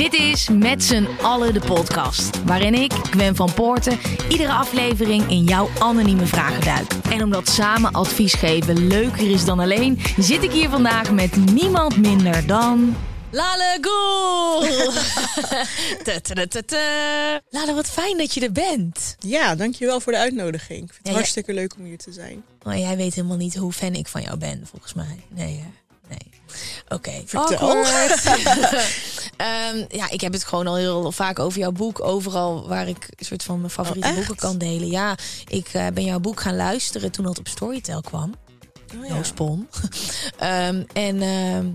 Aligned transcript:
Dit 0.00 0.14
is 0.14 0.48
Met 0.48 0.84
z'n 0.84 1.06
allen 1.22 1.52
de 1.52 1.60
podcast. 1.60 2.44
Waarin 2.44 2.74
ik, 2.74 2.92
Gwen 2.92 3.36
van 3.36 3.54
Poorten, 3.54 3.98
iedere 4.28 4.52
aflevering 4.52 5.30
in 5.30 5.44
jouw 5.44 5.68
anonieme 5.78 6.26
vragen 6.26 6.64
duik. 6.64 6.92
En 7.10 7.22
omdat 7.22 7.48
samen 7.48 7.92
advies 7.92 8.34
geven 8.34 8.86
leuker 8.86 9.30
is 9.30 9.44
dan 9.44 9.58
alleen, 9.58 9.98
zit 10.18 10.42
ik 10.42 10.52
hier 10.52 10.68
vandaag 10.68 11.12
met 11.12 11.36
niemand 11.36 11.96
minder 11.96 12.46
dan. 12.46 12.96
Lale 13.30 13.78
Goel! 13.80 14.60
Lale, 17.50 17.74
wat 17.74 17.90
fijn 17.90 18.18
dat 18.18 18.34
je 18.34 18.40
er 18.40 18.52
bent. 18.52 19.16
Ja, 19.18 19.54
dankjewel 19.54 20.00
voor 20.00 20.12
de 20.12 20.18
uitnodiging. 20.18 20.82
Ik 20.82 20.92
vind 20.92 20.96
het 20.96 21.06
Ja, 21.06 21.10
ja. 21.10 21.16
hartstikke 21.16 21.54
leuk 21.54 21.74
om 21.78 21.84
hier 21.84 21.98
te 21.98 22.12
zijn. 22.12 22.42
Maar 22.62 22.78
jij 22.78 22.96
weet 22.96 23.14
helemaal 23.14 23.36
niet 23.36 23.56
hoe 23.56 23.72
fan 23.72 23.94
ik 23.94 24.08
van 24.08 24.22
jou 24.22 24.36
ben, 24.36 24.66
volgens 24.70 24.94
mij. 24.94 25.24
Nee, 25.28 25.56
hè? 25.56 25.68
nee. 26.08 26.39
Oké. 26.88 27.22
Vertel. 27.26 27.58
Awkward. 27.58 28.24
Ehm, 29.36 29.84
ja, 29.88 30.10
ik 30.10 30.20
heb 30.20 30.32
het 30.32 30.44
gewoon 30.44 30.66
al 30.66 30.76
heel 30.76 31.12
vaak 31.12 31.38
over 31.38 31.58
jouw 31.58 31.72
boek. 31.72 32.00
Overal 32.00 32.68
waar 32.68 32.88
ik 32.88 33.08
een 33.16 33.24
soort 33.24 33.42
van 33.42 33.58
mijn 33.58 33.70
favoriete 33.70 34.08
Oh, 34.08 34.14
boeken 34.14 34.36
kan 34.36 34.58
delen. 34.58 34.90
Ja, 34.90 35.16
ik 35.48 35.68
eh, 35.68 35.86
ben 35.94 36.04
jouw 36.04 36.18
boek 36.20 36.40
gaan 36.40 36.56
luisteren 36.56 37.10
toen 37.10 37.24
dat 37.24 37.38
op 37.38 37.48
Storytel 37.48 38.00
kwam. 38.00 38.34
Oh, 38.96 39.10
No 39.10 39.22
spon. 39.22 39.68
Ehm, 40.38 40.82
en 40.92 41.22
ehm, 41.22 41.66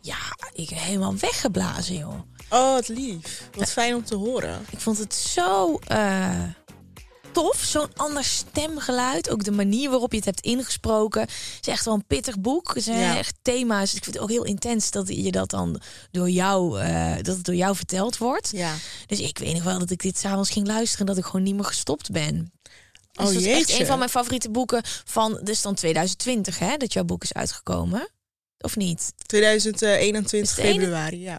ja, 0.00 0.16
ik 0.52 0.68
ben 0.68 0.78
helemaal 0.78 1.14
weggeblazen, 1.16 1.96
joh. 1.96 2.20
Oh, 2.50 2.72
wat 2.72 2.88
lief. 2.88 3.48
Wat 3.56 3.70
fijn 3.70 3.94
om 3.94 4.04
te 4.04 4.16
horen. 4.16 4.60
Ik 4.70 4.80
vond 4.80 4.98
het 4.98 5.14
zo 5.14 5.78
eh, 5.86 6.42
tof. 7.32 7.62
Zo'n 7.64 7.88
ander 7.96 8.24
stemgeluid. 8.24 9.30
Ook 9.30 9.44
de 9.44 9.50
manier 9.50 9.90
waarop 9.90 10.10
je 10.10 10.16
het 10.16 10.26
hebt 10.26 10.40
ingesproken. 10.40 11.20
Het 11.20 11.30
is 11.60 11.66
echt 11.68 11.84
wel 11.84 11.94
een 11.94 12.06
pittig 12.06 12.38
boek. 12.38 12.74
Het 12.74 12.84
zijn 12.84 12.98
Ja. 12.98 13.16
echt 13.18 13.34
thema's. 13.42 13.94
Ik 13.94 14.02
vind 14.04 14.14
het 14.14 14.22
ook 14.24 14.30
heel 14.30 14.44
intens 14.44 14.90
dat 14.90 15.08
je 15.08 15.30
dat 15.32 15.50
dan 15.50 15.80
door 16.10 16.30
jou, 16.30 16.80
eh, 16.80 17.14
dat 17.16 17.36
het 17.36 17.44
door 17.44 17.54
jou 17.54 17.76
verteld 17.76 18.18
wordt. 18.18 18.50
Ja. 18.52 18.74
Dus 19.06 19.20
ik 19.20 19.38
weet 19.38 19.54
nog 19.54 19.62
wel 19.62 19.78
dat 19.78 19.90
ik 19.90 20.02
dit 20.02 20.18
s'avonds 20.18 20.50
ging 20.50 20.66
luisteren 20.66 21.06
en 21.06 21.14
dat 21.14 21.24
ik 21.24 21.30
gewoon 21.30 21.42
niet 21.42 21.54
meer 21.54 21.64
gestopt 21.64 22.10
ben. 22.10 22.52
Dus 23.12 23.26
Oh 23.26 23.32
dat 23.32 23.42
is 23.42 23.46
echt 23.46 23.80
een 23.80 23.86
van 23.86 23.98
mijn 23.98 24.10
favoriete 24.10 24.50
boeken 24.50 24.82
van, 25.04 25.40
dus 25.42 25.62
dan 25.62 25.74
2020 25.74 26.58
hè, 26.58 26.76
dat 26.76 26.92
jouw 26.92 27.04
boek 27.04 27.22
is 27.22 27.32
uitgekomen. 27.32 28.08
Of 28.58 28.76
niet? 28.76 29.12
2021 29.26 30.40
Is 30.40 30.48
het 30.48 30.56
de 30.56 30.62
ene- 30.72 30.80
februari, 30.80 31.20
ja. 31.22 31.38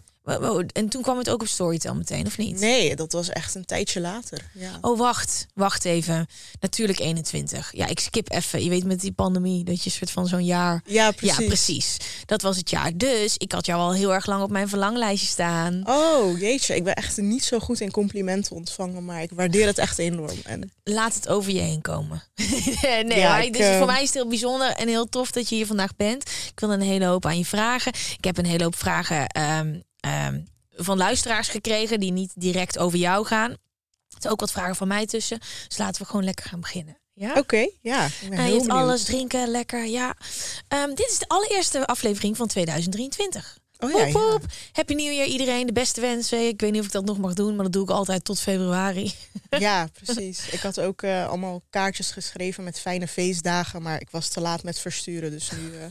En 0.72 0.88
toen 0.88 1.02
kwam 1.02 1.18
het 1.18 1.30
ook 1.30 1.40
op 1.40 1.48
Storytel 1.48 1.94
meteen, 1.94 2.26
of 2.26 2.38
niet? 2.38 2.60
Nee, 2.60 2.96
dat 2.96 3.12
was 3.12 3.28
echt 3.28 3.54
een 3.54 3.64
tijdje 3.64 4.00
later. 4.00 4.50
Ja. 4.54 4.78
Oh, 4.80 4.98
wacht. 4.98 5.46
Wacht 5.54 5.84
even. 5.84 6.26
Natuurlijk 6.60 6.98
21. 6.98 7.70
Ja, 7.72 7.86
ik 7.86 8.00
skip 8.00 8.32
even. 8.32 8.64
Je 8.64 8.70
weet 8.70 8.84
met 8.84 9.00
die 9.00 9.12
pandemie 9.12 9.64
dat 9.64 9.84
je 9.84 9.90
soort 9.90 10.10
van 10.10 10.26
zo'n 10.26 10.44
jaar... 10.44 10.82
Ja, 10.86 11.10
precies. 11.10 11.38
Ja, 11.38 11.44
precies. 11.46 11.96
Dat 12.26 12.42
was 12.42 12.56
het 12.56 12.70
jaar. 12.70 12.96
Dus 12.96 13.36
ik 13.36 13.52
had 13.52 13.66
jou 13.66 13.80
al 13.80 13.92
heel 13.92 14.14
erg 14.14 14.26
lang 14.26 14.42
op 14.42 14.50
mijn 14.50 14.68
verlanglijstje 14.68 15.28
staan. 15.28 15.82
Oh, 15.84 16.38
jeetje. 16.38 16.74
Ik 16.74 16.84
ben 16.84 16.94
echt 16.94 17.16
niet 17.16 17.44
zo 17.44 17.58
goed 17.58 17.80
in 17.80 17.90
complimenten 17.90 18.56
ontvangen, 18.56 19.04
maar 19.04 19.22
ik 19.22 19.30
waardeer 19.34 19.66
het 19.66 19.78
echt 19.78 19.98
enorm. 19.98 20.38
En 20.44 20.70
Laat 20.84 21.14
het 21.14 21.28
over 21.28 21.52
je 21.52 21.60
heen 21.60 21.80
komen. 21.80 22.22
nee, 22.82 23.18
Ja, 23.18 23.28
maar 23.28 23.44
ik, 23.44 23.52
dus 23.52 23.66
eh, 23.66 23.76
voor 23.78 23.86
mij 23.86 24.02
is 24.02 24.08
het 24.08 24.14
heel 24.14 24.28
bijzonder 24.28 24.70
en 24.70 24.88
heel 24.88 25.08
tof 25.08 25.30
dat 25.30 25.48
je 25.48 25.54
hier 25.54 25.66
vandaag 25.66 25.96
bent. 25.96 26.30
Ik 26.52 26.60
wil 26.60 26.72
een 26.72 26.80
hele 26.80 27.04
hoop 27.04 27.26
aan 27.26 27.38
je 27.38 27.44
vragen. 27.44 27.92
Ik 28.18 28.24
heb 28.24 28.38
een 28.38 28.46
hele 28.46 28.64
hoop 28.64 28.76
vragen 28.76 29.26
ehm, 29.26 29.78
ehm, 30.00 30.40
van 30.70 30.96
luisteraars 30.96 31.48
gekregen 31.48 32.00
die 32.00 32.12
niet 32.12 32.32
direct 32.34 32.78
over 32.78 32.98
jou 32.98 33.26
gaan. 33.26 33.50
Er 33.50 34.16
zijn 34.18 34.32
ook 34.32 34.40
wat 34.40 34.52
vragen 34.52 34.76
van 34.76 34.88
mij 34.88 35.06
tussen. 35.06 35.38
Dus 35.68 35.78
laten 35.78 36.02
we 36.02 36.08
gewoon 36.08 36.24
lekker 36.24 36.44
gaan 36.46 36.60
beginnen. 36.60 36.98
Ja? 37.12 37.32
oké, 37.34 37.68
ja. 37.80 38.06
Ik 38.06 38.28
ben 38.28 38.30
je 38.30 38.36
heel 38.36 38.54
hebt 38.54 38.66
benieuwd. 38.66 38.70
alles, 38.70 39.04
drinken, 39.04 39.48
lekker, 39.48 39.86
ja. 39.86 40.16
Ehm, 40.68 40.88
dit 40.88 41.08
is 41.10 41.18
de 41.18 41.28
allereerste 41.28 41.86
aflevering 41.86 42.36
van 42.36 42.46
2023. 42.46 43.58
Oh 43.80 43.90
ja. 43.90 44.38
Happy 44.72 44.94
New 44.94 45.12
Year 45.12 45.26
iedereen, 45.26 45.66
de 45.66 45.72
beste 45.72 46.00
wensen. 46.00 46.46
Ik 46.46 46.60
weet 46.60 46.70
niet 46.70 46.80
of 46.80 46.86
ik 46.86 46.92
dat 46.92 47.04
nog 47.04 47.18
mag 47.18 47.34
doen, 47.34 47.54
maar 47.54 47.64
dat 47.64 47.72
doe 47.72 47.82
ik 47.82 47.90
altijd 47.90 48.24
tot 48.24 48.40
februari. 48.40 49.12
Ja, 49.58 49.88
precies. 50.02 50.48
Ik 50.50 50.60
had 50.60 50.80
ook 50.80 51.02
eh, 51.02 51.28
allemaal 51.28 51.62
kaartjes 51.70 52.10
geschreven 52.10 52.64
met 52.64 52.80
fijne 52.80 53.08
feestdagen, 53.08 53.82
maar 53.82 54.00
ik 54.00 54.10
was 54.10 54.28
te 54.28 54.40
laat 54.40 54.62
met 54.62 54.78
versturen. 54.78 55.30
Dus 55.30 55.50
nu. 55.50 55.72
eh, 55.78 55.86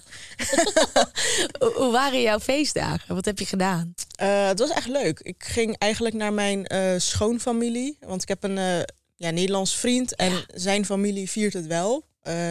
Hoe 1.75 1.91
waren 1.91 2.21
jouw 2.21 2.39
feestdagen? 2.39 3.15
Wat 3.15 3.25
heb 3.25 3.39
je 3.39 3.45
gedaan? 3.45 3.93
Eh, 4.15 4.47
het 4.47 4.59
was 4.59 4.69
echt 4.69 4.87
leuk. 4.87 5.19
Ik 5.19 5.43
ging 5.43 5.77
eigenlijk 5.77 6.15
naar 6.15 6.33
mijn 6.33 6.67
schoonfamilie. 7.01 7.97
Want 7.99 8.21
ik 8.21 8.27
heb 8.27 8.43
een 8.43 8.85
ja, 9.15 9.29
Nederlands 9.29 9.75
vriend 9.75 10.15
en 10.15 10.43
zijn 10.53 10.85
familie 10.85 11.29
viert 11.29 11.53
het 11.53 11.67
wel. 11.67 12.05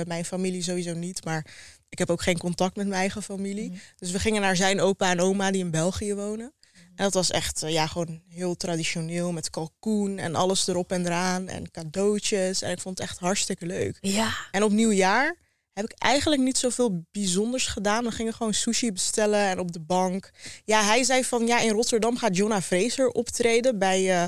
Mijn 0.06 0.24
familie 0.24 0.62
sowieso 0.62 0.94
niet, 0.94 1.24
maar 1.24 1.46
ik 1.88 1.98
heb 1.98 2.10
ook 2.10 2.22
geen 2.22 2.38
contact 2.38 2.76
met 2.76 2.86
mijn 2.86 3.00
eigen 3.00 3.22
familie. 3.22 3.70
Mhm. 3.70 3.78
Dus 3.96 4.10
we 4.10 4.18
gingen 4.18 4.40
naar 4.40 4.56
zijn 4.56 4.80
opa 4.80 5.10
en 5.10 5.20
oma 5.20 5.50
die 5.50 5.64
in 5.64 5.70
België 5.70 6.14
wonen. 6.14 6.52
En 6.72 7.04
dat 7.04 7.14
was 7.14 7.30
echt 7.30 7.62
eh, 7.62 7.72
ja, 7.72 7.86
gewoon 7.86 8.22
heel 8.28 8.56
traditioneel 8.56 9.32
met 9.32 9.50
kalkoen 9.50 10.18
en 10.18 10.34
alles 10.34 10.66
erop 10.66 10.92
en 10.92 11.06
eraan 11.06 11.48
en 11.48 11.70
cadeautjes. 11.70 12.62
En 12.62 12.70
ik 12.70 12.80
vond 12.80 12.98
het 12.98 13.08
echt 13.08 13.18
hartstikke 13.18 13.66
leuk. 13.66 13.98
Ja. 14.00 14.34
En 14.50 14.62
op 14.62 14.70
nieuwjaar 14.70 15.36
heb 15.72 15.84
ik 15.84 15.98
eigenlijk 15.98 16.42
niet 16.42 16.58
zoveel 16.58 17.04
bijzonders 17.12 17.66
gedaan. 17.66 18.04
We 18.04 18.10
gingen 18.10 18.34
gewoon 18.34 18.54
sushi 18.54 18.92
bestellen 18.92 19.40
en 19.40 19.58
op 19.58 19.72
de 19.72 19.80
bank. 19.80 20.30
Ja, 20.64 20.82
hij 20.84 21.04
zei 21.04 21.24
van 21.24 21.46
ja, 21.46 21.60
in 21.60 21.70
Rotterdam 21.70 22.16
gaat 22.16 22.36
Jonna 22.36 22.62
Fraser 22.62 23.08
optreden 23.08 23.78
bij 23.78 24.22
eh, 24.22 24.24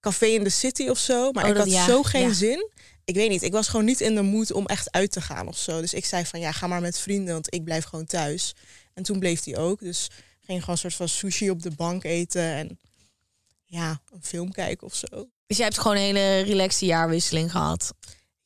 Café 0.00 0.26
in 0.26 0.44
the 0.44 0.50
City 0.50 0.88
of 0.88 0.98
zo. 0.98 1.32
Maar 1.32 1.44
Oh, 1.44 1.50
ik 1.50 1.56
had 1.56 1.70
ja, 1.70 1.84
zo 1.84 2.02
geen 2.02 2.28
ja. 2.28 2.32
zin. 2.32 2.70
Ik 3.08 3.14
weet 3.14 3.30
niet, 3.30 3.42
ik 3.42 3.52
was 3.52 3.68
gewoon 3.68 3.84
niet 3.84 4.00
in 4.00 4.14
de 4.14 4.22
moed 4.22 4.52
om 4.52 4.66
echt 4.66 4.92
uit 4.92 5.12
te 5.12 5.20
gaan 5.20 5.48
of 5.48 5.58
zo. 5.58 5.80
Dus 5.80 5.94
ik 5.94 6.04
zei 6.04 6.24
van 6.24 6.40
ja, 6.40 6.52
ga 6.52 6.66
maar 6.66 6.80
met 6.80 6.98
vrienden, 6.98 7.32
want 7.32 7.54
ik 7.54 7.64
blijf 7.64 7.84
gewoon 7.84 8.04
thuis. 8.04 8.54
En 8.94 9.02
toen 9.02 9.18
bleef 9.18 9.44
hij 9.44 9.56
ook. 9.56 9.80
Dus 9.80 10.08
ging 10.40 10.60
gewoon 10.60 10.74
een 10.74 10.80
soort 10.80 10.94
van 10.94 11.08
sushi 11.08 11.50
op 11.50 11.62
de 11.62 11.70
bank 11.70 12.04
eten 12.04 12.42
en 12.42 12.78
ja, 13.64 14.00
een 14.12 14.22
film 14.22 14.52
kijken 14.52 14.86
of 14.86 14.94
zo. 14.94 15.28
Dus 15.46 15.56
jij 15.56 15.66
hebt 15.66 15.78
gewoon 15.78 15.96
een 15.96 16.02
hele 16.02 16.40
relaxte 16.40 16.84
jaarwisseling 16.84 17.50
gehad. 17.50 17.94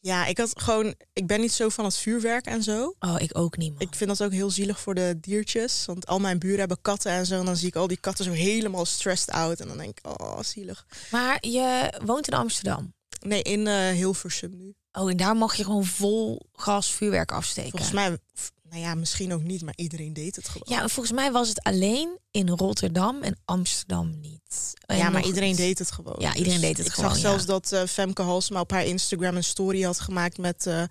Ja, 0.00 0.26
ik 0.26 0.38
had 0.38 0.60
gewoon, 0.60 0.94
ik 1.12 1.26
ben 1.26 1.40
niet 1.40 1.52
zo 1.52 1.68
van 1.68 1.84
het 1.84 1.96
vuurwerk 1.96 2.46
en 2.46 2.62
zo. 2.62 2.94
Oh, 2.98 3.16
ik 3.18 3.38
ook 3.38 3.56
niet, 3.56 3.72
man. 3.72 3.80
Ik 3.80 3.94
vind 3.94 4.10
dat 4.10 4.22
ook 4.22 4.32
heel 4.32 4.50
zielig 4.50 4.80
voor 4.80 4.94
de 4.94 5.18
diertjes. 5.20 5.84
Want 5.86 6.06
al 6.06 6.18
mijn 6.18 6.38
buren 6.38 6.58
hebben 6.58 6.80
katten 6.82 7.12
en 7.12 7.26
zo. 7.26 7.38
En 7.38 7.44
dan 7.44 7.56
zie 7.56 7.68
ik 7.68 7.76
al 7.76 7.86
die 7.86 8.00
katten 8.00 8.24
zo 8.24 8.32
helemaal 8.32 8.84
stressed 8.84 9.30
out. 9.30 9.60
En 9.60 9.68
dan 9.68 9.76
denk 9.76 9.98
ik, 9.98 10.20
oh, 10.20 10.40
zielig. 10.40 10.86
Maar 11.10 11.46
je 11.46 11.92
woont 12.04 12.28
in 12.28 12.34
Amsterdam. 12.34 12.92
Nee, 13.20 13.42
in 13.42 13.66
eh, 13.66 13.90
Hilversum 13.90 14.56
nu. 14.56 14.74
Oh, 14.92 15.10
en 15.10 15.16
daar 15.16 15.36
mag 15.36 15.54
je 15.54 15.64
gewoon 15.64 15.84
vol 15.84 16.40
gas 16.52 16.92
vuurwerk 16.92 17.32
afsteken. 17.32 17.70
Volgens 17.70 17.92
mij, 17.92 18.18
nou 18.62 18.80
ja, 18.80 18.94
misschien 18.94 19.32
ook 19.32 19.42
niet. 19.42 19.62
Maar 19.62 19.76
iedereen 19.76 20.12
deed 20.12 20.36
het 20.36 20.48
gewoon. 20.48 20.78
Ja, 20.78 20.88
volgens 20.88 21.14
mij 21.14 21.32
was 21.32 21.48
het 21.48 21.62
alleen 21.62 22.18
in 22.32 22.48
Rotterdam 22.48 23.22
en 23.22 23.37
Amsterdam 23.44 24.20
niet. 24.20 24.75
En 24.87 24.97
ja, 24.97 25.10
maar 25.10 25.25
iedereen 25.25 25.48
iets. 25.50 25.59
deed 25.59 25.78
het 25.78 25.93
gewoon. 25.93 26.15
Dus 26.19 26.25
Ja, 26.25 26.34
iedereen 26.34 26.60
deed 26.60 26.76
het 26.76 26.87
ik 26.87 26.93
gewoon, 26.93 27.10
zag 27.10 27.19
ja. 27.20 27.28
zelfs 27.28 27.47
dat 27.47 27.72
eh, 27.72 27.82
Femke 27.88 28.22
Halsema 28.22 28.60
op 28.60 28.70
haar 28.70 28.84
Instagram 28.84 29.37
een 29.37 29.44
story 29.44 29.82
had 29.82 30.00
gemaakt 30.00 30.38
met 30.38 30.66
eh, 30.66 30.82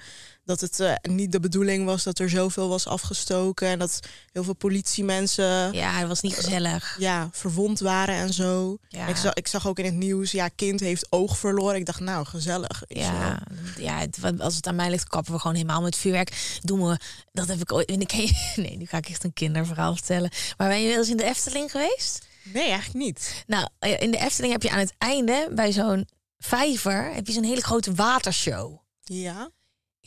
dat 0.45 0.61
het 0.61 0.79
eh, 0.79 0.93
niet 1.01 1.31
de 1.31 1.39
bedoeling 1.39 1.85
was 1.85 2.03
dat 2.03 2.19
er 2.19 2.29
zoveel 2.29 2.69
was 2.69 2.87
afgestoken 2.87 3.67
en 3.67 3.79
dat 3.79 3.99
heel 4.31 4.43
veel 4.43 4.55
politiemensen 4.55 5.73
Ja, 5.73 5.91
het 5.91 6.07
was 6.07 6.21
niet 6.21 6.33
gezellig. 6.33 6.95
ja, 6.99 7.29
verwond 7.31 7.79
waren 7.79 8.15
en 8.15 8.33
zo. 8.33 8.77
Ja. 8.87 9.07
Ik, 9.07 9.15
zag, 9.15 9.33
ik 9.33 9.47
zag 9.47 9.67
ook 9.67 9.79
in 9.79 9.85
het 9.85 9.93
nieuws, 9.93 10.31
ja, 10.31 10.47
kind 10.47 10.79
heeft 10.79 11.07
oog 11.09 11.37
verloren. 11.37 11.75
Ik 11.75 11.85
dacht, 11.85 11.99
nou, 11.99 12.25
gezellig. 12.25 12.83
Ja, 12.87 13.41
ja 13.77 13.97
het, 13.97 14.39
als 14.39 14.55
het 14.55 14.67
aan 14.67 14.75
mij 14.75 14.89
ligt, 14.89 15.07
kappen 15.07 15.33
we 15.33 15.39
gewoon 15.39 15.55
helemaal 15.55 15.81
met 15.81 15.95
vuurwerk. 15.95 16.59
Doen 16.61 16.87
we, 16.87 16.97
dat 17.31 17.47
heb 17.47 17.59
ik 17.59 17.71
ooit. 17.71 17.89
en 17.89 18.01
ik 18.01 18.11
Nee, 18.55 18.77
nu 18.77 18.85
ga 18.85 18.97
ik 18.97 19.09
echt 19.09 19.23
een 19.23 19.33
kinderverhaal 19.33 19.93
vertellen. 19.93 20.31
Maar 20.57 20.67
ben 20.67 20.81
je 20.81 20.87
wel 20.87 20.97
eens 20.97 21.09
in 21.09 21.17
de 21.17 21.23
Efteling 21.31 21.71
geweest? 21.71 22.25
Nee, 22.43 22.63
eigenlijk 22.69 23.05
niet. 23.05 23.43
Nou, 23.47 23.67
eh, 23.79 24.01
in 24.01 24.11
de 24.11 24.17
Efteling 24.17 24.53
heb 24.53 24.63
je 24.63 24.69
aan 24.69 24.79
het 24.79 24.93
einde 24.97 25.47
bij 25.51 25.71
zo'n 25.71 26.07
vijver 26.37 27.13
heb 27.13 27.27
je 27.27 27.33
zo'n 27.33 27.43
hele 27.43 27.61
grote 27.63 27.93
watershow. 27.93 28.77
Ja. 29.01 29.49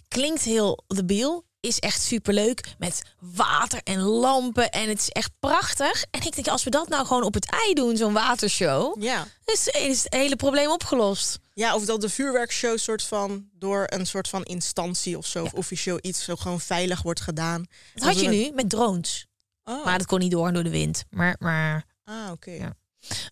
Klinkt 0.08 0.42
heel 0.42 0.84
debiel, 0.86 1.44
is 1.60 1.78
echt 1.78 2.02
superleuk 2.02 2.74
met 2.78 3.02
water 3.18 3.80
en 3.84 4.00
lampen 4.00 4.70
en 4.70 4.88
het 4.88 4.98
is 4.98 5.08
echt 5.08 5.30
prachtig. 5.40 6.04
En 6.10 6.22
ik 6.26 6.34
denk, 6.34 6.48
als 6.48 6.64
we 6.64 6.70
dat 6.70 6.88
nou 6.88 7.06
gewoon 7.06 7.22
op 7.22 7.34
het 7.34 7.50
ei 7.50 7.74
doen, 7.74 7.96
zo'n 7.96 8.12
watershow, 8.12 9.02
Ja. 9.02 9.26
is, 9.44 9.66
is 9.68 10.02
het 10.04 10.14
hele 10.14 10.36
probleem 10.36 10.70
opgelost. 10.70 11.38
Ja, 11.54 11.74
of 11.74 11.84
dat 11.84 12.00
de 12.00 12.08
vuurwerkshow 12.08 12.78
soort 12.78 13.02
van 13.02 13.48
door 13.52 13.84
een 13.86 14.06
soort 14.06 14.28
van 14.28 14.42
instantie 14.42 15.18
of 15.18 15.26
zo, 15.26 15.42
of 15.44 15.52
officieel 15.52 15.98
iets 16.00 16.24
zo 16.24 16.36
gewoon 16.36 16.60
veilig 16.60 17.02
wordt 17.02 17.20
gedaan. 17.20 17.66
Dat 17.94 18.04
had 18.04 18.20
je 18.20 18.28
nu 18.28 18.50
met 18.54 18.70
drones. 18.70 19.26
Oh. 19.64 19.84
Maar 19.84 19.98
dat 19.98 20.06
kon 20.06 20.18
niet 20.18 20.30
door 20.30 20.52
door 20.52 20.62
de 20.62 20.70
wind. 20.70 21.04
Maar, 21.10 21.36
maar 21.38 21.84
Ah, 22.04 22.30
oké. 22.30 22.50
Ja. 22.50 22.76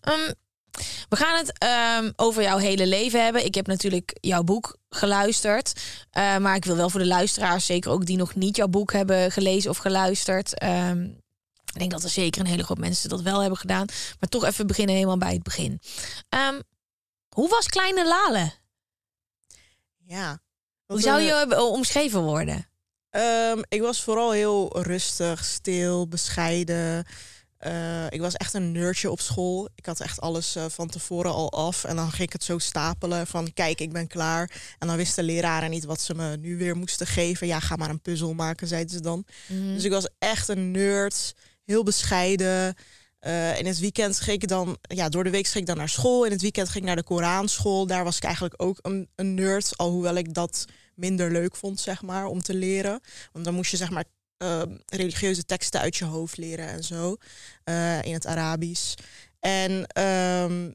Ehm, 0.01 0.31
we 1.09 1.15
gaan 1.15 1.37
het 1.37 1.57
ehm, 1.57 2.11
over 2.15 2.41
jouw 2.43 2.57
hele 2.57 2.87
leven 2.87 3.23
hebben. 3.23 3.45
Ik 3.45 3.55
heb 3.55 3.67
natuurlijk 3.67 4.17
jouw 4.21 4.43
boek 4.43 4.77
geluisterd. 4.89 5.81
Eh, 6.09 6.37
maar 6.37 6.55
ik 6.55 6.65
wil 6.65 6.75
wel 6.75 6.89
voor 6.89 6.99
de 6.99 7.05
luisteraars, 7.07 7.65
zeker 7.65 7.91
ook 7.91 8.05
die 8.05 8.17
nog 8.17 8.35
niet 8.35 8.55
jouw 8.55 8.67
boek 8.67 8.91
hebben 8.91 9.31
gelezen 9.31 9.69
of 9.69 9.77
geluisterd. 9.77 10.57
ehm, 10.57 11.03
ik 11.73 11.79
denk 11.79 11.91
dat 11.91 12.03
er 12.03 12.09
zeker 12.09 12.41
een 12.41 12.47
hele 12.47 12.63
groep 12.63 12.77
mensen 12.79 13.09
dat 13.09 13.21
wel 13.21 13.39
hebben 13.39 13.59
gedaan. 13.59 13.85
Maar 14.19 14.29
toch 14.29 14.43
even 14.43 14.67
beginnen 14.67 14.95
helemaal 14.95 15.17
bij 15.17 15.33
het 15.33 15.43
begin. 15.43 15.79
Hoe 17.35 17.49
was 17.49 17.67
Kleine 17.67 18.07
Lale? 18.07 18.51
Ja. 20.05 20.39
Hoe 20.85 21.01
zou 21.01 21.21
je 21.21 21.59
omschreven 21.59 22.21
worden? 22.21 22.67
Ehm, 23.13 23.61
ik 23.69 23.81
was 23.81 24.01
vooral 24.01 24.31
heel 24.31 24.81
rustig, 24.81 25.45
stil, 25.45 26.07
bescheiden. 26.07 27.05
Eh, 27.57 28.05
ik 28.09 28.19
was 28.21 28.33
echt 28.33 28.53
een 28.53 28.71
nerdje 28.71 29.11
op 29.11 29.19
school. 29.19 29.69
Ik 29.75 29.85
had 29.85 29.99
echt 29.99 30.21
alles 30.21 30.55
eh, 30.55 30.65
van 30.69 30.87
tevoren 30.87 31.31
al 31.31 31.51
af. 31.51 31.83
En 31.83 31.95
dan 31.95 32.09
ging 32.09 32.27
ik 32.27 32.33
het 32.33 32.43
zo 32.43 32.57
stapelen 32.57 33.27
van 33.27 33.53
kijk, 33.53 33.79
ik 33.79 33.91
ben 33.91 34.07
klaar. 34.07 34.51
En 34.79 34.87
dan 34.87 34.97
wisten 34.97 35.23
leraren 35.23 35.69
niet 35.69 35.85
wat 35.85 36.01
ze 36.01 36.15
me 36.15 36.37
nu 36.37 36.57
weer 36.57 36.77
moesten 36.77 37.07
geven. 37.07 37.47
Ja, 37.47 37.59
ga 37.59 37.75
maar 37.75 37.89
een 37.89 38.01
puzzel 38.01 38.33
maken, 38.33 38.67
zeiden 38.67 38.95
ze 38.95 39.01
dan. 39.01 39.25
Dus 39.47 39.83
ik 39.83 39.91
was 39.91 40.07
echt 40.19 40.47
een 40.47 40.71
nerd, 40.71 41.33
heel 41.65 41.83
bescheiden. 41.83 42.75
Eh, 43.19 43.59
in 43.59 43.65
het 43.65 43.79
weekend 43.79 44.19
ging 44.19 44.41
ik 44.41 44.47
dan, 44.47 44.77
ja, 44.81 45.09
door 45.09 45.23
de 45.23 45.29
week 45.29 45.47
ging 45.47 45.63
ik 45.63 45.69
dan 45.69 45.77
naar 45.77 45.89
school. 45.89 46.25
In 46.25 46.31
het 46.31 46.41
weekend 46.41 46.69
ging 46.69 46.83
ik 46.83 46.87
naar 46.87 46.95
de 46.95 47.03
Koranschool. 47.03 47.87
Daar 47.87 48.03
was 48.03 48.17
ik 48.17 48.23
eigenlijk 48.23 48.61
ook 48.61 48.79
een, 48.81 49.09
een 49.15 49.33
nerd, 49.33 49.77
alhoewel 49.77 50.15
ik 50.15 50.33
dat 50.33 50.65
minder 50.95 51.31
leuk 51.31 51.55
vond, 51.55 51.79
zeg 51.79 52.01
maar, 52.01 52.25
om 52.25 52.41
te 52.41 52.53
leren. 52.53 52.99
Want 53.31 53.45
dan 53.45 53.53
moest 53.53 53.71
je, 53.71 53.77
zeg 53.77 53.89
maar, 53.89 54.05
eh, 54.37 54.61
religieuze 54.85 55.45
teksten 55.45 55.79
uit 55.79 55.95
je 55.95 56.05
hoofd 56.05 56.37
leren 56.37 56.67
en 56.67 56.83
zo, 56.83 57.15
eh, 57.63 58.01
in 58.01 58.13
het 58.13 58.25
Arabisch. 58.25 58.93
En 59.39 59.87
ehm, 59.87 60.71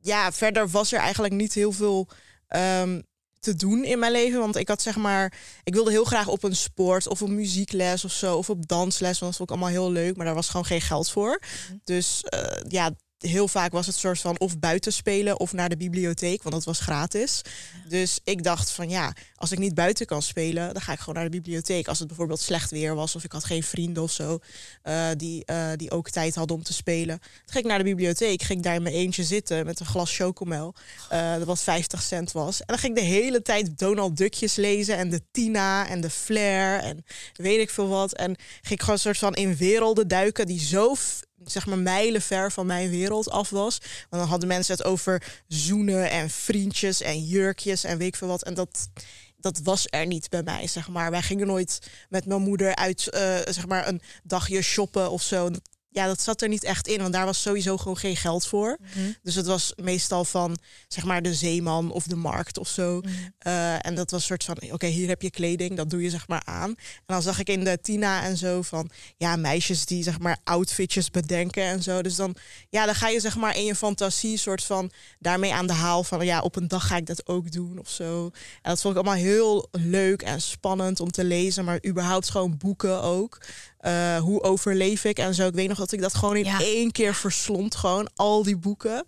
ja, 0.00 0.32
verder 0.32 0.68
was 0.68 0.92
er 0.92 0.98
eigenlijk 0.98 1.34
niet 1.34 1.52
heel 1.52 1.72
veel 1.72 2.08
ehm, 2.46 3.00
te 3.38 3.54
doen 3.54 3.84
in 3.84 3.98
mijn 3.98 4.12
leven. 4.12 4.40
Want 4.40 4.56
ik 4.56 4.68
had 4.68 4.82
zeg 4.82 4.96
maar, 4.96 5.32
ik 5.64 5.74
wilde 5.74 5.90
heel 5.90 6.04
graag 6.04 6.28
op 6.28 6.42
een 6.42 6.56
sport 6.56 7.08
of 7.08 7.20
een 7.20 7.34
muziekles 7.34 8.04
of 8.04 8.12
zo, 8.12 8.36
of 8.36 8.50
op 8.50 8.68
dansles, 8.68 9.18
want 9.18 9.36
dat 9.36 9.36
vond 9.36 9.50
ik 9.50 9.56
allemaal 9.56 9.82
heel 9.82 9.92
leuk, 9.92 10.16
maar 10.16 10.26
daar 10.26 10.34
was 10.34 10.48
gewoon 10.48 10.66
geen 10.66 10.80
geld 10.80 11.10
voor. 11.10 11.42
Dus 11.84 12.22
eh, 12.22 12.62
ja, 12.68 12.90
heel 13.22 13.48
vaak 13.48 13.72
was 13.72 13.86
het 13.86 13.96
soort 13.96 14.20
van 14.20 14.38
of 14.38 14.58
buiten 14.58 14.92
spelen 14.92 15.40
of 15.40 15.52
naar 15.52 15.68
de 15.68 15.76
bibliotheek, 15.76 16.42
want 16.42 16.54
dat 16.54 16.64
was 16.64 16.80
gratis. 16.80 17.42
Dus 17.88 18.20
ik 18.24 18.42
dacht 18.42 18.70
van 18.70 18.88
ja, 18.88 19.12
als 19.36 19.52
ik 19.52 19.58
niet 19.58 19.74
buiten 19.74 20.06
kan 20.06 20.22
spelen, 20.22 20.72
dan 20.72 20.82
ga 20.82 20.92
ik 20.92 20.98
gewoon 20.98 21.14
naar 21.14 21.24
de 21.24 21.36
bibliotheek. 21.36 21.88
Als 21.88 21.98
het 21.98 22.08
bijvoorbeeld 22.08 22.40
slecht 22.40 22.70
weer 22.70 22.94
was 22.94 23.16
of 23.16 23.24
ik 23.24 23.32
had 23.32 23.44
geen 23.44 23.62
vrienden 23.62 24.02
of 24.02 24.12
zo 24.12 24.38
eh, 24.82 25.08
die, 25.16 25.44
eh, 25.44 25.70
die 25.76 25.90
ook 25.90 26.10
tijd 26.10 26.34
hadden 26.34 26.56
om 26.56 26.62
te 26.62 26.72
spelen. 26.72 27.18
Dan 27.18 27.28
ging 27.44 27.64
ik 27.64 27.70
naar 27.70 27.78
de 27.78 27.84
bibliotheek, 27.84 28.42
ging 28.42 28.62
daar 28.62 28.74
in 28.74 28.82
mijn 28.82 28.94
eentje 28.94 29.24
zitten 29.24 29.66
met 29.66 29.80
een 29.80 29.86
glas 29.86 30.16
chocomel, 30.16 30.74
eh, 31.08 31.34
dat 31.34 31.46
wat 31.46 31.60
50 31.60 32.02
cent 32.02 32.32
was. 32.32 32.60
En 32.60 32.66
dan 32.66 32.78
ging 32.78 32.96
ik 32.96 33.02
de 33.02 33.08
hele 33.08 33.42
tijd 33.42 33.78
Donald 33.78 34.16
Duckjes 34.16 34.54
lezen 34.54 34.96
en 34.96 35.10
de 35.10 35.22
Tina 35.30 35.88
en 35.88 36.00
de 36.00 36.10
Flair 36.10 36.80
en 36.80 37.04
weet 37.34 37.60
ik 37.60 37.70
veel 37.70 37.88
wat. 37.88 38.12
En 38.12 38.36
ging 38.60 38.70
ik 38.70 38.80
gewoon 38.80 38.94
een 38.94 39.00
soort 39.00 39.18
van 39.18 39.34
in 39.34 39.56
werelden 39.56 40.08
duiken 40.08 40.46
die 40.46 40.60
zo 40.60 40.94
zeg 41.44 41.66
maar 41.66 41.78
mijlen 41.78 42.22
ver 42.22 42.52
van 42.52 42.66
mijn 42.66 42.90
wereld 42.90 43.30
af 43.30 43.50
was. 43.50 43.78
Want 43.78 44.22
dan 44.22 44.28
hadden 44.28 44.48
mensen 44.48 44.76
het 44.76 44.84
over 44.84 45.42
zoenen 45.48 46.10
en 46.10 46.30
vriendjes 46.30 47.00
en 47.00 47.24
jurkjes 47.24 47.84
en 47.84 47.98
weet 47.98 48.06
ik 48.06 48.16
veel 48.16 48.28
wat. 48.28 48.42
En 48.42 48.54
dat, 48.54 48.88
dat 49.36 49.60
was 49.62 49.86
er 49.90 50.06
niet 50.06 50.30
bij 50.30 50.42
mij, 50.42 50.66
zeg 50.66 50.88
maar. 50.88 51.10
Wij 51.10 51.22
gingen 51.22 51.46
nooit 51.46 51.90
met 52.08 52.26
mijn 52.26 52.42
moeder 52.42 52.74
uit, 52.74 53.08
eh, 53.08 53.36
zeg 53.48 53.66
maar, 53.66 53.88
een 53.88 54.02
dagje 54.22 54.62
shoppen 54.62 55.10
of 55.10 55.22
zo. 55.22 55.50
Ja, 55.94 56.06
dat 56.06 56.20
zat 56.22 56.42
er 56.42 56.48
niet 56.48 56.64
echt 56.64 56.86
in, 56.86 56.98
want 57.00 57.12
daar 57.12 57.24
was 57.24 57.42
sowieso 57.42 57.76
gewoon 57.76 57.96
geen 57.96 58.16
geld 58.16 58.46
voor. 58.46 58.78
Dus 59.22 59.34
het 59.34 59.46
was 59.46 59.72
meestal 59.76 60.24
van, 60.24 60.58
zeg 60.88 61.04
maar, 61.04 61.22
de 61.22 61.34
zeeman 61.34 61.90
of 61.90 62.04
de 62.06 62.16
markt 62.16 62.58
of 62.58 62.68
zo. 62.68 63.00
Eh, 63.38 63.86
en 63.86 63.94
dat 63.94 64.10
was 64.10 64.20
een 64.20 64.26
soort 64.26 64.44
van, 64.44 64.72
oké, 64.72 64.86
hier 64.86 65.08
heb 65.08 65.22
je 65.22 65.30
kleding, 65.30 65.76
dat 65.76 65.90
doe 65.90 66.02
je 66.02 66.10
zeg 66.10 66.28
maar 66.28 66.42
aan. 66.44 66.68
En 66.68 66.76
dan 67.06 67.22
zag 67.22 67.38
ik 67.38 67.48
in 67.48 67.64
de 67.64 67.78
Tina 67.82 68.22
en 68.22 68.36
zo 68.36 68.62
van, 68.62 68.90
ja, 69.16 69.36
meisjes 69.36 69.86
die 69.86 70.02
zeg 70.02 70.18
maar 70.18 70.38
outfitjes 70.44 71.10
bedenken 71.10 71.62
en 71.62 71.82
zo. 71.82 72.02
Dus 72.02 72.16
dan, 72.16 72.36
ja, 72.68 72.84
dan 72.86 72.94
ga 72.94 73.08
je 73.08 73.20
zeg 73.20 73.36
maar 73.36 73.56
in 73.56 73.64
je 73.64 73.74
fantasie 73.74 74.36
soort 74.38 74.64
van 74.64 74.90
daarmee 75.18 75.54
aan 75.54 75.66
de 75.66 75.72
haal 75.72 76.04
van, 76.04 76.24
ja, 76.24 76.40
op 76.40 76.56
een 76.56 76.68
dag 76.68 76.86
ga 76.86 76.96
ik 76.96 77.06
dat 77.06 77.28
ook 77.28 77.52
doen 77.52 77.78
of 77.78 77.88
zo. 77.88 78.24
En 78.62 78.70
dat 78.70 78.80
vond 78.80 78.96
ik 78.96 79.00
allemaal 79.02 79.22
heel 79.22 79.68
leuk 79.70 80.22
en 80.22 80.40
spannend 80.40 81.00
om 81.00 81.10
te 81.10 81.24
lezen, 81.24 81.64
maar 81.64 81.86
überhaupt 81.86 82.30
gewoon 82.30 82.56
boeken 82.56 83.02
ook. 83.02 83.40
Eh, 83.82 84.16
hoe 84.18 84.42
overleef 84.42 85.04
ik 85.04 85.18
en 85.18 85.34
zo. 85.34 85.46
Ik 85.46 85.54
weet 85.54 85.68
nog 85.68 85.78
dat 85.78 85.92
ik 85.92 86.00
dat 86.00 86.14
gewoon 86.14 86.36
in 86.36 86.44
Ja. 86.44 86.60
één 86.60 86.90
keer 86.92 87.14
verslond, 87.14 87.74
gewoon 87.74 88.10
al 88.14 88.42
die 88.42 88.56
boeken. 88.56 89.04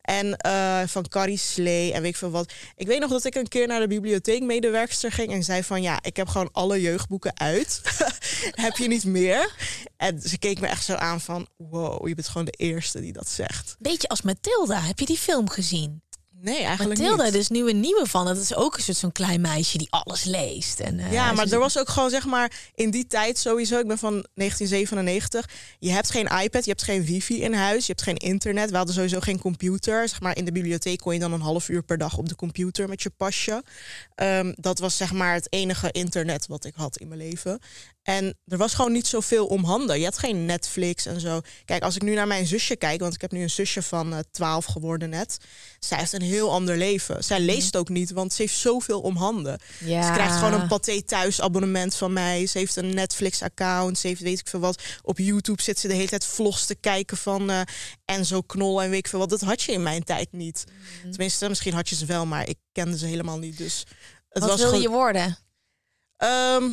En 0.00 0.36
eh, 0.36 0.80
van 0.86 1.08
Carrie 1.08 1.38
Slee 1.38 1.92
en 1.92 2.02
weet 2.02 2.10
ik 2.10 2.16
veel 2.16 2.30
wat. 2.30 2.52
Ik 2.76 2.86
weet 2.86 3.00
nog 3.00 3.10
dat 3.10 3.24
ik 3.24 3.34
een 3.34 3.48
keer 3.48 3.66
naar 3.66 3.80
de 3.80 3.86
bibliotheekmedewerkster 3.86 5.12
ging 5.12 5.32
en 5.32 5.42
zei 5.44 5.62
van 5.62 5.82
ja, 5.82 5.98
ik 6.02 6.16
heb 6.16 6.28
gewoon 6.28 6.48
alle 6.52 6.80
jeugdboeken 6.80 7.38
uit. 7.40 7.80
heb 8.64 8.76
je 8.76 8.88
niet 8.88 9.04
meer? 9.04 9.54
En 9.96 10.20
ze 10.20 10.38
keek 10.38 10.60
me 10.60 10.66
echt 10.66 10.84
zo 10.84 10.94
aan 10.94 11.20
van 11.20 11.46
wow, 11.56 12.08
je 12.08 12.14
bent 12.14 12.28
gewoon 12.28 12.44
de 12.46 12.52
eerste 12.56 13.00
die 13.00 13.12
dat 13.12 13.28
zegt. 13.28 13.76
Beetje 13.78 14.08
als 14.08 14.22
Mathilda. 14.22 14.80
Heb 14.80 14.98
je 14.98 15.06
die 15.06 15.18
film 15.18 15.48
gezien? 15.48 16.02
Nee, 16.44 16.62
eigenlijk 16.62 16.98
Mathilda, 16.98 17.24
niet. 17.24 17.32
dus 17.32 17.48
nu 17.48 17.68
een 17.70 17.80
nieuwe 17.80 18.06
van. 18.06 18.24
Dat 18.24 18.36
is 18.36 18.54
ook 18.54 18.76
een 18.76 18.82
soort 18.82 18.96
zo'n 18.96 19.12
klein 19.12 19.40
meisje 19.40 19.78
die 19.78 19.86
alles 19.90 20.24
leest. 20.24 20.80
En, 20.80 20.98
eh, 20.98 21.12
Ja, 21.12 21.32
maar 21.32 21.52
er 21.52 21.58
was 21.58 21.78
ook 21.78 21.88
gewoon 21.88 22.10
zeg 22.10 22.24
maar 22.24 22.52
in 22.74 22.90
die 22.90 23.06
tijd 23.06 23.38
sowieso. 23.38 23.78
Ik 23.78 23.86
ben 23.86 23.98
van 23.98 24.26
1997. 24.34 25.48
Je 25.78 25.90
hebt 25.90 26.10
geen 26.10 26.26
iPad, 26.26 26.64
je 26.64 26.70
hebt 26.70 26.82
geen 26.82 27.04
wifi 27.04 27.42
in 27.42 27.52
huis, 27.54 27.86
je 27.86 27.92
hebt 27.92 28.02
geen 28.02 28.16
internet. 28.16 28.70
We 28.70 28.76
hadden 28.76 28.94
sowieso 28.94 29.20
geen 29.20 29.38
computer. 29.38 30.08
Zeg 30.08 30.20
maar 30.20 30.36
in 30.36 30.44
de 30.44 30.52
bibliotheek 30.52 30.98
kon 31.00 31.14
je 31.14 31.20
dan 31.20 31.32
een 31.32 31.40
half 31.40 31.68
uur 31.68 31.82
per 31.82 31.98
dag 31.98 32.18
op 32.18 32.28
de 32.28 32.36
computer 32.36 32.88
met 32.88 33.02
je 33.02 33.10
pasje. 33.10 33.62
Ehm, 34.14 34.52
dat 34.56 34.78
was 34.78 34.96
zeg 34.96 35.12
maar 35.12 35.34
het 35.34 35.46
enige 35.52 35.90
internet 35.90 36.46
wat 36.46 36.64
ik 36.64 36.74
had 36.76 36.96
in 36.96 37.08
mijn 37.08 37.20
leven. 37.20 37.58
En 38.04 38.38
er 38.46 38.58
was 38.58 38.74
gewoon 38.74 38.92
niet 38.92 39.06
zoveel 39.06 39.46
om 39.46 39.64
handen. 39.64 39.98
Je 39.98 40.04
had 40.04 40.18
geen 40.18 40.46
Netflix 40.46 41.06
en 41.06 41.20
zo. 41.20 41.40
Kijk, 41.64 41.82
als 41.82 41.96
ik 41.96 42.02
nu 42.02 42.14
naar 42.14 42.26
mijn 42.26 42.46
zusje 42.46 42.76
kijk, 42.76 43.00
want 43.00 43.14
ik 43.14 43.20
heb 43.20 43.32
nu 43.32 43.42
een 43.42 43.50
zusje 43.50 43.82
van 43.82 44.12
eh 44.12 44.18
12 44.30 44.64
geworden 44.64 45.10
net. 45.10 45.38
Zij 45.78 45.98
heeft 45.98 46.12
een 46.12 46.22
heel 46.22 46.50
ander 46.50 46.76
leven. 46.76 47.24
Zij 47.24 47.40
leest 47.40 47.76
ook 47.76 47.88
niet, 47.88 48.10
want 48.10 48.32
ze 48.32 48.42
heeft 48.42 48.56
zoveel 48.56 49.00
om 49.00 49.16
handen. 49.16 49.60
Ja. 49.78 50.06
Ze 50.06 50.12
krijgt 50.12 50.34
gewoon 50.34 50.52
een 50.52 50.66
Pathé 50.68 51.02
Thuis 51.02 51.40
abonnement 51.40 51.94
van 51.94 52.12
mij. 52.12 52.46
Ze 52.46 52.58
heeft 52.58 52.76
een 52.76 52.94
Netflix 52.94 53.42
account. 53.42 53.98
Ze 53.98 54.06
heeft 54.06 54.20
weet 54.20 54.38
ik 54.38 54.48
veel 54.48 54.60
wat. 54.60 54.82
Op 55.02 55.18
YouTube 55.18 55.62
zit 55.62 55.78
ze 55.78 55.88
de 55.88 55.94
hele 55.94 56.08
tijd 56.08 56.24
vlogs 56.24 56.66
te 56.66 56.74
kijken 56.74 57.16
van 57.16 57.50
eh 57.50 57.60
Enzo 58.04 58.40
Knol 58.40 58.82
en 58.82 58.90
weet 58.90 58.98
ik 58.98 59.08
veel 59.08 59.18
wat. 59.18 59.30
Dat 59.30 59.40
had 59.40 59.62
je 59.62 59.72
in 59.72 59.82
mijn 59.82 60.04
tijd 60.04 60.32
niet. 60.32 60.64
Mhm. 61.00 61.10
Tenminste, 61.10 61.48
misschien 61.48 61.74
had 61.74 61.88
je 61.88 61.94
ze 61.96 62.06
wel, 62.06 62.26
maar 62.26 62.48
ik 62.48 62.58
kende 62.72 62.98
ze 62.98 63.06
helemaal 63.06 63.38
niet. 63.38 63.58
Dus 63.58 63.78
het 64.28 64.42
Wat 64.42 64.50
was 64.50 64.58
wil 64.58 64.68
gewoon... 64.68 64.82
je 64.82 64.88
worden? 64.88 65.38
Ehm, 66.16 66.64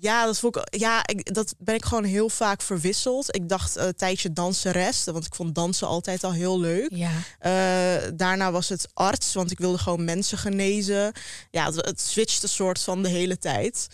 ja, 0.00 0.24
dat, 0.26 0.38
vond 0.38 0.56
ik, 0.56 0.78
ja 0.78 1.06
ik, 1.06 1.34
dat 1.34 1.54
ben 1.58 1.74
ik 1.74 1.84
gewoon 1.84 2.04
heel 2.04 2.28
vaak 2.28 2.62
verwisseld. 2.62 3.34
Ik 3.34 3.48
dacht 3.48 3.76
eh, 3.76 3.86
een 3.86 3.94
tijdje 3.94 4.32
danseres, 4.32 5.04
want 5.04 5.26
ik 5.26 5.34
vond 5.34 5.54
dansen 5.54 5.86
altijd 5.86 6.24
al 6.24 6.32
heel 6.32 6.60
leuk. 6.60 6.90
Ja. 6.90 7.10
Eh, 7.38 8.10
daarna 8.14 8.50
was 8.52 8.68
het 8.68 8.88
arts, 8.94 9.34
want 9.34 9.50
ik 9.50 9.58
wilde 9.58 9.78
gewoon 9.78 10.04
mensen 10.04 10.38
genezen. 10.38 11.12
Ja, 11.50 11.64
het, 11.64 11.74
het 11.74 12.00
switchte 12.00 12.48
soort 12.48 12.80
van 12.80 13.02
de 13.02 13.08
hele 13.08 13.38
tijd. 13.38 13.88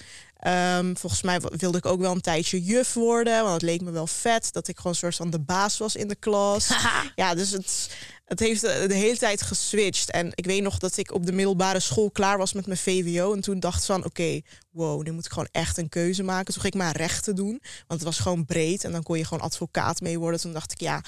Ehm, 0.44 0.94
volgens 0.94 1.23
mij 1.23 1.40
wilde 1.40 1.78
ik 1.78 1.87
ook 1.87 2.00
wel 2.00 2.12
een 2.12 2.20
tijdje 2.20 2.62
juf 2.62 2.94
worden, 2.94 3.42
want 3.42 3.52
het 3.52 3.62
leek 3.62 3.80
me 3.80 3.90
wel 3.90 4.06
vet 4.06 4.52
dat 4.52 4.68
ik 4.68 4.76
gewoon 4.76 4.92
een 4.92 4.99
soort 4.99 5.16
van 5.16 5.30
de 5.30 5.40
baas 5.40 5.78
was 5.78 5.96
in 5.96 6.08
de 6.08 6.14
klas. 6.14 6.68
ja, 7.16 7.34
dus 7.34 7.50
het, 7.50 7.90
het 8.25 8.40
heeft 8.40 8.61
de, 8.61 8.85
de 8.88 8.95
hele 8.95 9.16
tijd 9.16 9.43
geswitcht. 9.43 10.11
En 10.11 10.31
ik 10.35 10.45
weet 10.45 10.62
nog 10.62 10.78
dat 10.78 10.97
ik 10.97 11.12
op 11.12 11.26
de 11.26 11.33
middelbare 11.33 11.81
school 11.81 12.11
klaar 12.11 12.38
was 12.38 12.52
met 12.52 12.66
mijn 12.66 12.78
VWO. 12.78 13.33
En 13.33 13.40
toen 13.40 13.61
dacht 13.61 13.85
van, 13.85 14.04
oké, 14.04 14.40
wow, 14.71 15.02
nu 15.02 15.12
moet 15.12 15.25
ik 15.25 15.33
gewoon 15.33 15.49
echt 15.50 15.78
een 15.78 15.88
keuze 15.88 16.23
maken. 16.23 16.52
Toen 16.52 16.62
ging 16.62 16.75
ik 16.75 16.81
maar 16.81 16.97
rechten 16.97 17.35
doen, 17.35 17.61
want 17.87 18.00
het 18.00 18.02
was 18.02 18.19
gewoon 18.19 18.45
breed. 18.45 18.85
En 18.85 18.93
dan 18.93 19.02
kon 19.02 19.19
je 19.19 19.25
gewoon 19.25 19.45
advocaat 19.45 20.00
mee 20.00 20.19
worden. 20.19 20.40
Toen 20.40 20.52
dacht 20.52 20.73
ik, 20.73 20.81
ja, 20.81 21.02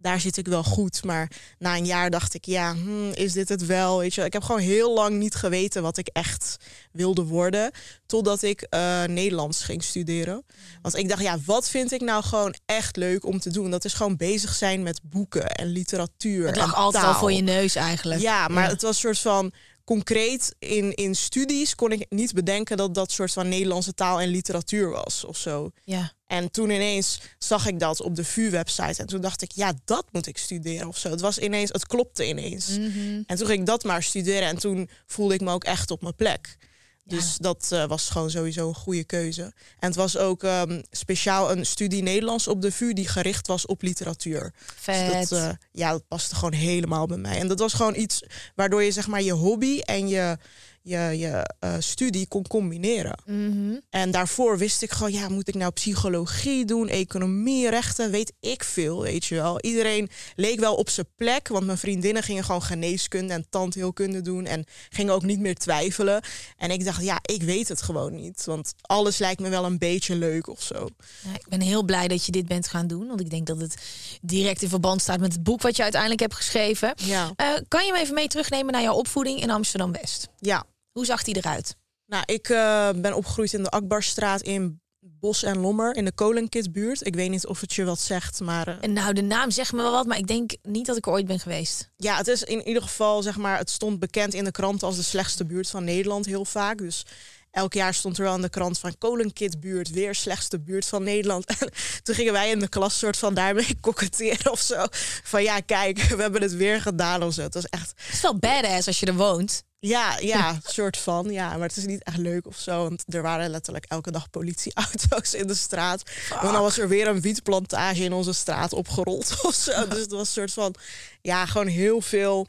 daar 0.00 0.20
zit 0.20 0.36
ik 0.36 0.46
wel 0.46 0.64
goed. 0.64 1.04
Maar 1.04 1.30
na 1.58 1.76
een 1.76 1.86
jaar 1.86 2.10
dacht 2.10 2.34
ik, 2.34 2.44
ja, 2.44 2.74
hmm, 2.74 3.10
is 3.12 3.32
dit 3.32 3.48
het 3.48 3.66
wel? 3.66 3.98
Weet 3.98 4.14
je, 4.14 4.24
ik 4.24 4.32
heb 4.32 4.42
gewoon 4.42 4.60
heel 4.60 4.94
lang 4.94 5.18
niet 5.18 5.34
geweten 5.34 5.82
wat 5.82 5.96
ik 5.96 6.08
echt 6.12 6.56
wilde 6.92 7.22
worden. 7.22 7.70
Totdat 8.06 8.42
ik 8.42 8.62
eh, 8.62 9.04
Nederlands 9.04 9.62
ging 9.62 9.82
studeren. 9.82 10.44
Want 10.82 10.96
ik 10.96 11.08
dacht, 11.08 11.22
ja, 11.22 11.38
wat 11.44 11.68
vind 11.68 11.92
ik 11.92 12.00
nou 12.00 12.24
gewoon 12.24 12.54
echt 12.66 12.96
leuk 12.96 13.26
om 13.26 13.40
te 13.40 13.50
doen? 13.50 13.70
Dat 13.70 13.84
is 13.84 13.94
gewoon 13.94 14.16
bezig 14.16 14.54
zijn 14.54 14.82
met 14.82 15.00
boeken 15.02 15.48
en 15.48 15.66
literatuur. 15.66 16.46
Het 16.46 16.56
lag 16.56 16.66
en 16.66 16.74
altijd 16.74 17.04
al 17.04 17.14
voor 17.14 17.32
je 17.32 17.42
neus 17.42 17.74
eigenlijk. 17.74 18.20
Ja, 18.20 18.48
maar 18.48 18.68
het 18.68 18.82
was 18.82 18.90
een 18.90 19.14
soort 19.14 19.18
van 19.18 19.52
concreet 19.90 20.54
in, 20.58 20.94
in 20.94 21.14
studies 21.14 21.74
kon 21.74 21.92
ik 21.92 22.06
niet 22.08 22.32
bedenken 22.32 22.76
dat 22.76 22.94
dat 22.94 23.12
soort 23.12 23.32
van 23.32 23.48
Nederlandse 23.48 23.94
taal 23.94 24.20
en 24.20 24.28
literatuur 24.28 24.90
was 24.90 25.24
of 25.24 25.36
zo. 25.36 25.70
Ja. 25.84 26.12
En 26.26 26.50
toen 26.50 26.70
ineens 26.70 27.20
zag 27.38 27.66
ik 27.66 27.80
dat 27.80 28.02
op 28.02 28.14
de 28.16 28.24
VU-website. 28.24 29.00
En 29.00 29.06
toen 29.06 29.20
dacht 29.20 29.42
ik, 29.42 29.52
ja, 29.52 29.72
dat 29.84 30.06
moet 30.12 30.26
ik 30.26 30.38
studeren 30.38 30.88
of 30.88 30.98
zo. 30.98 31.10
Het 31.10 31.20
was 31.20 31.38
ineens, 31.38 31.70
het 31.72 31.86
klopte 31.86 32.28
ineens. 32.28 32.68
Mhm. 32.68 33.22
En 33.26 33.36
toen 33.36 33.46
ging 33.46 33.60
ik 33.60 33.66
dat 33.66 33.84
maar 33.84 34.02
studeren. 34.02 34.48
En 34.48 34.58
toen 34.58 34.88
voelde 35.06 35.34
ik 35.34 35.40
me 35.40 35.52
ook 35.52 35.64
echt 35.64 35.90
op 35.90 36.02
mijn 36.02 36.14
plek. 36.14 36.56
Dus 37.04 37.36
dat 37.36 37.68
eh, 37.72 37.84
was 37.84 38.08
gewoon 38.08 38.30
sowieso 38.30 38.68
een 38.68 38.74
goede 38.74 39.04
keuze. 39.04 39.42
En 39.78 39.88
het 39.88 39.94
was 39.94 40.16
ook 40.16 40.42
ehm, 40.42 40.82
speciaal 40.90 41.50
een 41.50 41.66
studie 41.66 42.02
Nederlands 42.02 42.48
op 42.48 42.62
de 42.62 42.72
VU 42.72 42.92
die 42.92 43.08
gericht 43.08 43.46
was 43.46 43.66
op 43.66 43.82
literatuur. 43.82 44.52
Vet. 44.76 45.12
Dus 45.12 45.28
dat, 45.28 45.38
eh, 45.38 45.50
ja, 45.72 45.90
dat 45.90 46.08
paste 46.08 46.34
gewoon 46.34 46.52
helemaal 46.52 47.06
bij 47.06 47.16
mij. 47.16 47.38
En 47.38 47.48
dat 47.48 47.58
was 47.58 47.72
gewoon 47.72 47.96
iets 47.96 48.22
waardoor 48.54 48.82
je 48.82 48.92
zeg 48.92 49.06
maar 49.06 49.22
je 49.22 49.32
hobby 49.32 49.78
en 49.80 50.08
je, 50.08 50.38
je, 50.82 50.98
je 51.18 51.54
eh, 51.58 51.74
studie 51.78 52.26
kon 52.28 52.46
combineren. 52.46 53.18
Mhm. 53.26 53.78
En 53.90 54.10
daarvoor 54.10 54.58
wist 54.58 54.82
ik 54.82 54.90
gewoon, 54.90 55.12
ja, 55.12 55.28
moet 55.28 55.48
ik 55.48 55.54
nou 55.54 55.72
psychologie 55.72 56.64
doen, 56.64 56.88
economie, 56.88 57.70
rechten, 57.70 58.10
weet 58.10 58.32
ik 58.40 58.64
veel, 58.64 59.02
weet 59.02 59.24
je 59.24 59.34
wel. 59.34 59.60
Iedereen 59.60 60.10
leek 60.36 60.60
wel 60.60 60.74
op 60.74 60.88
zijn 60.90 61.06
plek, 61.16 61.48
want 61.48 61.66
mijn 61.66 61.78
vriendinnen 61.78 62.22
gingen 62.22 62.44
gewoon 62.44 62.62
geneeskunde 62.62 63.34
en 63.34 63.46
tandheelkunde 63.50 64.20
doen 64.20 64.46
en 64.46 64.64
gingen 64.88 65.14
ook 65.14 65.22
niet 65.22 65.40
meer 65.40 65.54
twijfelen. 65.54 66.22
En 66.56 66.70
ik 66.70 66.84
dacht, 66.84 67.02
ja, 67.02 67.18
ik 67.22 67.42
weet 67.42 67.68
het 67.68 67.82
gewoon 67.82 68.14
niet, 68.14 68.44
want 68.44 68.74
alles 68.80 69.18
lijkt 69.18 69.40
me 69.40 69.48
wel 69.48 69.64
een 69.64 69.78
beetje 69.78 70.16
leuk 70.16 70.48
of 70.48 70.62
zo. 70.62 70.88
Ja, 71.24 71.34
ik 71.34 71.48
ben 71.48 71.60
heel 71.60 71.82
blij 71.82 72.08
dat 72.08 72.26
je 72.26 72.32
dit 72.32 72.46
bent 72.46 72.68
gaan 72.68 72.86
doen. 72.86 73.06
Want 73.06 73.20
ik 73.20 73.30
denk 73.30 73.46
dat 73.46 73.60
het 73.60 73.74
direct 74.22 74.62
in 74.62 74.68
verband 74.68 75.00
staat 75.02 75.20
met 75.20 75.32
het 75.32 75.42
boek 75.42 75.62
wat 75.62 75.76
je 75.76 75.82
uiteindelijk 75.82 76.20
hebt 76.20 76.34
geschreven. 76.34 76.92
Ja, 76.96 77.32
Eh, 77.36 77.46
kan 77.68 77.86
je 77.86 77.92
me 77.92 77.98
even 77.98 78.14
mee 78.14 78.28
terugnemen 78.28 78.72
naar 78.72 78.82
jouw 78.82 78.94
opvoeding 78.94 79.40
in 79.42 79.50
Amsterdam-West? 79.50 80.28
ja. 80.38 80.64
Hoe 81.00 81.08
zag 81.08 81.22
die 81.22 81.36
eruit? 81.36 81.76
Nou, 82.06 82.22
ik 82.26 82.48
eh, 82.48 82.90
ben 82.96 83.14
opgegroeid 83.16 83.52
in 83.52 83.62
de 83.62 83.68
Akbarstraat 83.68 84.40
in 84.40 84.80
Bos 84.98 85.42
en 85.42 85.58
Lommer, 85.58 85.96
in 85.96 86.04
de 86.04 86.12
Kolenkitbuurt. 86.12 87.06
Ik 87.06 87.14
weet 87.14 87.30
niet 87.30 87.46
of 87.46 87.60
het 87.60 87.74
je 87.74 87.84
wat 87.84 88.00
zegt, 88.00 88.40
maar... 88.40 88.68
eh, 88.68 88.74
En 88.80 88.92
nou, 88.92 89.12
de 89.12 89.22
naam 89.22 89.50
zegt 89.50 89.72
me 89.72 89.82
wel 89.82 89.90
wat, 89.92 90.06
maar 90.06 90.18
ik 90.18 90.26
denk 90.26 90.52
niet 90.62 90.86
dat 90.86 90.96
ik 90.96 91.06
er 91.06 91.12
ooit 91.12 91.26
ben 91.26 91.40
geweest. 91.40 91.90
Ja, 91.96 92.16
het 92.16 92.28
is 92.28 92.42
in 92.42 92.66
ieder 92.68 92.82
geval, 92.82 93.22
zeg 93.22 93.36
maar, 93.36 93.58
het 93.58 93.70
stond 93.70 93.98
bekend 93.98 94.34
in 94.34 94.44
de 94.44 94.50
krant 94.50 94.82
als 94.82 94.96
de 94.96 95.02
slechtste 95.02 95.44
buurt 95.46 95.70
van 95.70 95.84
Nederland 95.84 96.26
heel 96.26 96.44
vaak. 96.44 96.78
Dus 96.78 97.04
elk 97.50 97.72
jaar 97.72 97.94
stond 97.94 98.18
er 98.18 98.24
wel 98.24 98.32
aan 98.32 98.40
de 98.40 98.48
krant 98.48 98.78
van 98.78 98.98
Kolenkitbuurt, 98.98 99.90
weer 99.90 100.14
slechtste 100.14 100.60
buurt 100.60 100.86
van 100.86 101.02
Nederland. 101.02 101.44
En 101.60 101.70
toen 102.02 102.14
gingen 102.14 102.32
wij 102.32 102.50
in 102.50 102.58
de 102.58 102.68
klas 102.68 102.98
soort 102.98 103.16
van 103.16 103.34
daarmee 103.34 103.76
koketteren 103.80 104.52
of 104.52 104.60
zo. 104.60 104.84
Van 105.22 105.42
ja, 105.42 105.60
kijk, 105.60 105.98
we 106.16 106.22
hebben 106.22 106.42
het 106.42 106.54
weer 106.54 106.80
gedaan 106.80 107.22
of 107.22 107.34
zo. 107.34 107.42
Het 107.42 107.54
was 107.54 107.64
echt, 107.68 107.92
Het 107.96 108.14
is 108.14 108.20
wel 108.20 108.38
badass 108.38 108.86
als 108.86 109.00
je 109.00 109.06
er 109.06 109.14
woont. 109.14 109.62
ja, 109.78 110.18
ja, 110.18 110.58
soort 110.64 110.96
van. 110.96 111.30
Ja, 111.32 111.56
maar 111.56 111.68
het 111.68 111.76
is 111.76 111.84
niet 111.86 112.02
echt 112.04 112.16
leuk 112.16 112.46
of 112.46 112.56
zo. 112.56 112.82
Want 112.82 113.04
er 113.14 113.22
waren 113.22 113.50
letterlijk 113.50 113.84
elke 113.88 114.10
dag 114.10 114.30
politieauto's 114.30 115.34
in 115.34 115.46
de 115.46 115.54
straat. 115.54 116.02
En 116.40 116.52
dan 116.52 116.62
was 116.62 116.78
er 116.78 116.88
weer 116.88 117.08
een 117.08 117.20
wietplantage 117.20 118.02
in 118.02 118.12
onze 118.12 118.32
straat 118.32 118.72
opgerold 118.72 119.36
of 119.42 119.54
zo. 119.54 119.88
Dus 119.88 120.00
het 120.00 120.10
was 120.10 120.20
een 120.20 120.26
soort 120.26 120.52
van, 120.52 120.74
ja, 121.22 121.46
gewoon 121.46 121.66
heel 121.66 122.00
veel. 122.00 122.46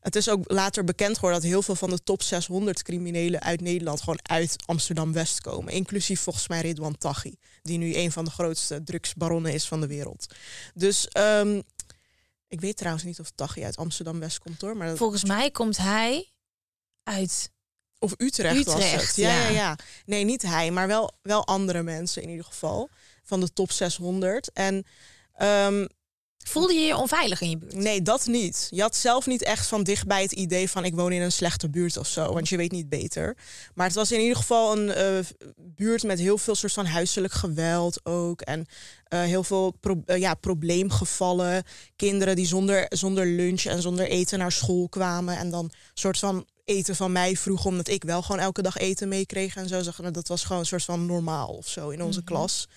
Het 0.00 0.16
is 0.16 0.28
ook 0.28 0.50
later 0.50 0.84
bekend 0.84 1.14
geworden 1.14 1.40
dat 1.40 1.50
heel 1.50 1.62
veel 1.62 1.74
van 1.74 1.90
de 1.90 2.02
top 2.02 2.22
600 2.22 2.82
criminelen 2.82 3.42
uit 3.42 3.60
Nederland 3.60 4.00
gewoon 4.00 4.18
uit 4.22 4.56
Amsterdam-West 4.66 5.40
komen. 5.40 5.72
Inclusief 5.72 6.20
volgens 6.20 6.48
mij 6.48 6.60
Ridwan 6.60 6.98
Taghi, 6.98 7.34
die 7.62 7.78
nu 7.78 7.96
een 7.96 8.12
van 8.12 8.24
de 8.24 8.30
grootste 8.30 8.82
drugsbaronnen 8.82 9.52
is 9.52 9.68
van 9.68 9.80
de 9.80 9.86
wereld. 9.86 10.34
Dus 10.74 11.08
ehm, 11.08 11.60
ik 12.48 12.60
weet 12.60 12.76
trouwens 12.76 13.04
niet 13.04 13.20
of 13.20 13.30
Taghi 13.34 13.64
uit 13.64 13.76
Amsterdam-West 13.76 14.38
komt 14.38 14.60
hoor. 14.60 14.76
Maar 14.76 14.88
dat, 14.88 14.96
Volgens 14.96 15.24
mij 15.24 15.50
komt 15.50 15.76
hij 15.76 16.30
uit. 17.02 17.50
Of 17.98 18.14
Utrecht, 18.16 18.64
was 18.64 18.74
Utrecht, 18.74 19.06
het. 19.06 19.16
Ja, 19.16 19.34
ja. 19.34 19.42
ja, 19.42 19.48
ja. 19.50 19.78
Nee, 20.04 20.24
niet 20.24 20.42
hij, 20.42 20.70
maar 20.70 20.86
wel, 20.86 21.12
wel 21.22 21.46
andere 21.46 21.82
mensen 21.82 22.22
in 22.22 22.28
ieder 22.28 22.44
geval. 22.44 22.88
Van 23.22 23.40
de 23.40 23.52
top 23.52 23.70
600. 23.70 24.52
En 24.52 24.84
ehm, 25.32 25.86
Voelde 26.46 26.74
je 26.74 26.80
je 26.80 26.96
onveilig 26.96 27.40
in 27.40 27.50
je 27.50 27.58
buurt? 27.58 27.74
nee, 27.74 28.02
dat 28.02 28.26
niet. 28.26 28.68
Je 28.70 28.80
had 28.80 28.96
zelf 28.96 29.26
niet 29.26 29.42
echt 29.42 29.66
van 29.66 29.82
dichtbij 29.82 30.22
het 30.22 30.32
idee 30.32 30.70
van 30.70 30.84
ik 30.84 30.94
woon 30.94 31.12
in 31.12 31.22
een 31.22 31.32
slechte 31.32 31.70
buurt 31.70 31.96
of 31.96 32.06
zo. 32.06 32.32
Want 32.32 32.48
je 32.48 32.56
weet 32.56 32.72
niet 32.72 32.88
beter. 32.88 33.36
Maar 33.74 33.86
het 33.86 33.94
was 33.94 34.12
in 34.12 34.20
ieder 34.20 34.36
geval 34.36 34.76
een 34.78 34.92
eh, 34.92 35.18
buurt 35.56 36.02
met 36.02 36.18
heel 36.18 36.38
veel 36.38 36.54
soort 36.54 36.72
van 36.72 36.86
huiselijk 36.86 37.32
geweld 37.32 38.00
ook. 38.06 38.40
En 38.40 38.66
eh, 39.04 39.22
heel 39.22 39.44
veel 39.44 39.74
pro- 39.80 40.02
eh, 40.06 40.18
ja, 40.18 40.34
probleemgevallen. 40.34 41.62
Kinderen 41.96 42.36
die 42.36 42.46
zonder, 42.46 42.86
zonder 42.88 43.26
lunch 43.26 43.62
en 43.64 43.82
zonder 43.82 44.08
eten 44.08 44.38
naar 44.38 44.52
school 44.52 44.88
kwamen. 44.88 45.36
En 45.36 45.50
dan 45.50 45.70
soort 45.94 46.18
van 46.18 46.46
eten 46.64 46.96
van 46.96 47.12
mij 47.12 47.36
vroegen, 47.36 47.70
omdat 47.70 47.88
ik 47.88 48.04
wel 48.04 48.22
gewoon 48.22 48.40
elke 48.40 48.62
dag 48.62 48.76
eten 48.76 49.08
meekreeg 49.08 49.56
en 49.56 49.68
zo. 49.68 49.82
Maar, 50.02 50.12
Dat 50.12 50.28
was 50.28 50.42
gewoon 50.44 50.60
een 50.60 50.66
soort 50.66 50.84
van 50.84 51.06
normaal 51.06 51.48
of 51.48 51.68
zo 51.68 51.88
in 51.88 52.02
onze 52.02 52.24
klas. 52.24 52.68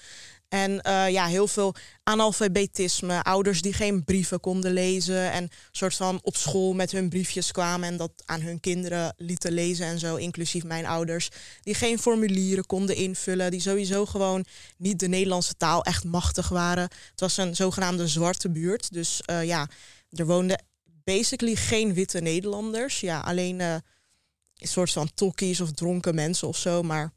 En 0.53 0.81
eh, 0.81 1.09
ja, 1.09 1.25
heel 1.25 1.47
veel 1.47 1.75
analfabetisme, 2.03 3.23
ouders 3.23 3.61
die 3.61 3.73
geen 3.73 4.03
brieven 4.03 4.39
konden 4.39 4.73
lezen 4.73 5.31
en 5.31 5.49
soort 5.71 5.95
van 5.95 6.19
op 6.21 6.35
school 6.35 6.73
met 6.73 6.91
hun 6.91 7.09
briefjes 7.09 7.51
kwamen 7.51 7.87
en 7.87 7.97
dat 7.97 8.11
aan 8.25 8.41
hun 8.41 8.59
kinderen 8.59 9.13
lieten 9.17 9.51
lezen 9.51 9.85
en 9.85 9.99
zo, 9.99 10.15
inclusief 10.15 10.63
mijn 10.63 10.85
ouders, 10.85 11.29
die 11.61 11.73
geen 11.73 11.99
formulieren 11.99 12.65
konden 12.65 12.95
invullen, 12.95 13.51
die 13.51 13.59
sowieso 13.59 14.05
gewoon 14.05 14.45
niet 14.77 14.99
de 14.99 15.07
Nederlandse 15.07 15.57
taal 15.57 15.83
echt 15.83 16.03
machtig 16.03 16.49
waren. 16.49 16.83
Het 16.83 17.19
was 17.19 17.37
een 17.37 17.55
zogenaamde 17.55 18.07
zwarte 18.07 18.49
buurt, 18.49 18.93
dus 18.93 19.21
eh, 19.25 19.43
ja, 19.43 19.69
er 20.09 20.25
woonden 20.25 20.63
basically 21.03 21.55
geen 21.55 21.93
witte 21.93 22.19
Nederlanders, 22.19 22.99
ja, 22.99 23.19
alleen 23.19 23.61
eh, 23.61 23.73
een 24.57 24.67
soort 24.67 24.91
van 24.91 25.13
tokkies 25.13 25.61
of 25.61 25.71
dronken 25.71 26.15
mensen 26.15 26.47
of 26.47 26.57
zo, 26.57 26.81
maar 26.81 27.11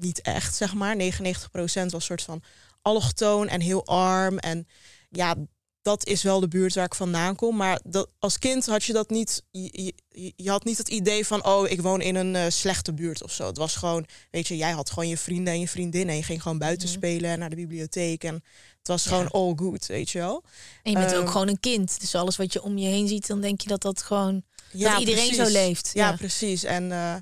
niet 0.00 0.20
echt, 0.20 0.54
zeg 0.54 0.74
maar. 0.74 0.96
99% 0.96 1.86
was 1.86 2.04
soort 2.04 2.22
van 2.22 2.42
allochtoon 2.82 3.48
en 3.48 3.60
heel 3.60 3.86
arm. 3.86 4.38
En 4.38 4.66
ja, 5.10 5.34
dat 5.82 6.06
is 6.06 6.22
wel 6.22 6.40
de 6.40 6.48
buurt 6.48 6.74
waar 6.74 6.84
ik 6.84 6.94
vandaan 6.94 7.36
kom. 7.36 7.56
Maar 7.56 7.80
dat, 7.84 8.08
als 8.18 8.38
kind 8.38 8.66
had 8.66 8.84
je 8.84 8.92
dat 8.92 9.10
niet. 9.10 9.42
Je, 9.50 9.92
je, 10.08 10.32
je 10.36 10.50
had 10.50 10.64
niet 10.64 10.78
het 10.78 10.88
idee 10.88 11.26
van, 11.26 11.44
oh, 11.46 11.68
ik 11.70 11.80
woon 11.80 12.00
in 12.00 12.14
een 12.14 12.36
eh, 12.36 12.44
slechte 12.48 12.94
buurt 12.94 13.22
of 13.22 13.32
zo. 13.32 13.46
Het 13.46 13.56
was 13.56 13.76
gewoon, 13.76 14.06
weet 14.30 14.48
je, 14.48 14.56
jij 14.56 14.70
had 14.72 14.90
gewoon 14.90 15.08
je 15.08 15.16
vrienden 15.18 15.52
en 15.52 15.60
je 15.60 15.68
vriendinnen. 15.68 16.10
En 16.10 16.16
je 16.16 16.22
ging 16.26 16.42
gewoon 16.42 16.58
buiten 16.58 16.88
spelen 16.88 17.30
en 17.30 17.38
naar 17.38 17.50
de 17.50 17.56
bibliotheek. 17.56 18.24
En 18.24 18.34
het 18.78 18.88
was 18.88 19.06
gewoon 19.06 19.30
all 19.30 19.52
good, 19.56 19.86
weet 19.86 20.10
je 20.10 20.18
wel. 20.18 20.42
En 20.82 20.92
je 20.92 20.98
bent 20.98 21.12
Ehm, 21.12 21.20
ook 21.20 21.30
gewoon 21.30 21.48
een 21.48 21.60
kind. 21.60 22.00
Dus 22.00 22.14
alles 22.14 22.36
wat 22.36 22.52
je 22.52 22.62
om 22.62 22.78
je 22.78 22.88
heen 22.88 23.08
ziet, 23.08 23.26
dan 23.26 23.40
denk 23.40 23.60
je 23.60 23.68
dat 23.68 23.82
dat 23.82 24.02
gewoon. 24.02 24.42
Ja, 24.72 24.90
dat 24.90 25.00
iedereen 25.00 25.28
precies. 25.28 25.46
zo 25.46 25.52
leeft. 25.52 25.90
Ja, 25.94 26.08
Ja. 26.10 26.16
precies. 26.16 26.64
En 26.64 26.92
eh, 26.92 27.14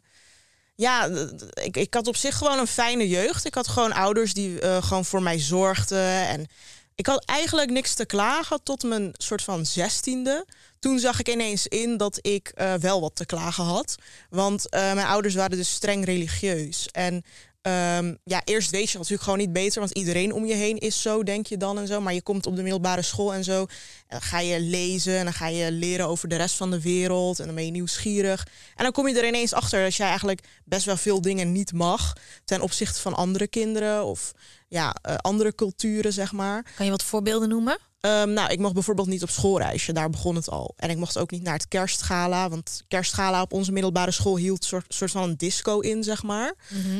ja, 0.74 1.08
ik, 1.62 1.76
ik 1.76 1.94
had 1.94 2.06
op 2.06 2.16
zich 2.16 2.36
gewoon 2.36 2.58
een 2.58 2.66
fijne 2.66 3.08
jeugd. 3.08 3.44
Ik 3.44 3.54
had 3.54 3.68
gewoon 3.68 3.92
ouders 3.92 4.34
die 4.34 4.60
eh, 4.60 4.82
gewoon 4.82 5.04
voor 5.04 5.22
mij 5.22 5.38
zorgden. 5.38 6.28
En 6.28 6.46
ik 6.94 7.06
had 7.06 7.24
eigenlijk 7.24 7.70
niks 7.70 7.94
te 7.94 8.06
klagen 8.06 8.62
tot 8.62 8.82
mijn 8.82 9.12
soort 9.16 9.42
van 9.42 9.66
zestiende. 9.66 10.46
Toen 10.78 10.98
zag 10.98 11.20
ik 11.20 11.28
ineens 11.28 11.66
in 11.66 11.96
dat 11.96 12.18
ik 12.20 12.48
eh, 12.48 12.74
wel 12.74 13.00
wat 13.00 13.16
te 13.16 13.26
klagen 13.26 13.64
had. 13.64 13.94
Want 14.30 14.68
eh, 14.68 14.80
mijn 14.94 15.06
ouders 15.06 15.34
waren 15.34 15.56
dus 15.56 15.72
streng 15.72 16.04
religieus. 16.04 16.88
En 16.90 17.24
ehm, 17.64 18.14
ja, 18.24 18.42
eerst 18.44 18.70
weet 18.70 18.90
je 18.90 18.96
natuurlijk 18.96 19.22
gewoon 19.22 19.38
niet 19.38 19.52
beter, 19.52 19.80
want 19.80 19.92
iedereen 19.92 20.32
om 20.32 20.44
je 20.44 20.54
heen 20.54 20.78
is 20.78 21.02
zo, 21.02 21.22
denk 21.22 21.46
je 21.46 21.56
dan 21.56 21.78
en 21.78 21.86
zo. 21.86 22.00
Maar 22.00 22.14
je 22.14 22.22
komt 22.22 22.46
op 22.46 22.56
de 22.56 22.62
middelbare 22.62 23.02
school 23.02 23.34
en 23.34 23.44
zo. 23.44 23.66
Dan 24.08 24.22
ga 24.22 24.40
je 24.40 24.60
lezen 24.60 25.18
en 25.18 25.24
dan 25.24 25.32
ga 25.32 25.46
je 25.46 25.72
leren 25.72 26.06
over 26.06 26.28
de 26.28 26.36
rest 26.36 26.56
van 26.56 26.70
de 26.70 26.80
wereld. 26.80 27.38
En 27.38 27.46
dan 27.46 27.54
ben 27.54 27.64
je 27.64 27.70
nieuwsgierig. 27.70 28.46
En 28.74 28.82
dan 28.82 28.92
kom 28.92 29.08
je 29.08 29.18
er 29.18 29.26
ineens 29.26 29.52
achter 29.52 29.82
dat 29.82 29.94
jij 29.94 30.08
eigenlijk 30.08 30.40
best 30.64 30.86
wel 30.86 30.96
veel 30.96 31.20
dingen 31.20 31.52
niet 31.52 31.72
mag. 31.72 32.12
Ten 32.44 32.60
opzichte 32.60 33.00
van 33.00 33.14
andere 33.14 33.46
kinderen 33.46 34.04
of 34.04 34.32
ja, 34.68 34.96
eh, 35.02 35.14
andere 35.16 35.54
culturen, 35.54 36.12
zeg 36.12 36.32
maar. 36.32 36.66
Kan 36.76 36.84
je 36.84 36.90
wat 36.90 37.02
voorbeelden 37.02 37.48
noemen? 37.48 37.78
Ehm, 38.04 38.32
nou, 38.32 38.50
ik 38.50 38.58
mocht 38.58 38.74
bijvoorbeeld 38.74 39.08
niet 39.08 39.22
op 39.22 39.30
schoolreisje, 39.30 39.92
daar 39.92 40.10
begon 40.10 40.34
het 40.34 40.50
al. 40.50 40.74
En 40.76 40.90
ik 40.90 40.96
mocht 40.96 41.18
ook 41.18 41.30
niet 41.30 41.42
naar 41.42 41.54
het 41.54 41.68
kerstgala, 41.68 42.48
want 42.48 42.84
kerstgala 42.88 43.42
op 43.42 43.52
onze 43.52 43.72
middelbare 43.72 44.10
school 44.10 44.36
hield 44.36 44.64
soort, 44.64 44.94
soort 44.94 45.10
van 45.10 45.22
een 45.22 45.36
disco 45.36 45.80
in, 45.80 46.02
zeg 46.02 46.22
maar, 46.22 46.54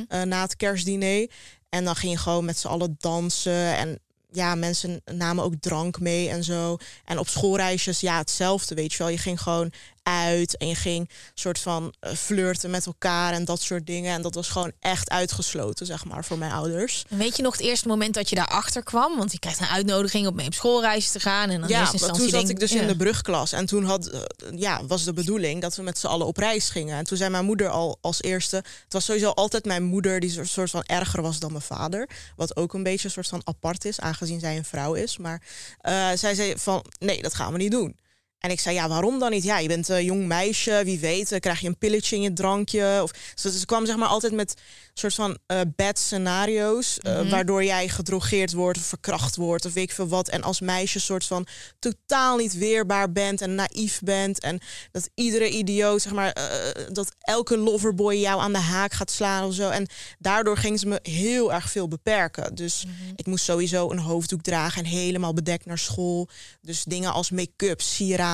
eh, 0.09 0.23
na 0.23 0.43
het 0.43 0.57
kerstdiner. 0.57 1.31
En 1.69 1.85
dan 1.85 1.97
ging 1.97 2.13
je 2.13 2.19
gewoon 2.19 2.45
met 2.45 2.59
z'n 2.59 2.67
allen 2.67 2.97
dansen 2.99 3.77
en 3.77 3.99
ja, 4.31 4.55
mensen 4.55 5.03
namen 5.05 5.45
ook 5.45 5.55
drank 5.61 6.01
mee 6.01 6.29
en 6.29 6.45
zo. 6.45 6.77
En 7.05 7.19
op 7.19 7.29
schoolreisjes, 7.29 8.01
ja, 8.01 8.19
hetzelfde, 8.19 8.75
weet 8.75 8.93
je 8.93 8.99
wel. 8.99 9.09
Je 9.09 9.19
ging 9.19 9.41
gewoon 9.41 9.73
uit 10.05 10.57
en 10.57 10.69
je 10.69 10.75
ging 10.75 11.11
soort 11.35 11.59
van 11.59 11.95
eh, 12.01 12.13
flirten 12.13 12.71
met 12.71 12.87
elkaar 12.87 13.33
en 13.33 13.45
dat 13.45 13.61
soort 13.61 13.87
dingen. 13.87 14.15
En 14.15 14.23
dat 14.23 14.35
was 14.35 14.49
gewoon 14.49 14.73
echt 14.81 15.11
uitgesloten, 15.11 15.87
zeg 15.87 16.05
maar, 16.05 16.25
voor 16.25 16.39
mijn 16.39 16.53
ouders. 16.53 17.05
En 17.09 17.19
weet 17.19 17.37
je 17.37 17.43
nog 17.43 17.53
het 17.53 17.63
eerste 17.63 17.89
moment 17.89 18.15
dat 18.15 18.29
je 18.29 18.35
daarachter 18.35 18.83
kwam? 18.83 19.17
Want 19.17 19.33
je 19.33 19.39
krijgt 19.39 19.61
een 19.61 19.67
uitnodiging 19.67 20.27
om 20.27 20.35
mee 20.35 20.47
op 20.47 20.55
schoolreis 20.55 21.11
te 21.11 21.21
gaan. 21.21 21.51
En 21.51 21.61
dan 21.61 21.69
Ja, 21.69 21.91
toen 21.91 21.99
zat 21.99 22.31
denk 22.31 22.49
ik 22.49 22.61
dus 22.61 22.73
ja. 22.73 22.81
in 22.81 22.87
de 22.87 22.97
brugklas. 22.97 23.53
En 23.53 23.67
toen 23.67 23.85
had, 23.85 24.07
eh, 24.07 24.21
ja, 24.57 24.87
was 24.87 25.05
de 25.05 25.13
bedoeling 25.13 25.61
dat 25.63 25.77
we 25.77 25.83
met 25.83 25.99
z'n 25.99 26.07
allen 26.07 26.27
op 26.27 26.37
reis 26.37 26.69
gingen. 26.69 26.97
En 26.97 27.05
toen 27.05 27.17
zei 27.17 27.31
mijn 27.31 27.45
moeder 27.45 27.69
al 27.69 27.99
als 28.01 28.23
eerste... 28.23 28.57
Het 28.57 28.93
was 28.93 29.05
sowieso 29.05 29.31
altijd 29.31 29.65
mijn 29.65 29.83
moeder 29.83 30.21
die 30.21 30.39
een 30.39 30.49
soort 30.49 30.71
van 30.71 30.83
erger 30.83 31.23
was 31.23 31.39
dan 31.39 31.53
mijn 31.53 31.65
vader. 31.65 32.09
Wat 32.37 32.57
ook 32.57 32.75
een 32.75 32.83
beetje 32.83 33.05
een 33.05 33.11
soort 33.11 33.29
van 33.29 33.41
apart 33.45 33.85
is, 33.85 34.01
aangezien 34.01 34.41
zij 34.41 34.57
een 34.57 34.65
vrouw 34.65 34.95
is. 34.95 35.17
Maar 35.17 35.43
eh, 35.81 36.09
zij 36.15 36.35
zei 36.35 36.55
van, 36.57 36.85
nee, 36.99 37.23
dat 37.23 37.35
gaan 37.35 37.53
we 37.53 37.59
niet 37.59 37.71
doen. 37.71 37.97
En 38.45 38.51
ik 38.51 38.61
zei, 38.61 38.75
ja, 38.75 38.89
waarom 38.89 39.19
dan 39.19 39.31
niet? 39.31 39.45
Ja, 39.45 39.59
je 39.59 39.69
bent 39.69 39.89
een 39.89 40.05
jong 40.05 40.27
meisje, 40.27 40.83
wie 40.85 40.99
weet, 40.99 41.33
eh, 41.33 41.41
krijg 41.41 41.61
je 41.61 41.69
een 41.69 41.79
pilletje 41.79 42.17
in 42.17 42.23
je 42.23 42.33
drankje. 42.33 43.01
Of, 43.03 43.11
dus 43.43 43.59
ze 43.59 43.67
kwam 43.67 43.87
zeg 43.87 43.97
maar 43.97 44.09
altijd 44.09 44.33
met 44.33 44.55
soort 44.95 45.15
van 45.15 45.39
uh, 45.47 45.61
bad 45.77 45.99
scenario's, 45.99 46.99
uh, 47.03 47.31
waardoor 47.31 47.65
jij 47.65 47.89
gedrogeerd 47.89 48.53
wordt 48.53 48.79
of 48.79 48.85
verkracht 48.85 49.37
wordt 49.37 49.65
of 49.65 49.73
weet 49.73 49.85
ik 49.85 49.93
veel 49.93 50.09
wat. 50.09 50.29
En 50.29 50.43
als 50.43 50.61
meisje 50.61 51.01
soort 51.01 51.25
van 51.25 51.47
totaal 51.79 52.37
niet 52.37 52.59
weerbaar 52.59 53.13
bent 53.13 53.41
en 53.41 53.55
naïef 53.55 54.01
bent. 54.05 54.41
En 54.41 54.61
dat 54.93 55.11
iedere 55.15 55.51
idioot, 55.51 56.03
zeg 56.03 56.13
maar, 56.13 56.37
uh, 56.39 56.85
dat 56.93 57.15
elke 57.21 57.57
loverboy 57.57 58.15
jou 58.15 58.41
aan 58.41 58.53
de 58.53 58.59
haak 58.59 58.93
gaat 58.93 59.11
slaan 59.11 59.47
of 59.47 59.55
zo. 59.55 59.71
En 59.71 59.87
daardoor 60.19 60.57
ging 60.57 60.79
ze 60.79 60.87
me 60.87 60.99
heel 61.03 61.53
erg 61.53 61.71
veel 61.71 61.89
beperken. 61.89 62.55
Dus 62.55 62.85
mm 62.85 62.95
-hmm. 62.99 63.13
ik 63.17 63.27
moest 63.27 63.45
sowieso 63.45 63.91
een 63.91 63.99
hoofddoek 63.99 64.43
dragen 64.43 64.85
en 64.85 64.91
helemaal 64.91 65.35
bedekt 65.35 65.67
naar 65.67 65.79
school. 65.79 66.29
Dus 66.61 66.85
dingen 66.85 67.13
als 67.13 67.31
make-up, 67.31 67.81
sieraden, 67.81 68.34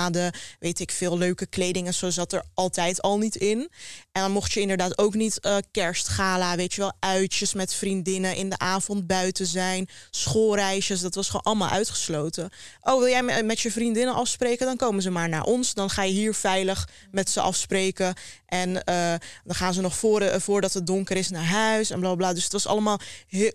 weet 0.58 0.80
ik 0.80 0.90
veel, 0.90 1.18
leuke 1.18 1.46
kleding 1.46 1.86
en 1.86 1.94
zo 1.94 2.10
zat 2.10 2.32
er 2.32 2.44
altijd 2.54 3.02
al 3.02 3.18
niet 3.18 3.36
in. 3.36 3.70
En 4.12 4.22
dan 4.22 4.30
mocht 4.30 4.52
je 4.52 4.60
inderdaad 4.60 4.98
ook 4.98 5.14
niet 5.14 5.38
uh, 5.42 5.56
kerstgala, 5.70 6.56
weet 6.56 6.74
je 6.74 6.80
wel, 6.80 6.92
uitjes 6.98 7.54
met 7.54 7.74
vriendinnen 7.74 8.36
in 8.36 8.48
de 8.50 8.58
avond 8.58 9.06
buiten 9.06 9.46
zijn, 9.46 9.88
schoolreisjes, 10.10 11.00
dat 11.00 11.14
was 11.14 11.26
gewoon 11.26 11.42
allemaal 11.42 11.68
uitgesloten. 11.68 12.50
Oh, 12.80 12.98
wil 12.98 13.08
jij 13.08 13.42
met 13.42 13.60
je 13.60 13.72
vriendinnen 13.72 14.14
afspreken? 14.14 14.66
Dan 14.66 14.76
komen 14.76 15.02
ze 15.02 15.10
maar 15.10 15.28
naar 15.28 15.44
ons. 15.44 15.74
Dan 15.74 15.90
ga 15.90 16.02
je 16.02 16.12
hier 16.12 16.34
veilig 16.34 16.88
met 17.10 17.30
ze 17.30 17.40
afspreken. 17.40 18.14
En 18.46 18.68
uh, 18.70 19.14
dan 19.44 19.54
gaan 19.54 19.74
ze 19.74 19.80
nog 19.80 19.96
voor, 19.96 20.40
voordat 20.40 20.72
het 20.72 20.86
donker 20.86 21.16
is 21.16 21.28
naar 21.28 21.44
huis 21.44 21.90
en 21.90 22.00
bla 22.00 22.14
bla. 22.14 22.32
Dus 22.32 22.44
het 22.44 22.52
was 22.52 22.66
allemaal 22.66 22.98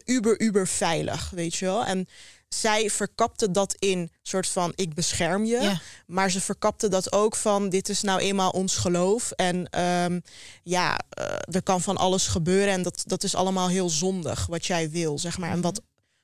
uber, 0.06 0.40
uber 0.42 0.68
veilig, 0.68 1.30
weet 1.30 1.56
je 1.56 1.66
wel. 1.66 1.86
En 1.86 2.08
zij 2.48 2.90
verkapte 2.90 3.52
dat 3.52 3.76
in 3.80 4.12
soort 4.22 4.48
van 4.48 4.74
ik 4.76 4.94
bescherm 4.94 5.46
je. 5.46 5.62
Ja. 5.62 5.82
Maar 6.08 6.32
ze 6.32 6.42
verkapte 6.42 6.88
dat 6.88 7.12
ook 7.12 7.36
van 7.36 7.70
dit 7.70 7.90
is 7.90 8.02
nou 8.02 8.20
eenmaal 8.20 8.50
ons 8.50 8.76
geloof. 8.76 9.32
En 9.32 9.82
um, 9.82 10.22
ja, 10.64 11.00
uh, 11.20 11.26
er 11.52 11.64
kan 11.64 11.82
van 11.82 11.98
alles 11.98 12.28
gebeuren. 12.28 12.74
En 12.74 12.82
dat, 12.82 13.04
dat 13.06 13.24
is 13.24 13.36
allemaal 13.36 13.68
heel 13.68 13.90
zondig 13.90 14.46
wat 14.46 14.66
jij 14.66 14.90
wil, 14.90 15.20
zeg 15.20 15.38
maar. 15.38 15.52
En 15.52 15.62
wat 15.62 15.82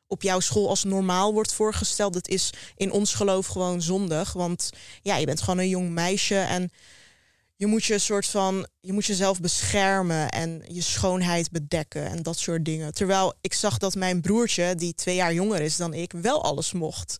op 0.07 0.21
jouw 0.21 0.39
school 0.39 0.69
als 0.69 0.83
normaal 0.83 1.33
wordt 1.33 1.53
voorgesteld, 1.53 2.13
dat 2.13 2.27
is 2.27 2.49
in 2.75 2.91
ons 2.91 3.13
geloof 3.13 3.47
gewoon 3.47 3.81
zondig. 3.81 4.33
Want 4.33 4.69
ja, 5.01 5.15
je 5.15 5.25
bent 5.25 5.41
gewoon 5.41 5.59
een 5.59 5.69
jong 5.69 5.89
meisje 5.89 6.39
en 6.39 6.71
je 7.55 7.67
moet 7.67 7.83
je 7.83 7.99
soort 7.99 8.25
van, 8.25 8.67
je 8.83 8.93
moet 8.93 9.05
jezelf 9.05 9.39
beschermen 9.39 10.29
en 10.29 10.63
je 10.67 10.81
schoonheid 10.81 11.51
bedekken 11.51 12.05
en 12.05 12.23
dat 12.23 12.37
soort 12.37 12.65
dingen. 12.65 12.93
Terwijl 12.93 13.33
ik 13.41 13.53
zag 13.53 13.77
dat 13.77 13.95
mijn 13.95 14.21
broertje, 14.21 14.75
die 14.75 14.93
twee 14.93 15.15
jaar 15.15 15.33
jonger 15.33 15.61
is 15.61 15.77
dan 15.77 15.93
ik, 15.93 16.11
wel 16.11 16.43
alles 16.43 16.73
mocht. 16.73 17.17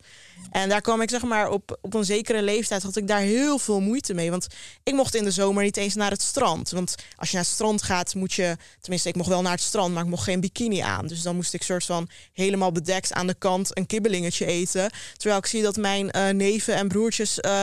En 0.50 0.68
daar 0.68 0.80
kwam 0.80 1.00
ik 1.00 1.10
zeg 1.10 1.22
maar 1.22 1.50
op, 1.50 1.78
op 1.80 1.94
een 1.94 2.04
zekere 2.04 2.42
leeftijd 2.42 2.82
had 2.82 2.96
ik 2.96 3.06
daar 3.06 3.20
heel 3.20 3.58
veel 3.58 3.80
moeite 3.80 4.14
mee. 4.14 4.30
Want 4.30 4.46
ik 4.82 4.94
mocht 4.94 5.14
in 5.14 5.24
de 5.24 5.30
zomer 5.30 5.62
niet 5.62 5.76
eens 5.76 5.94
naar 5.94 6.10
het 6.10 6.22
strand. 6.22 6.70
Want 6.70 6.94
als 7.16 7.28
je 7.28 7.36
naar 7.36 7.44
het 7.44 7.54
strand 7.54 7.82
gaat, 7.82 8.14
moet 8.14 8.32
je, 8.32 8.56
tenminste, 8.80 9.08
ik 9.08 9.16
mocht 9.16 9.28
wel 9.28 9.42
naar 9.42 9.52
het 9.52 9.60
strand, 9.60 9.94
maar 9.94 10.02
ik 10.02 10.08
mocht 10.08 10.24
geen 10.24 10.40
bikini 10.40 10.78
aan. 10.80 11.06
Dus 11.06 11.22
dan 11.22 11.34
moest 11.34 11.54
ik 11.54 11.62
soort 11.62 11.84
van 11.84 12.08
helemaal 12.32 12.72
bedekt 12.72 13.12
aan 13.12 13.26
de 13.26 13.34
kant 13.34 13.78
een 13.78 13.86
kibbelingetje 13.86 14.46
eten. 14.46 14.90
Terwijl 15.16 15.38
ik 15.38 15.46
zie 15.46 15.62
dat 15.62 15.76
mijn 15.76 16.10
uh, 16.16 16.28
neven 16.28 16.74
en 16.74 16.88
broertjes 16.88 17.38
uh, 17.38 17.62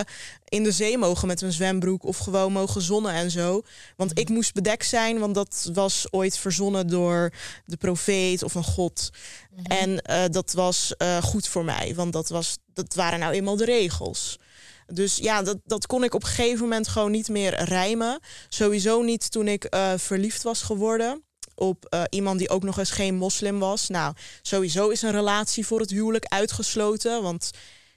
in 0.49 0.63
de 0.63 0.71
zee 0.71 0.97
mogen 0.97 1.27
met 1.27 1.41
een 1.41 1.51
zwembroek 1.51 2.03
of 2.03 2.17
gewoon 2.17 2.51
mogen 2.51 2.81
zonnen 2.81 3.13
en 3.13 3.31
zo. 3.31 3.61
Want 3.99 4.19
ik 4.19 4.29
moest 4.29 4.53
bedekt 4.53 4.85
zijn, 4.85 5.19
want 5.19 5.35
dat 5.35 5.69
was 5.73 6.07
ooit 6.11 6.37
verzonnen 6.37 6.87
door 6.87 7.33
de 7.65 7.77
profeet 7.77 8.43
of 8.43 8.55
een 8.55 8.63
god. 8.63 9.09
Mm 9.51 9.57
-hmm. 9.57 9.77
En 9.77 9.89
uh, 9.89 10.23
dat 10.31 10.51
was 10.51 10.93
uh, 10.97 11.17
goed 11.23 11.47
voor 11.47 11.65
mij, 11.65 11.95
want 11.95 12.13
dat, 12.13 12.29
was, 12.29 12.57
dat 12.73 12.93
waren 12.93 13.19
nou 13.19 13.33
eenmaal 13.33 13.55
de 13.55 13.65
regels. 13.65 14.39
Dus 14.87 15.17
ja, 15.17 15.41
dat, 15.41 15.57
dat 15.65 15.85
kon 15.85 16.03
ik 16.03 16.13
op 16.13 16.23
een 16.23 16.29
gegeven 16.29 16.61
moment 16.61 16.87
gewoon 16.87 17.11
niet 17.11 17.29
meer 17.29 17.63
rijmen. 17.63 18.19
Sowieso 18.49 19.01
niet 19.01 19.31
toen 19.31 19.47
ik 19.47 19.67
uh, 19.75 19.93
verliefd 19.97 20.43
was 20.43 20.61
geworden 20.61 21.23
op 21.55 21.87
uh, 21.89 22.03
iemand 22.09 22.39
die 22.39 22.49
ook 22.49 22.63
nog 22.63 22.77
eens 22.77 22.91
geen 22.91 23.15
moslim 23.15 23.59
was. 23.59 23.87
Nou, 23.87 24.13
sowieso 24.41 24.89
is 24.89 25.01
een 25.01 25.11
relatie 25.11 25.65
voor 25.65 25.79
het 25.79 25.89
huwelijk 25.89 26.25
uitgesloten. 26.25 27.21
Want 27.21 27.51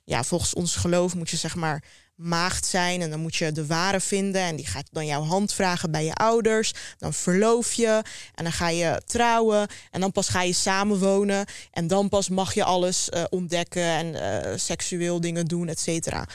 ja, 0.05 0.25
volgens 0.25 0.55
ons 0.55 0.77
geloof 0.77 1.15
moet 1.15 1.31
je 1.31 1.37
zeg 1.37 1.55
maar 1.55 1.85
maagd 2.23 2.67
zijn. 2.67 3.01
En 3.03 3.11
dan 3.11 3.21
moet 3.21 3.37
je 3.37 3.53
de 3.53 3.67
ware 3.67 4.01
vinden. 4.01 4.43
En 4.43 4.57
die 4.57 4.67
gaat 4.67 4.89
dan 4.91 5.07
jouw 5.07 5.23
hand 5.23 5.53
vragen 5.53 5.91
bij 5.91 6.05
je 6.05 6.15
ouders. 6.15 6.73
Dan 6.99 7.13
verloof 7.13 7.73
je. 7.73 8.03
En 8.35 8.45
dan 8.45 8.53
ga 8.53 8.69
je 8.69 9.03
trouwen. 9.07 9.69
En 9.91 10.01
dan 10.01 10.13
pas 10.13 10.29
ga 10.29 10.43
je 10.43 10.53
samenwonen. 10.53 11.47
En 11.71 11.87
dan 11.87 12.09
pas 12.09 12.29
mag 12.29 12.55
je 12.55 12.65
alles 12.65 13.09
uh, 13.11 13.23
ontdekken. 13.31 13.83
En 13.83 14.07
uh, 14.15 14.53
seksueel 14.57 15.21
dingen 15.21 15.47
doen, 15.47 15.69
et 15.69 15.81
cetera. 15.81 16.27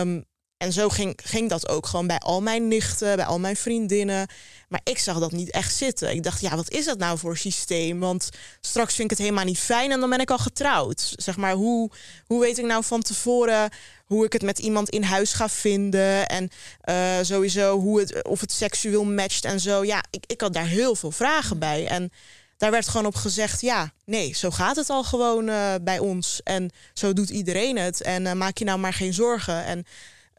Um, 0.00 0.24
en 0.56 0.72
zo 0.72 0.88
ging, 0.88 1.18
ging 1.24 1.48
dat 1.48 1.68
ook 1.68 1.86
gewoon 1.86 2.06
bij 2.06 2.18
al 2.18 2.42
mijn 2.42 2.68
nichten, 2.68 3.16
bij 3.16 3.24
al 3.24 3.38
mijn 3.38 3.56
vriendinnen. 3.56 4.28
Maar 4.68 4.80
ik 4.84 4.98
zag 4.98 5.18
dat 5.18 5.32
niet 5.32 5.50
echt 5.50 5.74
zitten. 5.74 6.10
Ik 6.10 6.22
dacht, 6.22 6.40
ja, 6.40 6.56
wat 6.56 6.70
is 6.70 6.84
dat 6.84 6.98
nou 6.98 7.18
voor 7.18 7.36
systeem? 7.36 8.00
Want 8.00 8.28
straks 8.60 8.94
vind 8.94 9.10
ik 9.10 9.16
het 9.16 9.26
helemaal 9.26 9.44
niet 9.44 9.58
fijn 9.58 9.92
en 9.92 10.00
dan 10.00 10.10
ben 10.10 10.20
ik 10.20 10.30
al 10.30 10.38
getrouwd. 10.38 11.12
Zeg 11.16 11.36
maar, 11.36 11.52
hoe, 11.52 11.90
hoe 12.26 12.40
weet 12.40 12.58
ik 12.58 12.64
nou 12.64 12.84
van 12.84 13.02
tevoren 13.02 13.70
hoe 14.04 14.24
ik 14.24 14.32
het 14.32 14.42
met 14.42 14.58
iemand 14.58 14.88
in 14.88 15.02
huis 15.02 15.32
ga 15.32 15.48
vinden? 15.48 16.28
En 16.28 16.50
uh, 16.84 17.18
sowieso 17.22 17.80
hoe 17.80 18.00
het, 18.00 18.24
of 18.24 18.40
het 18.40 18.52
seksueel 18.52 19.04
matcht 19.04 19.44
en 19.44 19.60
zo. 19.60 19.84
Ja, 19.84 20.04
ik, 20.10 20.24
ik 20.26 20.40
had 20.40 20.52
daar 20.52 20.66
heel 20.66 20.94
veel 20.94 21.10
vragen 21.10 21.58
bij. 21.58 21.86
En 21.86 22.12
daar 22.56 22.70
werd 22.70 22.88
gewoon 22.88 23.06
op 23.06 23.14
gezegd: 23.14 23.60
ja, 23.60 23.92
nee, 24.04 24.34
zo 24.34 24.50
gaat 24.50 24.76
het 24.76 24.90
al 24.90 25.04
gewoon 25.04 25.48
uh, 25.48 25.74
bij 25.82 25.98
ons. 25.98 26.40
En 26.44 26.70
zo 26.94 27.12
doet 27.12 27.30
iedereen 27.30 27.78
het. 27.78 28.02
En 28.02 28.24
uh, 28.24 28.32
maak 28.32 28.58
je 28.58 28.64
nou 28.64 28.78
maar 28.78 28.94
geen 28.94 29.14
zorgen. 29.14 29.64
En 29.64 29.86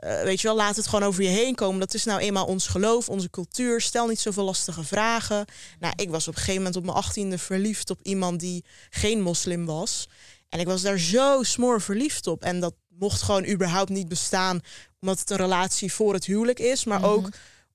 uh, 0.04 0.22
weet 0.22 0.42
je 0.42 0.48
wel, 0.48 0.56
laat 0.56 0.76
het 0.76 0.88
gewoon 0.88 1.08
over 1.08 1.24
je 1.24 1.30
heen 1.30 1.56
komen. 1.56 1.80
Dat 1.80 1.94
is 1.94 2.04
nou 2.04 2.20
eenmaal 2.20 2.46
ons 2.46 2.68
geloof, 2.68 3.10
onze 3.10 3.30
cultuur. 3.30 3.82
Stel 3.82 4.08
niet 4.08 4.20
zoveel 4.20 4.44
lastige 4.44 4.84
vragen. 4.84 5.46
Nou, 5.80 5.94
ik 5.96 6.10
was 6.10 6.28
op 6.28 6.34
een 6.34 6.40
gegeven 6.40 6.62
moment 6.62 6.76
op 6.76 6.84
mijn 6.84 6.98
achttiende 6.98 7.38
verliefd 7.38 7.90
op 7.90 8.00
iemand 8.02 8.40
die 8.40 8.66
geen 8.90 9.22
moslim 9.22 9.66
was. 9.66 10.08
En 10.50 10.60
ik 10.60 10.66
was 10.66 10.82
daar 10.82 10.98
zo 11.00 11.44
smoor 11.44 11.82
verliefd 11.82 12.28
op. 12.28 12.44
En 12.44 12.60
dat 12.60 12.74
mocht 12.90 13.22
gewoon 13.22 13.48
überhaupt 13.48 13.90
niet 13.90 14.08
bestaan, 14.08 14.62
omdat 15.02 15.20
het 15.20 15.30
een 15.30 15.38
relatie 15.38 15.94
voor 15.94 16.14
het 16.14 16.26
huwelijk 16.26 16.60
is. 16.60 16.84
Maar 16.84 17.00
mm 17.00 17.04
-hmm. 17.04 17.14
ook 17.14 17.30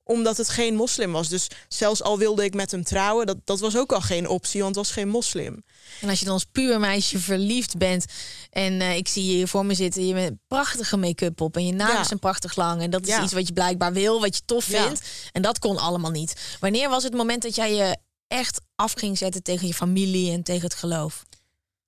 omdat 0.04 0.36
het 0.36 0.48
geen 0.48 0.74
moslim 0.74 1.12
was. 1.12 1.28
Dus 1.28 1.48
zelfs 1.68 2.02
al 2.02 2.18
wilde 2.18 2.44
ik 2.44 2.54
met 2.54 2.70
hem 2.70 2.84
trouwen, 2.84 3.26
dat, 3.26 3.36
dat 3.44 3.60
was 3.60 3.76
ook 3.76 3.92
al 3.92 4.00
geen 4.00 4.28
optie, 4.28 4.62
want 4.62 4.76
het 4.76 4.84
was 4.84 4.94
geen 4.94 5.08
moslim. 5.08 5.62
En 6.00 6.08
als 6.08 6.18
je 6.18 6.24
dan 6.24 6.34
als 6.34 6.44
puur 6.52 6.80
meisje 6.80 7.18
verliefd 7.18 7.78
bent 7.78 8.04
en 8.50 8.72
uh, 8.72 8.96
ik 8.96 9.08
zie 9.08 9.26
je 9.26 9.32
hier 9.32 9.48
voor 9.48 9.66
me 9.66 9.74
zitten, 9.74 10.06
je 10.06 10.14
met 10.14 10.34
prachtige 10.46 10.96
make-up 10.96 11.40
op 11.40 11.56
en 11.56 11.66
je 11.66 11.72
nagels 11.72 11.96
ja. 11.96 12.04
zijn 12.04 12.18
prachtig 12.18 12.56
lang 12.56 12.82
en 12.82 12.90
dat 12.90 13.02
is 13.02 13.14
ja. 13.14 13.22
iets 13.22 13.32
wat 13.32 13.46
je 13.46 13.52
blijkbaar 13.52 13.92
wil, 13.92 14.20
wat 14.20 14.36
je 14.36 14.42
tof 14.44 14.64
vindt. 14.64 15.00
Ja. 15.00 15.30
En 15.32 15.42
dat 15.42 15.58
kon 15.58 15.76
allemaal 15.76 16.10
niet. 16.10 16.56
Wanneer 16.60 16.88
was 16.88 17.02
het 17.02 17.14
moment 17.14 17.42
dat 17.42 17.54
jij 17.54 17.74
je 17.74 17.96
echt 18.26 18.60
af 18.74 18.92
ging 18.92 19.18
zetten 19.18 19.42
tegen 19.42 19.66
je 19.66 19.74
familie 19.74 20.32
en 20.32 20.42
tegen 20.42 20.62
het 20.62 20.74
geloof? 20.74 21.24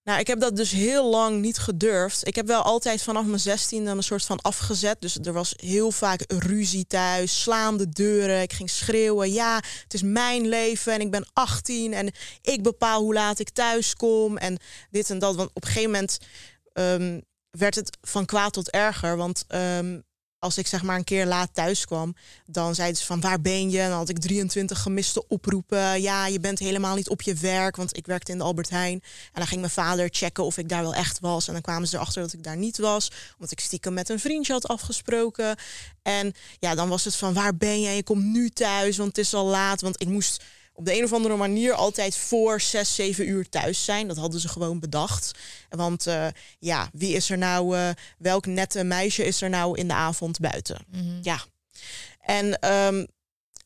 Nou, 0.04 0.20
ik 0.20 0.26
heb 0.26 0.40
dat 0.40 0.56
dus 0.56 0.70
heel 0.70 1.10
lang 1.10 1.40
niet 1.40 1.58
gedurfd. 1.58 2.26
Ik 2.26 2.34
heb 2.34 2.46
wel 2.46 2.62
altijd 2.62 3.02
vanaf 3.02 3.24
mijn 3.24 3.40
zestiende 3.40 3.90
een 3.90 4.02
soort 4.02 4.24
van 4.24 4.40
afgezet. 4.40 5.00
Dus 5.00 5.18
er 5.18 5.32
was 5.32 5.54
heel 5.56 5.90
vaak 5.90 6.24
ruzie 6.28 6.86
thuis, 6.86 7.42
slaande 7.42 7.88
deuren. 7.88 8.42
Ik 8.42 8.52
ging 8.52 8.70
schreeuwen, 8.70 9.32
ja, 9.32 9.54
het 9.82 9.94
is 9.94 10.02
mijn 10.02 10.48
leven 10.48 10.92
en 10.92 11.00
ik 11.00 11.10
ben 11.10 11.26
18 11.32 11.92
en 11.92 12.12
ik 12.42 12.62
bepaal 12.62 13.00
hoe 13.00 13.14
laat 13.14 13.38
ik 13.38 13.50
thuis 13.50 13.94
kom 13.94 14.36
en 14.36 14.58
dit 14.90 15.10
en 15.10 15.18
dat. 15.18 15.36
Want 15.36 15.50
op 15.52 15.62
een 15.62 15.68
gegeven 15.68 15.90
moment 15.90 16.18
um, 16.72 17.22
werd 17.50 17.74
het 17.74 17.98
van 18.00 18.24
kwaad 18.24 18.52
tot 18.52 18.70
erger. 18.70 19.16
Want 19.16 19.44
um, 19.48 20.02
als 20.44 20.58
ik 20.58 20.66
zeg 20.66 20.82
maar 20.82 20.96
een 20.96 21.04
keer 21.04 21.26
laat 21.26 21.50
thuis 21.52 21.84
kwam, 21.84 22.16
dan 22.46 22.74
zeiden 22.74 22.96
ze 22.96 23.04
van 23.06 23.20
waar 23.20 23.40
ben 23.40 23.70
je? 23.70 23.80
En 23.80 23.88
dan 23.88 23.98
had 23.98 24.08
ik 24.08 24.18
23 24.18 24.80
gemiste 24.80 25.28
oproepen. 25.28 26.02
Ja, 26.02 26.26
je 26.26 26.40
bent 26.40 26.58
helemaal 26.58 26.94
niet 26.94 27.08
op 27.08 27.22
je 27.22 27.34
werk, 27.34 27.76
want 27.76 27.96
ik 27.96 28.06
werkte 28.06 28.32
in 28.32 28.38
de 28.38 28.44
Albert 28.44 28.70
Heijn. 28.70 29.00
En 29.02 29.32
dan 29.32 29.46
ging 29.46 29.60
mijn 29.60 29.72
vader 29.72 30.08
checken 30.10 30.44
of 30.44 30.58
ik 30.58 30.68
daar 30.68 30.82
wel 30.82 30.94
echt 30.94 31.20
was. 31.20 31.46
En 31.46 31.52
dan 31.52 31.62
kwamen 31.62 31.88
ze 31.88 31.96
erachter 31.96 32.22
dat 32.22 32.32
ik 32.32 32.42
daar 32.42 32.56
niet 32.56 32.78
was, 32.78 33.10
omdat 33.34 33.50
ik 33.50 33.60
stiekem 33.60 33.94
met 33.94 34.08
een 34.08 34.20
vriendje 34.20 34.52
had 34.52 34.68
afgesproken. 34.68 35.56
En 36.02 36.34
ja, 36.58 36.74
dan 36.74 36.88
was 36.88 37.04
het 37.04 37.16
van 37.16 37.34
waar 37.34 37.56
ben 37.56 37.80
je? 37.80 37.90
Je 37.90 38.02
komt 38.02 38.24
nu 38.24 38.50
thuis, 38.50 38.96
want 38.96 39.16
het 39.16 39.26
is 39.26 39.34
al 39.34 39.46
laat. 39.46 39.80
Want 39.80 40.00
ik 40.00 40.08
moest 40.08 40.42
op 40.74 40.84
de 40.84 40.96
een 40.96 41.04
of 41.04 41.12
andere 41.12 41.36
manier 41.36 41.72
altijd 41.72 42.16
voor 42.16 42.60
zes, 42.60 42.94
zeven 42.94 43.28
uur 43.28 43.48
thuis 43.48 43.84
zijn. 43.84 44.08
Dat 44.08 44.16
hadden 44.16 44.40
ze 44.40 44.48
gewoon 44.48 44.80
bedacht. 44.80 45.30
Want 45.68 46.06
uh, 46.06 46.26
ja, 46.58 46.88
wie 46.92 47.14
is 47.14 47.30
er 47.30 47.38
nou, 47.38 47.76
uh, 47.76 47.88
welk 48.18 48.46
nette 48.46 48.84
meisje 48.84 49.24
is 49.24 49.42
er 49.42 49.50
nou 49.50 49.78
in 49.78 49.88
de 49.88 49.94
avond 49.94 50.40
buiten? 50.40 50.84
Mm 50.90 51.00
-hmm. 51.00 51.18
Ja. 51.22 51.44
En 52.20 52.72
um, 52.74 53.06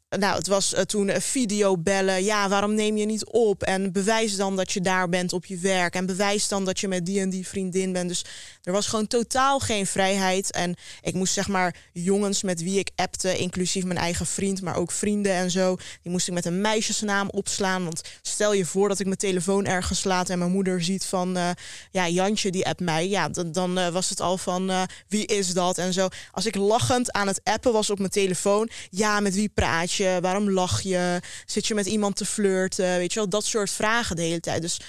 nou, 0.09 0.37
het 0.37 0.47
was 0.47 0.75
uh, 0.75 0.81
toen 0.81 1.09
uh, 1.09 1.17
videobellen. 1.19 2.25
Ja, 2.25 2.49
waarom 2.49 2.75
neem 2.75 2.97
je 2.97 3.07
niet 3.07 3.27
op? 3.27 3.63
En 3.63 3.93
bewijs 3.93 4.37
dan 4.37 4.57
dat 4.57 4.73
je 4.73 4.81
daar 4.81 5.09
bent 5.09 5.33
op 5.33 5.45
je 5.45 5.59
werk. 5.59 5.95
En 5.95 6.07
bewijs 6.07 6.49
dan 6.49 6.65
dat 6.65 6.81
je 6.81 6.89
met 6.89 7.07
die 7.07 7.21
en 7.21 7.31
die 7.31 7.49
vriendin 7.49 7.93
bent. 7.93 8.09
Dus 8.09 8.25
er 8.63 8.73
was 8.73 8.87
gewoon 8.87 9.07
totaal 9.07 9.59
geen 9.59 9.87
vrijheid. 9.87 10.53
En 10.53 10.75
ik 11.03 11.15
moest 11.15 11.33
zeg 11.33 11.49
maar 11.49 11.77
jongens 11.93 12.43
met 12.43 12.63
wie 12.63 12.79
ik 12.79 12.91
appte, 12.97 13.39
inclusief 13.39 13.85
mijn 13.85 13.99
eigen 13.99 14.27
vriend, 14.27 14.63
maar 14.63 14.77
ook 14.77 14.91
vrienden 14.91 15.33
en 15.33 15.51
zo. 15.51 15.77
Die 16.03 16.13
moest 16.13 16.29
ik 16.29 16.35
met 16.35 16.45
een 16.45 16.61
meisjesnaam 16.61 17.31
opslaan. 17.31 17.85
Want 17.85 18.03
stel 18.23 18.53
je 18.53 18.65
voor 18.65 18.89
dat 18.89 18.99
ik 18.99 19.07
mijn 19.07 19.19
telefoon 19.19 19.67
ergens 19.67 20.05
laat 20.05 20.31
en 20.31 20.39
mijn 20.39 20.51
moeder 20.51 20.83
ziet 20.83 21.05
van 21.05 21.37
uh, 21.37 21.51
ja, 21.91 22.09
Jantje 22.09 22.51
die 22.51 22.67
appt 22.67 22.81
mij. 22.81 23.09
Ja, 23.09 23.29
dan, 23.29 23.53
dan 23.53 23.93
was 23.93 24.11
het 24.11 24.21
al 24.21 24.39
van 24.39 24.87
wie 25.09 25.27
is 25.27 25.53
dat 25.53 25.79
en 25.79 25.93
zo. 25.93 26.09
Als 26.33 26.47
ik 26.47 26.55
lachend 26.55 27.13
aan 27.13 27.27
het 27.27 27.41
appen 27.45 27.73
was 27.73 27.91
op 27.91 27.99
mijn 27.99 28.11
telefoon, 28.11 28.69
ja, 28.91 29.21
met 29.21 29.35
wie 29.35 29.49
praat 29.55 29.93
je? 29.93 29.98
Waarom 29.99 30.51
lach 30.51 30.81
je? 30.81 31.21
Zit 31.47 31.67
je 31.67 31.75
met 31.75 31.87
iemand 31.87 32.17
te 32.17 32.25
flirten? 32.25 32.97
Weet 32.97 33.13
je 33.13 33.19
wel, 33.19 33.29
dat 33.29 33.45
soort 33.45 33.71
vragen 33.71 34.17
de 34.17 34.23
hele 34.23 34.41
tijd. 34.41 34.63
Dus 34.63 34.81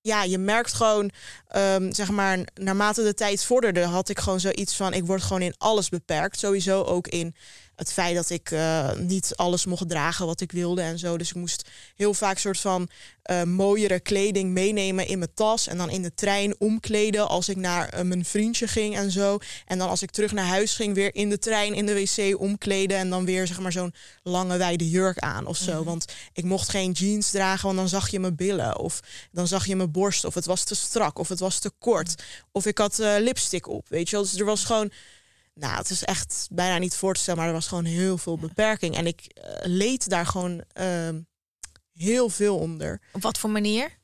ja, 0.00 0.22
je 0.22 0.38
merkt 0.38 0.72
gewoon, 0.72 1.10
um, 1.56 1.92
zeg 1.92 2.10
maar, 2.10 2.38
naarmate 2.54 3.02
de 3.02 3.14
tijd 3.14 3.44
vorderde, 3.44 3.84
had 3.84 4.08
ik 4.08 4.18
gewoon 4.18 4.40
zoiets 4.40 4.76
van: 4.76 4.92
ik 4.92 5.06
word 5.06 5.22
gewoon 5.22 5.42
in 5.42 5.54
alles 5.58 5.88
beperkt. 5.88 6.38
Sowieso 6.38 6.82
ook 6.82 7.08
in 7.08 7.34
het 7.76 7.92
feit 7.92 8.14
dat 8.14 8.30
ik 8.30 8.50
uh, 8.50 8.92
niet 8.92 9.32
alles 9.36 9.66
mocht 9.66 9.88
dragen 9.88 10.26
wat 10.26 10.40
ik 10.40 10.52
wilde 10.52 10.82
en 10.82 10.98
zo. 10.98 11.18
Dus 11.18 11.28
ik 11.28 11.36
moest 11.36 11.68
heel 11.96 12.14
vaak 12.14 12.38
soort 12.38 12.60
van 12.60 12.88
uh, 13.30 13.42
mooiere 13.42 14.00
kleding 14.00 14.50
meenemen 14.52 15.06
in 15.06 15.18
mijn 15.18 15.34
tas. 15.34 15.66
En 15.66 15.76
dan 15.76 15.90
in 15.90 16.02
de 16.02 16.14
trein 16.14 16.54
omkleden 16.58 17.28
als 17.28 17.48
ik 17.48 17.56
naar 17.56 17.94
uh, 17.94 18.00
mijn 18.00 18.24
vriendje 18.24 18.68
ging 18.68 18.96
en 18.96 19.10
zo. 19.10 19.38
En 19.66 19.78
dan 19.78 19.88
als 19.88 20.02
ik 20.02 20.10
terug 20.10 20.32
naar 20.32 20.46
huis 20.46 20.74
ging, 20.74 20.94
weer 20.94 21.14
in 21.14 21.28
de 21.28 21.38
trein 21.38 21.74
in 21.74 21.86
de 21.86 21.94
wc 21.94 22.40
omkleden. 22.40 22.96
En 22.96 23.10
dan 23.10 23.24
weer 23.24 23.46
zeg 23.46 23.60
maar 23.60 23.72
zo'n 23.72 23.94
lange 24.22 24.56
wijde 24.56 24.90
jurk 24.90 25.18
aan 25.18 25.46
of 25.46 25.56
zo. 25.56 25.70
Mm 25.70 25.76
-hmm. 25.76 25.84
Want 25.84 26.04
ik 26.32 26.44
mocht 26.44 26.68
geen 26.68 26.92
jeans 26.92 27.30
dragen, 27.30 27.64
want 27.64 27.78
dan 27.78 27.88
zag 27.88 28.08
je 28.08 28.20
mijn 28.20 28.36
billen. 28.36 28.78
Of 28.78 29.00
dan 29.32 29.46
zag 29.46 29.66
je 29.66 29.76
mijn 29.76 29.90
borst. 29.90 30.24
Of 30.24 30.34
het 30.34 30.46
was 30.46 30.64
te 30.64 30.74
strak. 30.74 31.18
Of 31.18 31.28
het 31.28 31.40
was 31.40 31.58
te 31.58 31.70
kort. 31.78 32.22
Of 32.52 32.66
ik 32.66 32.78
had 32.78 32.98
lipstick 32.98 33.68
op. 33.68 33.88
Weet 33.88 34.08
je 34.08 34.16
wel. 34.16 34.24
Dus 34.24 34.38
er 34.38 34.44
was 34.44 34.64
gewoon 34.64 34.90
nou, 35.58 35.76
het 35.76 35.90
is 35.90 36.04
echt 36.04 36.48
bijna 36.50 36.78
niet 36.78 36.96
voor 36.96 37.14
te 37.14 37.20
stellen, 37.20 37.38
maar 37.38 37.48
er 37.48 37.54
was 37.54 37.68
gewoon 37.68 37.84
heel 37.84 38.18
veel 38.18 38.38
beperking. 38.38 38.96
En 38.96 39.06
ik 39.06 39.20
uh, 39.20 39.44
leed 39.62 40.08
daar 40.08 40.26
gewoon 40.26 40.64
uh, 40.80 41.08
heel 41.92 42.28
veel 42.28 42.58
onder. 42.58 43.00
Op 43.12 43.22
wat 43.22 43.38
voor 43.38 43.50
manier? 43.50 43.98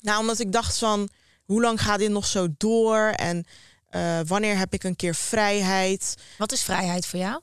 Nou, 0.00 0.20
omdat 0.20 0.38
ik 0.38 0.52
dacht 0.52 0.78
van, 0.78 1.08
hoe 1.44 1.60
lang 1.60 1.82
gaat 1.82 1.98
dit 1.98 2.10
nog 2.10 2.26
zo 2.26 2.48
door? 2.56 3.08
En 3.08 3.44
uh, 3.90 4.20
wanneer 4.26 4.56
heb 4.58 4.72
ik 4.72 4.84
een 4.84 4.96
keer 4.96 5.14
vrijheid? 5.14 6.14
Wat 6.38 6.52
is 6.52 6.62
vrijheid 6.62 7.06
voor 7.06 7.18
jou? 7.18 7.40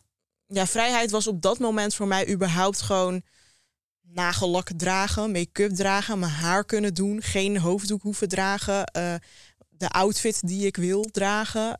Ja, 0.48 0.68
vrijheid 0.68 1.12
was 1.12 1.28
op 1.28 1.42
dat 1.42 1.60
moment 1.60 1.96
voor 1.96 2.08
mij 2.08 2.30
überhaupt 2.30 2.82
gewoon 2.82 3.22
nagellak 4.02 4.70
dragen, 4.78 5.32
make-up 5.32 5.72
dragen, 5.72 6.20
mijn 6.20 6.32
haar 6.32 6.66
kunnen 6.66 6.94
doen, 6.94 7.22
geen 7.22 7.58
hoofddoek 7.58 8.02
hoeven 8.02 8.28
dragen, 8.28 8.92
uh, 8.98 9.14
de 9.70 9.90
outfit 9.90 10.48
die 10.48 10.66
ik 10.66 10.76
wil 10.76 11.04
dragen, 11.04 11.80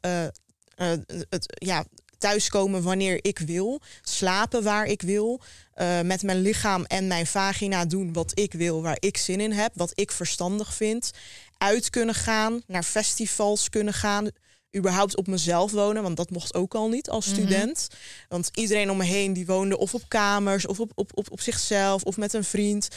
het 1.30 1.46
ja, 1.54 1.86
thuiskomen 2.18 2.84
wanneer 2.84 3.20
ik 3.22 3.40
wil, 3.40 3.82
slapen 4.02 4.64
waar 4.64 4.86
ik 4.86 5.02
wil, 5.02 5.42
uh, 5.76 6.02
met 6.02 6.24
mijn 6.24 6.42
lichaam 6.42 6.84
en 6.84 7.08
mijn 7.08 7.28
vagina 7.28 7.86
doen 7.86 8.14
wat 8.14 8.32
ik 8.34 8.54
wil, 8.54 8.82
waar 8.82 8.98
ik 9.00 9.18
zin 9.18 9.40
in 9.40 9.52
heb, 9.52 9.72
wat 9.76 9.92
ik 9.94 10.12
verstandig 10.12 10.74
vind, 10.74 11.12
uit 11.58 11.90
kunnen 11.90 12.16
gaan, 12.16 12.62
naar 12.68 12.84
festivals 12.84 13.70
kunnen 13.70 13.94
gaan, 13.94 14.30
überhaupt 14.78 15.16
op 15.16 15.28
mezelf 15.28 15.72
wonen, 15.72 16.04
want 16.04 16.18
dat 16.18 16.30
mocht 16.30 16.54
ook 16.54 16.76
al 16.76 16.90
niet 16.90 17.10
als 17.10 17.26
student. 17.26 17.88
Mm 17.90 17.98
-hmm. 17.98 18.26
Want 18.30 18.50
iedereen 18.54 18.90
om 18.90 18.98
me 18.98 19.04
heen 19.04 19.34
die 19.34 19.46
woonde 19.46 19.78
of 19.78 19.94
op 19.94 20.04
kamers 20.08 20.66
of 20.66 20.80
op, 20.80 20.92
op, 20.96 21.12
op, 21.14 21.32
op 21.32 21.42
zichzelf 21.42 22.04
of 22.04 22.18
met 22.18 22.34
een 22.34 22.44
vriend. 22.44 22.88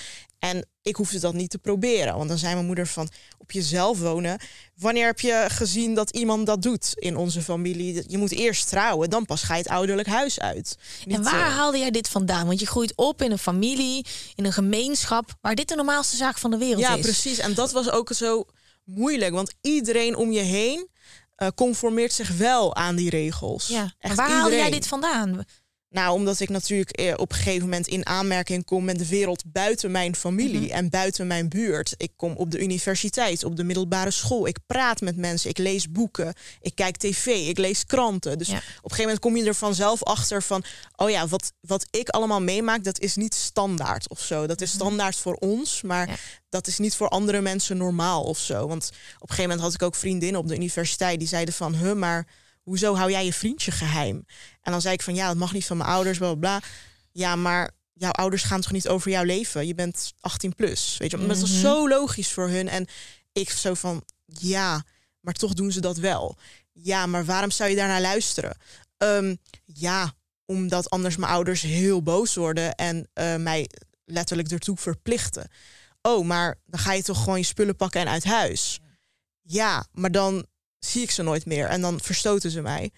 En 0.44 0.66
ik 0.82 0.96
hoefde 0.96 1.18
dat 1.18 1.34
niet 1.34 1.50
te 1.50 1.58
proberen. 1.58 2.16
Want 2.16 2.28
dan 2.28 2.38
zei 2.38 2.54
mijn 2.54 2.66
moeder 2.66 2.86
van 2.86 3.08
op 3.38 3.52
jezelf 3.52 3.98
wonen. 3.98 4.38
Wanneer 4.76 5.06
heb 5.06 5.20
je 5.20 5.44
gezien 5.48 5.94
dat 5.94 6.10
iemand 6.10 6.46
dat 6.46 6.62
doet 6.62 6.92
in 6.94 7.16
onze 7.16 7.42
familie? 7.42 8.04
Je 8.06 8.18
moet 8.18 8.32
eerst 8.32 8.68
trouwen, 8.68 9.10
dan 9.10 9.26
pas 9.26 9.42
ga 9.42 9.54
je 9.54 9.62
het 9.62 9.70
ouderlijk 9.70 10.08
huis 10.08 10.40
uit. 10.40 10.76
Niet 11.04 11.16
en 11.16 11.22
waar 11.22 11.48
uh... 11.48 11.56
haalde 11.56 11.78
jij 11.78 11.90
dit 11.90 12.08
vandaan? 12.08 12.46
Want 12.46 12.60
je 12.60 12.66
groeit 12.66 12.92
op 12.96 13.22
in 13.22 13.30
een 13.30 13.38
familie, 13.38 14.06
in 14.34 14.44
een 14.44 14.52
gemeenschap, 14.52 15.34
waar 15.40 15.54
dit 15.54 15.68
de 15.68 15.74
normaalste 15.74 16.16
zaak 16.16 16.38
van 16.38 16.50
de 16.50 16.58
wereld 16.58 16.80
ja, 16.80 16.90
is. 16.90 16.96
Ja, 16.96 17.02
precies. 17.02 17.38
En 17.38 17.54
dat 17.54 17.72
was 17.72 17.90
ook 17.90 18.12
zo 18.12 18.46
moeilijk. 18.84 19.32
Want 19.32 19.54
iedereen 19.60 20.16
om 20.16 20.32
je 20.32 20.40
heen 20.40 20.88
uh, 21.38 21.48
conformeert 21.54 22.12
zich 22.12 22.36
wel 22.36 22.74
aan 22.76 22.96
die 22.96 23.10
regels. 23.10 23.66
Ja. 23.66 23.94
Echt 23.98 24.14
waar 24.14 24.30
haal 24.30 24.50
jij 24.50 24.70
dit 24.70 24.86
vandaan? 24.86 25.44
Nou, 25.94 26.14
omdat 26.14 26.40
ik 26.40 26.48
natuurlijk 26.48 26.90
eh, 26.90 27.12
op 27.16 27.30
een 27.30 27.36
gegeven 27.36 27.62
moment 27.62 27.86
in 27.86 28.06
aanmerking 28.06 28.64
kom 28.64 28.84
met 28.84 28.98
de 28.98 29.08
wereld 29.08 29.42
buiten 29.46 29.90
mijn 29.90 30.16
familie 30.16 30.60
mm 30.60 30.62
-hmm. 30.62 30.70
en 30.70 30.90
buiten 30.90 31.26
mijn 31.26 31.48
buurt. 31.48 31.94
Ik 31.96 32.12
kom 32.16 32.36
op 32.36 32.50
de 32.50 32.58
universiteit, 32.62 33.44
op 33.44 33.56
de 33.56 33.64
middelbare 33.64 34.10
school. 34.10 34.46
Ik 34.46 34.58
praat 34.66 35.00
met 35.00 35.16
mensen, 35.16 35.50
ik 35.50 35.58
lees 35.58 35.90
boeken, 35.90 36.34
ik 36.60 36.74
kijk 36.74 36.96
tv, 36.96 37.26
ik 37.26 37.58
lees 37.58 37.86
kranten. 37.86 38.38
Dus 38.38 38.48
ja. 38.48 38.56
op 38.56 38.62
een 38.62 38.72
gegeven 38.82 39.02
moment 39.02 39.20
kom 39.20 39.36
je 39.36 39.44
er 39.44 39.54
vanzelf 39.54 40.02
achter 40.02 40.42
van, 40.42 40.64
oh 40.96 41.10
ja, 41.10 41.26
wat, 41.26 41.52
wat 41.60 41.86
ik 41.90 42.08
allemaal 42.08 42.40
meemaak, 42.42 42.84
dat 42.84 43.00
is 43.00 43.16
niet 43.16 43.34
standaard 43.34 44.08
of 44.08 44.20
zo. 44.20 44.46
Dat 44.46 44.60
is 44.60 44.70
standaard 44.70 45.16
voor 45.16 45.34
ons, 45.34 45.82
maar 45.82 46.08
ja. 46.08 46.16
dat 46.48 46.66
is 46.66 46.78
niet 46.78 46.94
voor 46.94 47.08
andere 47.08 47.40
mensen 47.40 47.76
normaal 47.76 48.22
of 48.22 48.38
zo. 48.38 48.66
Want 48.66 48.86
op 48.86 49.30
een 49.30 49.34
gegeven 49.34 49.42
moment 49.42 49.60
had 49.60 49.74
ik 49.74 49.82
ook 49.82 49.94
vriendinnen 49.94 50.40
op 50.40 50.48
de 50.48 50.56
universiteit 50.56 51.18
die 51.18 51.28
zeiden 51.28 51.54
van, 51.54 51.74
huh, 51.74 51.92
maar 51.92 52.26
hoezo 52.62 52.94
hou 52.94 53.10
jij 53.10 53.24
je 53.24 53.32
vriendje 53.32 53.70
geheim? 53.70 54.24
En 54.64 54.72
dan 54.72 54.80
zei 54.80 54.94
ik 54.94 55.02
van 55.02 55.14
ja, 55.14 55.26
dat 55.26 55.36
mag 55.36 55.52
niet 55.52 55.66
van 55.66 55.76
mijn 55.76 55.88
ouders, 55.90 56.18
bla 56.18 56.34
bla. 56.34 56.58
bla. 56.58 56.68
Ja, 57.10 57.36
maar 57.36 57.70
jouw 57.92 58.10
ouders 58.10 58.42
gaan 58.42 58.60
toch 58.60 58.72
niet 58.72 58.88
over 58.88 59.10
jouw 59.10 59.24
leven? 59.24 59.66
Je 59.66 59.74
bent 59.74 60.12
18 60.20 60.54
plus, 60.54 60.96
weet 60.98 61.10
je. 61.10 61.16
-hmm. 61.16 61.28
Dat 61.28 61.36
is 61.36 61.60
zo 61.60 61.88
logisch 61.88 62.32
voor 62.32 62.48
hun. 62.48 62.68
En 62.68 62.86
ik 63.32 63.50
zo 63.50 63.74
van 63.74 64.04
ja, 64.24 64.84
maar 65.20 65.34
toch 65.34 65.54
doen 65.54 65.72
ze 65.72 65.80
dat 65.80 65.96
wel. 65.96 66.36
Ja, 66.72 67.06
maar 67.06 67.24
waarom 67.24 67.50
zou 67.50 67.70
je 67.70 67.76
daarnaar 67.76 68.00
luisteren? 68.00 68.56
Um, 68.98 69.38
ja, 69.64 70.12
omdat 70.46 70.90
anders 70.90 71.16
mijn 71.16 71.32
ouders 71.32 71.62
heel 71.62 72.02
boos 72.02 72.34
worden 72.34 72.74
en 72.74 73.08
uh, 73.14 73.36
mij 73.36 73.70
letterlijk 74.04 74.50
ertoe 74.50 74.76
verplichten. 74.76 75.50
Oh, 76.02 76.26
maar 76.26 76.58
dan 76.66 76.80
ga 76.80 76.92
je 76.92 77.02
toch 77.02 77.22
gewoon 77.22 77.38
je 77.38 77.44
spullen 77.44 77.76
pakken 77.76 78.00
en 78.00 78.08
uit 78.08 78.24
huis. 78.24 78.80
Ja, 79.42 79.86
maar 79.92 80.10
dan 80.10 80.46
zie 80.78 81.02
ik 81.02 81.10
ze 81.10 81.22
nooit 81.22 81.46
meer. 81.46 81.66
En 81.66 81.80
dan 81.80 82.00
verstoten 82.00 82.50
ze 82.50 82.60
mij. 82.60 82.90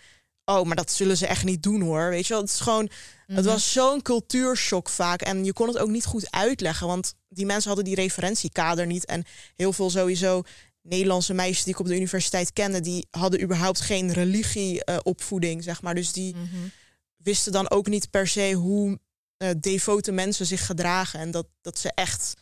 Oh, 0.49 0.65
maar 0.65 0.77
dat 0.77 0.91
zullen 0.91 1.17
ze 1.17 1.27
echt 1.27 1.45
niet 1.45 1.63
doen 1.63 1.81
hoor. 1.81 2.09
Weet 2.09 2.27
je 2.27 2.33
wel, 2.33 2.43
het 2.43 2.51
is 2.51 2.61
gewoon. 2.61 2.91
Het 3.27 3.45
was 3.45 3.73
zo'n 3.73 4.03
cultuurshock 4.03 4.89
vaak. 4.89 5.23
En 5.23 5.45
je 5.45 5.53
kon 5.53 5.69
het 5.69 5.79
ook 5.79 5.89
niet 5.89 6.05
goed 6.05 6.31
uitleggen. 6.31 6.87
Want 6.87 7.15
die 7.29 7.47
mensen 7.47 7.67
hadden 7.67 7.85
die 7.85 7.95
referentiekader 7.95 8.87
niet. 8.87 9.05
En 9.05 9.25
heel 9.57 9.73
veel 9.73 9.91
sowieso 9.91 10.43
Nederlandse 10.83 11.35
meisjes 11.35 11.65
die 11.65 11.73
ik 11.73 11.81
op 11.81 11.87
de 11.87 11.97
universiteit 11.97 12.53
kende, 12.53 12.81
die 12.81 13.07
hadden 13.11 13.43
überhaupt 13.43 13.81
geen 13.81 14.13
religieopvoeding, 14.13 15.59
uh, 15.59 15.65
zeg 15.65 15.83
maar. 15.83 15.95
Dus 15.95 16.13
die 16.13 16.35
mm 16.35 16.49
-hmm. 16.51 16.71
wisten 17.17 17.53
dan 17.53 17.71
ook 17.71 17.87
niet 17.87 18.11
per 18.11 18.29
se 18.29 18.53
hoe 18.53 18.99
uh, 19.39 19.51
devote 19.61 20.13
mensen 20.13 20.47
zich 20.47 20.67
gedragen. 20.67 21.21
En 21.21 21.31
dat, 21.31 21.47
dat 21.61 21.79
ze 21.79 21.93
echt 21.95 22.35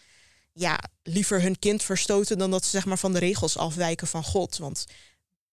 ja, 0.53 0.79
liever 1.03 1.43
hun 1.43 1.59
kind 1.59 1.83
verstoten 1.83 2.39
dan 2.39 2.51
dat 2.51 2.65
ze 2.65 2.71
zeg 2.71 2.85
maar 2.85 2.99
van 2.99 3.13
de 3.13 3.19
regels 3.19 3.57
afwijken 3.57 4.07
van 4.07 4.25
God. 4.25 4.59
Want 4.59 4.85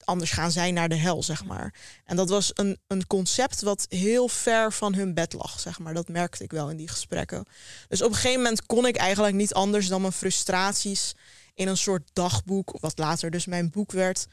anders 0.06 0.32
gaan 0.32 0.52
zij 0.52 0.72
naar 0.72 0.90
de 0.90 0.96
hel, 0.96 1.24
zeg 1.24 1.46
maar. 1.46 1.74
En 2.06 2.16
dat 2.16 2.30
was 2.30 2.52
een, 2.54 2.80
een 2.88 3.08
concept 3.08 3.62
wat 3.62 3.86
heel 3.90 4.28
ver 4.28 4.74
van 4.74 4.94
hun 4.94 5.14
bed 5.14 5.34
lag, 5.34 5.60
zeg 5.60 5.80
maar. 5.80 5.94
Dat 5.94 6.08
merkte 6.08 6.44
ik 6.44 6.52
wel 6.52 6.70
in 6.70 6.78
die 6.78 6.88
gesprekken. 6.88 7.46
Dus 7.88 8.02
op 8.02 8.10
een 8.10 8.16
gegeven 8.16 8.42
moment 8.42 8.66
kon 8.66 8.86
ik 8.86 8.96
eigenlijk 8.96 9.36
niet 9.36 9.54
anders 9.54 9.88
dan 9.88 10.02
mijn 10.02 10.14
frustraties 10.14 11.14
in 11.54 11.68
een 11.68 11.78
soort 11.78 12.10
dagboek, 12.14 12.78
wat 12.80 12.98
later 12.98 13.32
dus 13.32 13.46
mijn 13.46 13.70
boek 13.70 13.92
werd, 13.92 14.28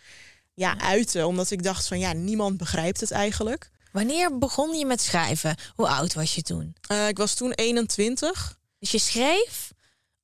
ja, 0.54 0.78
uiten. 0.80 1.26
Omdat 1.26 1.50
ik 1.50 1.62
dacht 1.62 1.86
van 1.86 1.98
ja, 1.98 2.12
niemand 2.12 2.56
begrijpt 2.56 3.00
het 3.00 3.10
eigenlijk. 3.10 3.70
Wanneer 3.92 4.38
begon 4.38 4.78
je 4.78 4.86
met 4.86 5.00
schrijven? 5.00 5.56
Hoe 5.74 5.88
oud 5.88 6.14
was 6.14 6.34
je 6.34 6.42
toen? 6.42 6.76
Uh, 6.92 7.08
ik 7.08 7.16
was 7.16 7.34
toen 7.34 7.52
21. 7.52 8.58
Dus 8.78 8.90
je 8.90 8.98
schreef 8.98 9.72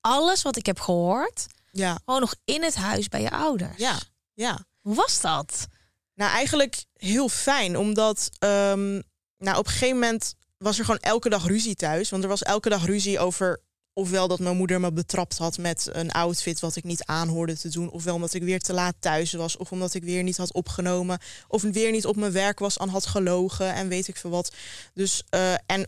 alles 0.00 0.42
wat 0.42 0.56
ik 0.56 0.66
heb 0.66 0.80
gehoord, 0.80 1.46
ja. 1.70 1.98
gewoon 2.04 2.20
nog 2.20 2.34
in 2.44 2.62
het 2.62 2.74
huis 2.74 3.08
bij 3.08 3.22
je 3.22 3.30
ouders. 3.30 3.76
Ja, 3.76 3.98
ja. 4.34 4.66
Hoe 4.84 4.94
was 4.94 5.20
dat? 5.20 5.66
Nou, 6.14 6.30
eigenlijk 6.30 6.84
heel 6.92 7.28
fijn, 7.28 7.78
omdat 7.78 8.28
um, 8.38 9.02
nou, 9.38 9.58
op 9.58 9.66
een 9.66 9.72
gegeven 9.72 9.98
moment 9.98 10.34
was 10.58 10.78
er 10.78 10.84
gewoon 10.84 11.00
elke 11.00 11.28
dag 11.28 11.46
ruzie 11.46 11.74
thuis. 11.74 12.10
Want 12.10 12.22
er 12.22 12.28
was 12.28 12.42
elke 12.42 12.68
dag 12.68 12.86
ruzie 12.86 13.18
over 13.18 13.62
ofwel 13.92 14.28
dat 14.28 14.38
mijn 14.38 14.56
moeder 14.56 14.80
me 14.80 14.92
betrapt 14.92 15.38
had 15.38 15.58
met 15.58 15.88
een 15.92 16.10
outfit 16.10 16.60
wat 16.60 16.76
ik 16.76 16.84
niet 16.84 17.04
aanhoorde 17.04 17.58
te 17.58 17.68
doen, 17.68 17.90
ofwel 17.90 18.14
omdat 18.14 18.34
ik 18.34 18.42
weer 18.42 18.60
te 18.60 18.72
laat 18.72 18.94
thuis 18.98 19.32
was, 19.32 19.56
of 19.56 19.72
omdat 19.72 19.94
ik 19.94 20.04
weer 20.04 20.22
niet 20.22 20.36
had 20.36 20.52
opgenomen, 20.52 21.18
of 21.48 21.62
weer 21.62 21.90
niet 21.90 22.06
op 22.06 22.16
mijn 22.16 22.32
werk 22.32 22.58
was 22.58 22.76
en 22.76 22.88
had 22.88 23.06
gelogen 23.06 23.74
en 23.74 23.88
weet 23.88 24.08
ik 24.08 24.16
veel 24.16 24.30
wat. 24.30 24.54
Dus 24.94 25.22
uh, 25.34 25.52
en 25.66 25.86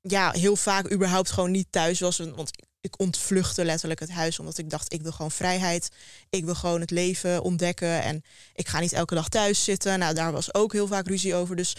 ja, 0.00 0.30
heel 0.30 0.56
vaak 0.56 0.92
überhaupt 0.92 1.30
gewoon 1.30 1.50
niet 1.50 1.66
thuis 1.70 2.00
was, 2.00 2.18
want 2.18 2.50
ik 2.82 3.00
ontvluchtte 3.00 3.64
letterlijk 3.64 4.00
het 4.00 4.10
huis 4.10 4.38
omdat 4.38 4.58
ik 4.58 4.70
dacht, 4.70 4.92
ik 4.92 5.02
wil 5.02 5.12
gewoon 5.12 5.30
vrijheid. 5.30 5.88
Ik 6.30 6.44
wil 6.44 6.54
gewoon 6.54 6.80
het 6.80 6.90
leven 6.90 7.42
ontdekken 7.42 8.02
en 8.02 8.22
ik 8.54 8.68
ga 8.68 8.80
niet 8.80 8.92
elke 8.92 9.14
dag 9.14 9.28
thuis 9.28 9.64
zitten. 9.64 9.98
Nou, 9.98 10.14
daar 10.14 10.32
was 10.32 10.54
ook 10.54 10.72
heel 10.72 10.86
vaak 10.86 11.06
ruzie 11.06 11.34
over. 11.34 11.56
Dus 11.56 11.76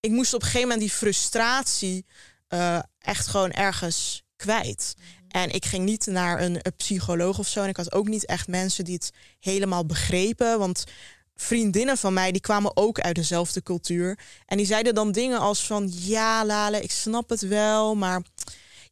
ik 0.00 0.10
moest 0.10 0.34
op 0.34 0.40
een 0.40 0.46
gegeven 0.46 0.68
moment 0.68 0.88
die 0.88 0.96
frustratie 0.96 2.06
eh, 2.48 2.78
echt 2.98 3.26
gewoon 3.26 3.50
ergens 3.52 4.22
kwijt. 4.36 4.94
En 5.28 5.50
ik 5.50 5.64
ging 5.64 5.84
niet 5.84 6.06
naar 6.06 6.40
een, 6.40 6.58
een 6.62 6.76
psycholoog 6.76 7.38
of 7.38 7.48
zo. 7.48 7.62
En 7.62 7.68
ik 7.68 7.76
had 7.76 7.92
ook 7.92 8.08
niet 8.08 8.26
echt 8.26 8.48
mensen 8.48 8.84
die 8.84 8.94
het 8.94 9.10
helemaal 9.40 9.86
begrepen. 9.86 10.58
Want 10.58 10.84
vriendinnen 11.34 11.98
van 11.98 12.12
mij, 12.12 12.32
die 12.32 12.40
kwamen 12.40 12.76
ook 12.76 13.00
uit 13.00 13.14
dezelfde 13.14 13.62
cultuur. 13.62 14.18
En 14.46 14.56
die 14.56 14.66
zeiden 14.66 14.94
dan 14.94 15.12
dingen 15.12 15.38
als 15.38 15.66
van... 15.66 15.90
Ja, 15.92 16.44
Lale, 16.44 16.80
ik 16.80 16.90
snap 16.90 17.28
het 17.28 17.40
wel, 17.40 17.94
maar... 17.94 18.22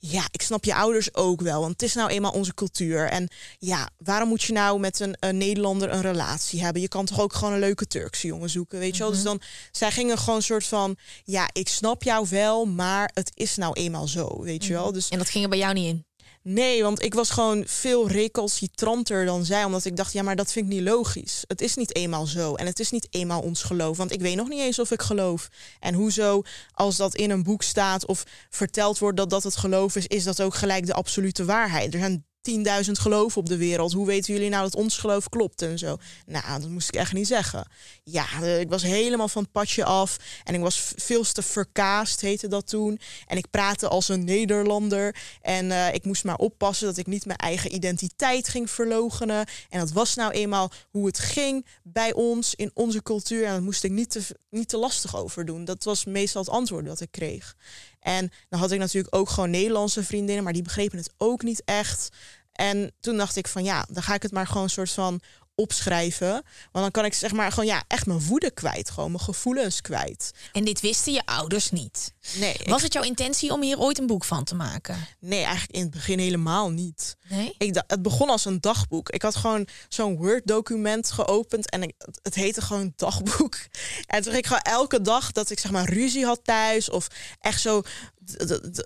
Ja, 0.04 0.28
ik 0.30 0.42
snap 0.42 0.64
je 0.64 0.74
ouders 0.74 1.14
ook 1.14 1.40
wel, 1.40 1.60
want 1.60 1.72
het 1.72 1.82
is 1.82 1.94
nou 1.94 2.10
eenmaal 2.10 2.30
onze 2.32 2.54
cultuur. 2.54 3.08
En 3.08 3.28
ja, 3.58 3.88
waarom 3.98 4.28
moet 4.28 4.42
je 4.42 4.52
nou 4.52 4.80
met 4.80 5.00
een, 5.00 5.16
een 5.20 5.36
Nederlander 5.36 5.92
een 5.92 6.00
relatie 6.00 6.62
hebben? 6.62 6.82
Je 6.82 6.88
kan 6.88 7.04
toch 7.06 7.20
ook 7.20 7.32
gewoon 7.32 7.52
een 7.54 7.60
leuke 7.60 7.86
Turkse 7.86 8.26
jongen 8.26 8.50
zoeken, 8.50 8.78
weet 8.78 8.96
je 8.96 9.02
wel? 9.02 9.10
Dus 9.10 9.18
Mhm. 9.18 9.26
dan, 9.28 9.40
zij 9.72 9.90
gingen 9.90 10.18
gewoon 10.18 10.36
een 10.36 10.42
soort 10.42 10.66
van... 10.66 10.96
Ja, 11.24 11.48
ik 11.52 11.68
snap 11.68 12.02
jou 12.02 12.26
wel, 12.30 12.64
maar 12.64 13.10
het 13.14 13.30
is 13.34 13.56
nou 13.56 13.72
eenmaal 13.72 14.06
zo, 14.08 14.42
weet 14.42 14.64
je 14.64 14.72
wel? 14.72 14.92
Dus 14.92 15.08
En 15.08 15.18
dat 15.18 15.28
ging 15.30 15.44
er 15.44 15.50
bij 15.50 15.58
jou 15.58 15.74
niet 15.74 15.86
in. 15.86 16.04
Nee, 16.44 16.82
want 16.82 17.02
ik 17.02 17.14
was 17.14 17.30
gewoon 17.30 17.62
veel 17.66 18.08
recalcitranter 18.08 19.24
dan 19.24 19.44
zij. 19.44 19.64
Omdat 19.64 19.84
ik 19.84 19.96
dacht, 19.96 20.12
ja, 20.12 20.22
maar 20.22 20.36
dat 20.36 20.52
vind 20.52 20.66
ik 20.66 20.72
niet 20.72 20.82
logisch. 20.82 21.44
Het 21.46 21.60
is 21.60 21.74
niet 21.74 21.96
eenmaal 21.96 22.26
zo. 22.26 22.54
En 22.54 22.66
het 22.66 22.80
is 22.80 22.90
niet 22.90 23.06
eenmaal 23.10 23.40
ons 23.40 23.62
geloof. 23.62 23.96
Want 23.96 24.12
ik 24.12 24.20
weet 24.20 24.36
nog 24.36 24.48
niet 24.48 24.60
eens 24.60 24.78
of 24.78 24.90
ik 24.90 25.02
geloof. 25.02 25.48
En 25.80 25.94
hoezo, 25.94 26.42
als 26.74 26.96
dat 26.96 27.14
in 27.14 27.30
een 27.30 27.42
boek 27.42 27.62
staat 27.62 28.06
of 28.06 28.24
verteld 28.50 28.98
wordt 28.98 29.16
dat 29.16 29.30
dat 29.30 29.42
het 29.42 29.56
geloof 29.56 29.96
is, 29.96 30.06
is 30.06 30.24
dat 30.24 30.42
ook 30.42 30.54
gelijk 30.54 30.86
de 30.86 30.94
absolute 30.94 31.44
waarheid. 31.44 31.94
Er 31.94 32.00
zijn 32.00 32.24
10.000 32.50 32.90
geloven 32.92 33.40
op 33.40 33.48
de 33.48 33.56
wereld. 33.56 33.92
Hoe 33.92 34.06
weten 34.06 34.32
jullie 34.32 34.48
nou 34.48 34.62
dat 34.62 34.74
ons 34.74 34.98
geloof 34.98 35.28
klopt 35.28 35.62
en 35.62 35.78
zo? 35.78 35.96
Nou, 36.26 36.60
dat 36.60 36.70
moest 36.70 36.88
ik 36.88 36.94
echt 36.94 37.12
niet 37.12 37.26
zeggen. 37.26 37.66
Ja, 38.04 38.26
eh, 38.42 38.60
ik 38.60 38.68
was 38.68 38.82
helemaal 38.82 39.28
van 39.28 39.42
het 39.42 39.52
padje 39.52 39.84
af. 39.84 40.16
En 40.44 40.54
ik 40.54 40.60
was 40.60 40.92
veel 40.96 41.22
te 41.22 41.42
verkaasd, 41.42 42.20
heette 42.20 42.48
dat 42.48 42.68
toen. 42.68 43.00
En 43.26 43.36
ik 43.36 43.50
praatte 43.50 43.88
als 43.88 44.08
een 44.08 44.24
Nederlander. 44.24 45.16
En 45.40 45.70
eh, 45.70 45.94
ik 45.94 46.04
moest 46.04 46.24
maar 46.24 46.36
oppassen 46.36 46.86
dat 46.86 46.96
ik 46.96 47.06
niet 47.06 47.26
mijn 47.26 47.38
eigen 47.38 47.74
identiteit 47.74 48.48
ging 48.48 48.70
verlogenen. 48.70 49.46
En 49.68 49.78
dat 49.78 49.90
was 49.90 50.14
nou 50.14 50.32
eenmaal 50.32 50.70
hoe 50.90 51.06
het 51.06 51.18
ging 51.18 51.66
bij 51.82 52.12
ons, 52.12 52.54
in 52.54 52.70
onze 52.74 53.02
cultuur. 53.02 53.44
En 53.44 53.52
daar 53.52 53.62
moest 53.62 53.84
ik 53.84 53.90
niet 53.90 54.10
te, 54.10 54.22
niet 54.50 54.68
te 54.68 54.76
lastig 54.76 55.16
over 55.16 55.44
doen. 55.44 55.64
Dat 55.64 55.84
was 55.84 56.04
meestal 56.04 56.42
het 56.42 56.50
antwoord 56.50 56.86
dat 56.86 57.00
ik 57.00 57.10
kreeg. 57.10 57.56
En 58.02 58.32
dan 58.48 58.60
had 58.60 58.70
ik 58.70 58.78
natuurlijk 58.78 59.14
ook 59.14 59.28
gewoon 59.28 59.50
Nederlandse 59.50 60.04
vriendinnen, 60.04 60.44
maar 60.44 60.52
die 60.52 60.62
begrepen 60.62 60.98
het 60.98 61.12
ook 61.16 61.42
niet 61.42 61.62
echt. 61.64 62.08
En 62.52 62.92
toen 63.00 63.16
dacht 63.16 63.36
ik 63.36 63.48
van 63.48 63.64
ja, 63.64 63.86
dan 63.90 64.02
ga 64.02 64.14
ik 64.14 64.22
het 64.22 64.32
maar 64.32 64.46
gewoon 64.46 64.70
soort 64.70 64.90
van 64.90 65.20
opschrijven. 65.62 66.30
Want 66.32 66.44
dan 66.72 66.90
kan 66.90 67.04
ik 67.04 67.14
zeg 67.14 67.32
maar 67.32 67.50
gewoon 67.50 67.66
ja, 67.66 67.82
echt 67.88 68.06
mijn 68.06 68.20
woede 68.26 68.50
kwijt. 68.50 68.90
Gewoon 68.90 69.10
mijn 69.10 69.22
gevoelens 69.22 69.80
kwijt. 69.80 70.30
En 70.52 70.64
dit 70.64 70.80
wisten 70.80 71.12
je 71.12 71.22
ouders 71.24 71.70
niet. 71.70 72.12
Nee, 72.36 72.52
ik- 72.54 72.68
Was 72.68 72.82
het 72.82 72.92
jouw 72.92 73.02
intentie 73.02 73.52
om 73.52 73.62
hier 73.62 73.78
ooit 73.78 73.98
een 73.98 74.06
boek 74.06 74.24
van 74.24 74.44
te 74.44 74.54
maken? 74.54 75.06
nee, 75.20 75.42
eigenlijk 75.44 75.72
in 75.76 75.80
het 75.82 75.90
begin 75.90 76.18
helemaal 76.18 76.70
niet. 76.70 77.16
Nee? 77.28 77.54
Ik 77.58 77.82
het 77.86 78.02
begon 78.02 78.30
als 78.30 78.44
een 78.44 78.60
dagboek. 78.60 79.10
Ik 79.10 79.22
had 79.22 79.36
gewoon 79.36 79.66
zo'n 79.88 80.16
Word-document 80.16 81.10
geopend 81.10 81.70
en 81.70 81.82
ik, 81.82 81.92
het 82.22 82.34
heette 82.34 82.60
gewoon 82.62 82.92
dagboek. 82.96 83.56
En 84.06 84.22
toen 84.22 84.32
ging 84.32 84.36
ik 84.44 84.46
gewoon 84.46 84.62
elke 84.62 85.00
dag 85.00 85.32
dat 85.32 85.50
ik 85.50 85.58
zeg 85.58 85.70
maar 85.70 85.92
ruzie 85.92 86.24
had 86.24 86.40
thuis 86.44 86.90
of 86.90 87.06
echt 87.40 87.60
zo, 87.60 87.82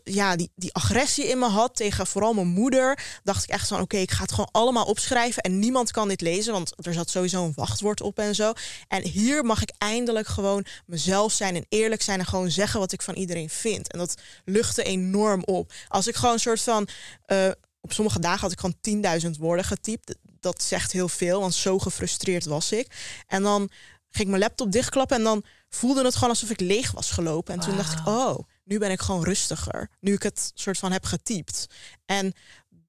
ja, 0.05 0.37
die, 0.37 0.51
die 0.55 0.75
agressie 0.75 1.27
in 1.27 1.39
me 1.39 1.47
had 1.47 1.77
tegen 1.77 2.07
vooral 2.07 2.35
mijn 2.35 2.47
moeder, 2.47 3.05
dacht 3.23 3.45
ik 3.45 3.51
echt 3.51 3.69
van, 3.69 3.81
oké, 3.81 3.97
ik 3.97 4.11
ga 4.11 4.23
het 4.23 4.31
gewoon 4.31 4.49
allemaal 4.53 4.85
opschrijven 4.85 5.43
en 5.43 5.59
niemand 5.59 5.91
kan 5.91 6.09
dit 6.09 6.21
lezen, 6.21 6.53
want 6.53 6.73
er 6.87 6.93
zat 6.93 7.11
sowieso 7.11 7.45
een 7.45 7.53
wachtwoord 7.55 8.01
op 8.01 8.19
en 8.19 8.35
zo. 8.35 8.53
En 8.89 9.03
hier 9.03 9.45
mag 9.45 9.63
ik 9.63 9.73
eindelijk 9.79 10.27
gewoon 10.27 10.65
mezelf 10.87 11.33
zijn 11.33 11.57
en 11.57 11.67
eerlijk 11.69 12.03
zijn 12.03 12.19
en 12.19 12.27
gewoon 12.27 12.51
zeggen 12.51 12.81
wat 12.81 12.93
ik 12.93 13.03
van 13.03 13.15
iedereen 13.15 13.51
vind. 13.51 13.93
En 13.93 13.99
dat 13.99 14.15
luchtte 14.45 14.83
enorm 14.83 15.43
op. 15.45 15.73
Als 15.89 16.07
ik 16.07 16.15
gewoon 16.15 16.35
een 16.35 16.41
soort 16.41 16.61
van 16.61 16.89
eh, 17.25 17.51
op 17.81 17.93
sommige 17.93 18.21
dagen 18.21 18.41
had 18.41 18.53
ik 18.53 18.61
gewoon 18.61 19.23
10.000 19.35 19.39
woorden 19.39 19.65
getypt. 19.65 20.15
Dat 20.41 20.63
zegt 20.63 20.93
heel 20.93 21.09
veel, 21.09 21.41
want 21.41 21.55
zo 21.55 21.79
gefrustreerd 21.79 22.45
was 22.45 22.73
ik. 22.73 22.87
En 23.27 23.43
dan 23.43 23.71
ging 24.11 24.25
ik 24.25 24.27
mijn 24.27 24.43
laptop 24.43 24.73
dichtklappen 24.73 25.17
en 25.17 25.23
dan 25.23 25.45
voelde 25.69 26.05
het 26.05 26.15
gewoon 26.15 26.31
alsof 26.31 26.51
ik 26.51 26.61
leeg 26.61 26.91
was 26.91 27.11
gelopen. 27.11 27.55
En 27.55 27.61
toen 27.61 27.77
dacht 27.77 27.99
ik, 27.99 28.07
oh, 28.07 28.39
nu 28.67 28.79
ben 28.79 28.91
ik 28.91 29.01
gewoon 29.01 29.25
rustiger. 29.25 29.89
Nu 30.01 30.13
ik 30.13 30.23
het 30.23 30.51
soort 30.55 30.79
van 30.79 30.93
heb 30.93 31.05
getypt. 31.05 31.67
En 32.07 32.35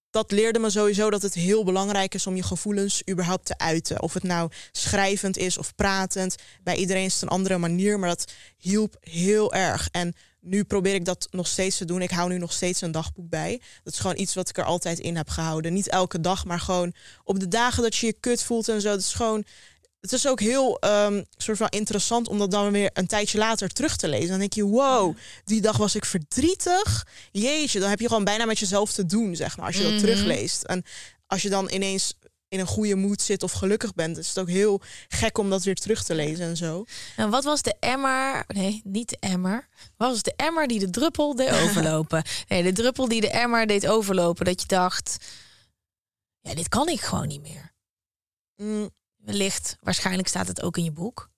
dat 0.10 0.32
leerde 0.32 0.60
me 0.60 0.70
sowieso 0.70 1.10
dat 1.10 1.22
het 1.22 1.34
heel 1.34 1.64
belangrijk 1.64 2.14
is 2.14 2.28
om 2.28 2.36
je 2.36 2.44
gevoelens 2.44 3.02
überhaupt 3.10 3.46
te 3.46 3.58
uiten. 3.58 4.02
Of 4.02 4.14
het 4.14 4.24
nou 4.24 4.52
schrijvend 4.72 5.38
is 5.38 5.58
of 5.58 5.76
pratend. 5.76 6.36
Bij 6.64 6.76
iedereen 6.76 7.06
is 7.06 7.14
het 7.14 7.22
een 7.22 7.28
andere 7.28 7.58
manier, 7.58 8.00
maar 8.00 8.10
dat 8.10 8.32
hielp 8.58 8.98
heel 9.00 9.54
erg. 9.54 9.88
En 9.92 10.16
nu 10.40 10.64
probeer 10.64 10.94
ik 10.94 11.06
dat 11.06 11.28
nog 11.32 11.48
steeds 11.48 11.78
te 11.78 11.86
doen. 11.86 12.02
Ik 12.02 12.12
hou 12.12 12.30
nu 12.30 12.38
nog 12.38 12.54
steeds 12.54 12.82
een 12.82 12.92
dagboek 12.92 13.30
bij. 13.30 13.62
Dat 13.84 13.94
is 13.94 14.00
gewoon 14.00 14.18
iets 14.18 14.34
wat 14.34 14.50
ik 14.50 14.58
er 14.58 14.64
altijd 14.64 15.00
in 15.00 15.16
heb 15.16 15.30
gehouden. 15.30 15.74
Niet 15.74 15.90
elke 15.90 16.20
dag, 16.20 16.46
maar 16.46 16.60
gewoon 16.60 16.94
op 17.24 17.40
de 17.40 17.48
dagen 17.48 17.84
dat 17.84 17.96
je 17.96 18.06
je 18.06 18.14
kut 18.20 18.44
voelt 18.44 18.70
en 18.70 18.82
zo. 18.82 18.90
Het 18.90 19.00
is 19.00 19.14
gewoon. 19.14 19.46
Het 20.00 20.12
is 20.12 20.28
ook 20.28 20.40
heel 20.40 20.80
ehm, 20.80 21.24
soort 21.38 21.58
van 21.58 21.68
interessant 21.70 22.28
om 22.28 22.38
dat 22.40 22.52
dan 22.52 22.72
weer 22.72 22.90
een 22.94 23.08
tijdje 23.08 23.38
later 23.38 23.70
terug 23.70 23.96
te 23.96 24.08
lezen. 24.08 24.30
Dan 24.30 24.40
denk 24.40 24.54
je, 24.54 24.64
wow, 24.66 25.16
die 25.46 25.62
dag 25.62 25.78
was 25.78 25.96
ik 25.96 26.06
verdrietig. 26.06 27.08
Jeetje, 27.32 27.80
dan 27.80 27.90
heb 27.90 28.00
je 28.00 28.08
gewoon 28.08 28.24
bijna 28.24 28.46
met 28.46 28.60
jezelf 28.60 28.94
te 28.94 29.06
doen, 29.06 29.36
zeg 29.36 29.58
maar, 29.58 29.66
als 29.66 29.76
je 29.76 29.84
dat 29.84 29.92
Mhm. 29.92 30.00
terugleest. 30.02 30.64
En 30.64 30.84
als 31.28 31.42
je 31.42 31.50
dan 31.50 31.70
ineens 31.72 32.14
in 32.50 32.60
een 32.60 32.68
goede 32.68 32.96
moed 32.96 33.22
zit 33.22 33.44
of 33.44 33.52
gelukkig 33.52 33.94
bent, 33.94 34.18
is 34.18 34.28
het 34.28 34.40
ook 34.40 34.50
heel 34.50 34.82
gek 35.08 35.38
om 35.38 35.50
dat 35.50 35.64
weer 35.64 35.76
terug 35.76 36.04
te 36.04 36.16
lezen 36.16 36.46
en 36.46 36.58
zo. 36.58 36.86
En 37.16 37.30
wat 37.30 37.44
was 37.44 37.62
de 37.62 37.76
emmer? 37.80 38.44
Nee, 38.48 38.82
niet 38.84 39.10
de 39.10 39.18
emmer. 39.20 39.68
Wat 39.98 40.10
was 40.10 40.22
de 40.22 40.34
emmer 40.36 40.68
die 40.68 40.80
de 40.80 40.90
druppel 40.90 41.36
deed 41.36 41.52
overlopen? 41.64 42.24
nee, 42.48 42.64
de 42.64 42.72
druppel 42.74 43.08
die 43.08 43.22
de 43.22 43.30
emmer 43.30 43.68
deed 43.68 43.88
overlopen. 43.88 44.46
Dat 44.46 44.62
je 44.62 44.68
dacht, 44.68 45.18
ja, 46.42 46.54
dit 46.56 46.70
kan 46.70 46.88
ik 46.90 47.02
gewoon 47.02 47.28
niet 47.28 47.42
meer. 47.42 47.74
Mm, 48.56 48.90
Wellicht, 49.28 49.78
waarschijnlijk 49.82 50.28
staat 50.28 50.48
het 50.48 50.62
ook 50.62 50.78
in 50.78 50.84
je 50.84 50.92
boek. 50.92 51.30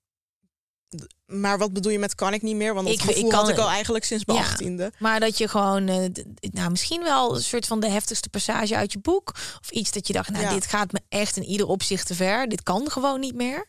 maar 1.26 1.58
wat 1.58 1.72
bedoel 1.72 1.92
je 1.92 1.98
met 1.98 2.14
kan 2.14 2.32
ik 2.32 2.42
niet 2.42 2.56
meer? 2.56 2.74
Want 2.74 2.86
dat 2.86 2.94
Ik- 2.94 3.00
gevoel 3.02 3.24
ik 3.24 3.30
kan- 3.30 3.38
had 3.40 3.48
ik 3.48 3.58
al 3.58 3.68
eigenlijk 3.68 4.04
sinds 4.04 4.24
mijn 4.24 4.38
Ja. 4.38 4.44
achttiende. 4.44 4.92
Maar 4.98 5.20
dat 5.20 5.38
je 5.38 5.48
gewoon, 5.48 5.88
eh, 5.88 6.24
nou 6.40 6.70
misschien 6.70 7.02
wel 7.02 7.34
een 7.36 7.42
soort 7.42 7.66
van 7.66 7.80
de 7.80 7.88
heftigste 7.88 8.28
passage 8.28 8.76
uit 8.76 8.92
je 8.92 8.98
boek. 8.98 9.28
Of 9.60 9.70
iets 9.70 9.90
dat 9.90 10.06
je 10.06 10.12
dacht, 10.12 10.30
nou 10.30 10.44
Ja. 10.44 10.52
dit 10.52 10.66
gaat 10.66 10.92
me 10.92 11.00
echt 11.08 11.36
in 11.36 11.44
ieder 11.44 11.66
opzicht 11.66 12.06
te 12.06 12.14
ver. 12.14 12.48
Dit 12.48 12.62
kan 12.62 12.90
gewoon 12.90 13.20
niet 13.20 13.34
meer. 13.34 13.68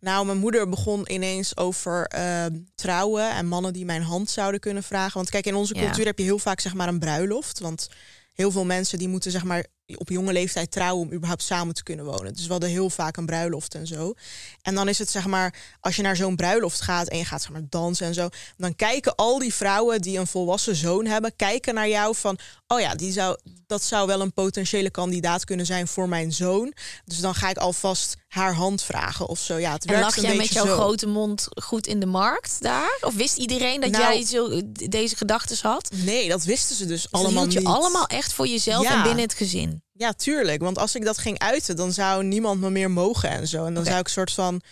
Nou, 0.00 0.26
mijn 0.26 0.38
moeder 0.38 0.68
begon 0.68 1.12
ineens 1.12 1.56
over 1.56 2.04
ehm, 2.06 2.58
trouwen 2.74 3.30
en 3.30 3.46
mannen 3.48 3.72
die 3.72 3.84
mijn 3.84 4.02
hand 4.02 4.30
zouden 4.30 4.60
kunnen 4.60 4.82
vragen. 4.82 5.14
Want 5.14 5.30
kijk, 5.30 5.46
in 5.46 5.54
onze 5.54 5.74
Ja. 5.74 5.80
cultuur 5.84 6.04
heb 6.04 6.18
je 6.18 6.24
heel 6.24 6.38
vaak 6.38 6.60
zeg 6.60 6.74
maar 6.74 6.88
een 6.88 6.98
bruiloft. 6.98 7.58
Want 7.58 7.88
heel 8.32 8.50
veel 8.50 8.64
mensen 8.64 8.98
die 8.98 9.08
moeten 9.08 9.30
zeg 9.30 9.44
maar 9.44 9.66
op 9.98 10.08
jonge 10.08 10.32
leeftijd 10.32 10.70
trouwen 10.70 11.06
om 11.06 11.12
überhaupt 11.12 11.42
samen 11.42 11.74
te 11.74 11.82
kunnen 11.82 12.04
wonen. 12.04 12.32
Dus 12.34 12.46
we 12.46 12.52
hadden 12.52 12.70
heel 12.70 12.90
vaak 12.90 13.16
een 13.16 13.26
bruiloft 13.26 13.74
en 13.74 13.86
zo. 13.86 14.14
En 14.62 14.74
dan 14.74 14.88
is 14.88 14.98
het 14.98 15.10
zeg 15.10 15.26
maar, 15.26 15.54
als 15.80 15.96
je 15.96 16.02
naar 16.02 16.16
zo'n 16.16 16.36
bruiloft 16.36 16.80
gaat 16.80 17.08
en 17.08 17.18
je 17.18 17.24
gaat 17.24 17.42
zeg 17.42 17.50
maar 17.52 17.62
dansen 17.68 18.06
en 18.06 18.14
zo, 18.14 18.28
dan 18.56 18.76
kijken 18.76 19.14
al 19.14 19.38
die 19.38 19.54
vrouwen 19.54 20.00
die 20.00 20.18
een 20.18 20.26
volwassen 20.26 20.76
zoon 20.76 21.06
hebben, 21.06 21.36
kijken 21.36 21.74
naar 21.74 21.88
jou 21.88 22.14
van, 22.16 22.38
oh 22.66 22.80
ja, 22.80 22.94
die 22.94 23.12
zou, 23.12 23.36
dat 23.66 23.82
zou 23.82 24.06
wel 24.06 24.20
een 24.20 24.32
potentiële 24.32 24.90
kandidaat 24.90 25.44
kunnen 25.44 25.66
zijn 25.66 25.88
voor 25.88 26.08
mijn 26.08 26.32
zoon. 26.32 26.72
Dus 27.04 27.18
dan 27.20 27.34
ga 27.34 27.48
ik 27.50 27.56
alvast 27.56 28.14
haar 28.28 28.54
hand 28.54 28.82
vragen 28.82 29.26
of 29.28 29.38
zo. 29.38 29.56
Ja, 29.58 29.72
het 29.72 29.84
En 29.84 29.90
werkt 29.92 30.04
lag 30.16 30.24
jij 30.24 30.36
met 30.36 30.52
jouw 30.52 30.66
zo. 30.66 30.74
grote 30.74 31.06
mond 31.06 31.46
goed 31.62 31.86
in 31.86 32.00
de 32.00 32.06
markt 32.06 32.56
daar? 32.62 32.98
Of 33.00 33.14
wist 33.14 33.36
iedereen 33.36 33.80
dat 33.80 33.90
Nou- 33.90 34.02
jij 34.04 34.24
zo, 34.26 34.60
deze 34.72 35.16
gedachten 35.16 35.56
had? 35.62 35.88
Dus 35.90 36.02
Nee, 36.02 36.28
dat 36.28 36.44
wisten 36.44 36.76
ze 36.76 36.86
dus 36.86 37.02
dat 37.02 37.12
allemaal 37.12 37.42
hield 37.42 37.52
je 37.52 37.58
niet. 37.58 37.68
allemaal 37.68 38.06
echt 38.06 38.32
voor 38.32 38.46
jezelf 38.46 38.82
Ja. 38.82 38.96
en 38.96 39.02
binnen 39.02 39.22
het 39.24 39.34
gezin. 39.34 39.81
Ja, 39.92 40.12
tuurlijk. 40.12 40.62
Want 40.62 40.78
als 40.78 40.94
ik 40.94 41.04
dat 41.04 41.18
ging 41.18 41.38
uiten, 41.38 41.76
dan 41.76 41.92
zou 41.92 42.24
niemand 42.24 42.60
me 42.60 42.70
meer 42.70 42.90
mogen 42.90 43.28
en 43.28 43.48
zo. 43.48 43.64
En 43.64 43.74
dan 43.74 43.84
zou 43.84 43.98
ik 43.98 44.04
een 44.04 44.10
soort 44.10 44.32
van 44.32 44.62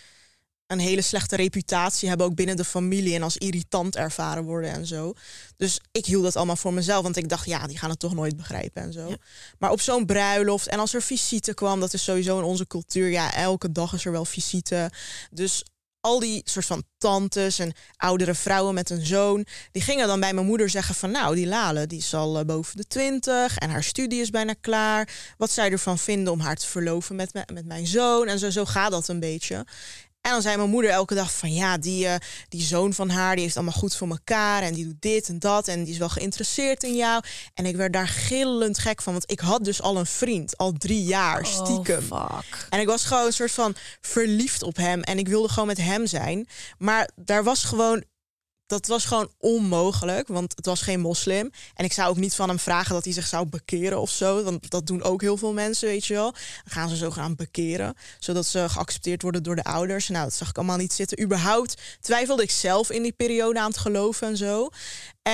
een 0.67 0.79
hele 0.79 1.03
slechte 1.03 1.37
reputatie 1.37 2.09
hebben, 2.09 2.27
ook 2.27 2.35
binnen 2.35 2.57
de 2.57 2.65
familie. 2.65 3.15
En 3.15 3.23
als 3.23 3.37
irritant 3.37 3.97
ervaren 3.97 4.45
worden 4.45 4.71
en 4.71 4.87
zo. 4.87 5.13
Dus 5.57 5.81
ik 5.93 6.07
hield 6.07 6.23
dat 6.23 6.37
allemaal 6.37 6.57
voor 6.57 6.73
mezelf. 6.73 7.03
Want 7.03 7.17
ik 7.17 7.29
dacht, 7.29 7.47
ja, 7.47 7.67
die 7.67 7.79
gaan 7.79 7.91
het 7.91 7.99
toch 7.99 8.15
nooit 8.15 8.37
begrijpen 8.37 8.83
en 8.83 8.93
zo. 8.93 9.09
Ja. 9.09 9.17
Maar 9.59 9.71
op 9.71 9.81
zo'n 9.81 10.07
bruiloft 10.07 10.67
en 10.67 10.79
als 10.79 10.95
er 10.95 11.03
visite 11.03 11.55
kwam, 11.55 11.81
dat 11.81 11.93
is 11.93 12.05
sowieso 12.05 12.39
in 12.39 12.45
onze 12.45 12.67
cultuur. 12.67 13.11
Ja, 13.11 13.35
elke 13.35 13.73
dag 13.73 13.93
is 13.93 14.05
er 14.05 14.13
wel 14.13 14.25
visite. 14.25 14.91
Dus 15.31 15.65
al 16.01 16.19
die 16.21 16.41
soort 16.45 16.67
van 16.67 16.83
tantes 16.99 17.59
en 17.59 17.73
oudere 17.97 18.35
vrouwen 18.35 18.75
met 18.75 18.91
een 18.91 19.07
zoon, 19.07 19.47
die 19.73 19.83
gingen 19.83 20.07
dan 20.07 20.21
bij 20.21 20.33
mijn 20.33 20.47
moeder 20.47 20.71
zeggen 20.71 20.95
van 20.95 21.11
nou, 21.11 21.35
die 21.35 21.47
Lale, 21.47 21.87
die 21.87 21.99
is 21.99 22.15
al 22.15 22.39
eh, 22.39 22.45
boven 22.45 22.77
de 22.77 22.87
twintig 22.87 23.57
en 23.59 23.71
haar 23.71 23.83
studie 23.85 24.21
is 24.21 24.31
bijna 24.31 24.55
klaar. 24.61 25.09
Wat 25.37 25.51
zij 25.51 25.71
ervan 25.71 25.99
vinden 25.99 26.33
om 26.33 26.41
haar 26.41 26.57
te 26.57 26.67
verloven 26.67 27.17
met, 27.17 27.35
me- 27.35 27.45
met 27.53 27.67
mijn 27.67 27.87
zoon. 27.87 28.29
En 28.29 28.39
zo, 28.39 28.51
zo 28.51 28.65
gaat 28.65 28.91
dat 28.91 29.09
een 29.09 29.21
beetje. 29.21 29.67
En 30.21 30.31
dan 30.31 30.43
zei 30.43 30.57
mijn 30.57 30.71
moeder 30.71 30.91
elke 30.91 31.15
dag 31.15 31.33
van 31.33 31.53
ja, 31.53 31.79
die, 31.79 32.07
eh, 32.07 32.15
die 32.49 32.63
zoon 32.63 32.93
van 32.93 33.11
haar, 33.11 33.35
die 33.35 33.45
heeft 33.45 33.57
allemaal 33.57 33.79
goed 33.79 33.97
voor 33.97 34.09
elkaar 34.09 34.63
en 34.63 34.75
die 34.75 34.85
doet 34.85 35.01
dit 35.03 35.29
en 35.29 35.39
dat 35.39 35.69
en 35.69 35.85
die 35.85 35.93
is 35.93 35.99
wel 35.99 36.09
geïnteresseerd 36.09 36.83
in 36.83 36.97
jou. 36.97 37.23
En 37.55 37.67
ik 37.67 37.77
werd 37.77 37.93
daar 37.93 38.09
gillend 38.09 38.79
gek 38.79 39.03
van, 39.03 39.13
want 39.13 39.31
ik 39.31 39.41
had 39.41 39.65
dus 39.65 39.83
al 39.83 39.97
een 39.97 40.07
vriend, 40.07 40.57
al 40.57 40.73
drie 40.73 41.05
jaar, 41.05 41.47
stiekem. 41.47 42.05
Oh, 42.09 42.41
fuck. 42.41 42.67
En 42.71 42.81
ik 42.81 42.87
was 42.87 43.05
gewoon 43.05 43.27
een 43.27 43.33
soort 43.33 43.51
van 43.51 43.75
verliefd 44.01 44.63
op 44.63 44.77
hem. 44.77 45.03
En 45.03 45.19
ik 45.19 45.29
wilde 45.29 45.49
gewoon 45.49 45.69
met 45.69 45.79
hem 45.79 46.07
zijn. 46.07 46.49
Maar 46.79 47.11
daar 47.17 47.45
was 47.45 47.65
gewoon 47.65 48.05
dat 48.71 48.87
was 48.87 49.05
gewoon 49.05 49.31
onmogelijk, 49.39 50.29
want 50.29 50.57
het 50.57 50.67
was 50.67 50.81
geen 50.81 51.01
moslim. 51.01 51.51
En 51.75 51.85
ik 51.85 51.93
zou 51.93 52.11
ook 52.11 52.17
niet 52.17 52.35
van 52.35 52.49
hem 52.49 52.59
vragen 52.59 52.95
dat 52.95 53.05
hij 53.05 53.13
zich 53.13 53.27
zou 53.27 53.47
bekeren 53.47 54.01
of 54.01 54.11
zo. 54.11 54.43
Want 54.43 54.71
dat 54.71 54.87
doen 54.87 55.03
ook 55.03 55.21
heel 55.21 55.37
veel 55.37 55.53
mensen, 55.53 55.89
weet 55.89 56.07
je 56.07 56.15
wel. 56.15 56.33
Dan 56.33 56.73
gaan 56.73 56.89
ze 56.89 56.97
zogenaamd 56.97 57.37
bekeren, 57.37 57.95
zodat 58.19 58.47
ze 58.47 58.69
geaccepteerd 58.69 59.23
worden 59.23 59.43
door 59.43 59.57
de 59.57 59.65
ouders. 59.65 60.09
Nou, 60.09 60.25
dat 60.25 60.35
zag 60.35 60.49
ik 60.49 60.57
allemaal 60.57 60.77
niet 60.77 60.93
zitten. 60.93 61.23
Überhaupt 61.23 61.77
twijfelde 62.01 62.43
ik 62.43 62.51
zelf 62.51 62.91
in 62.91 63.03
die 63.03 63.13
periode 63.13 63.61
aan 63.61 63.71
het 63.71 63.79
geloven 63.79 64.29
en 64.29 64.37
zo. 64.37 64.69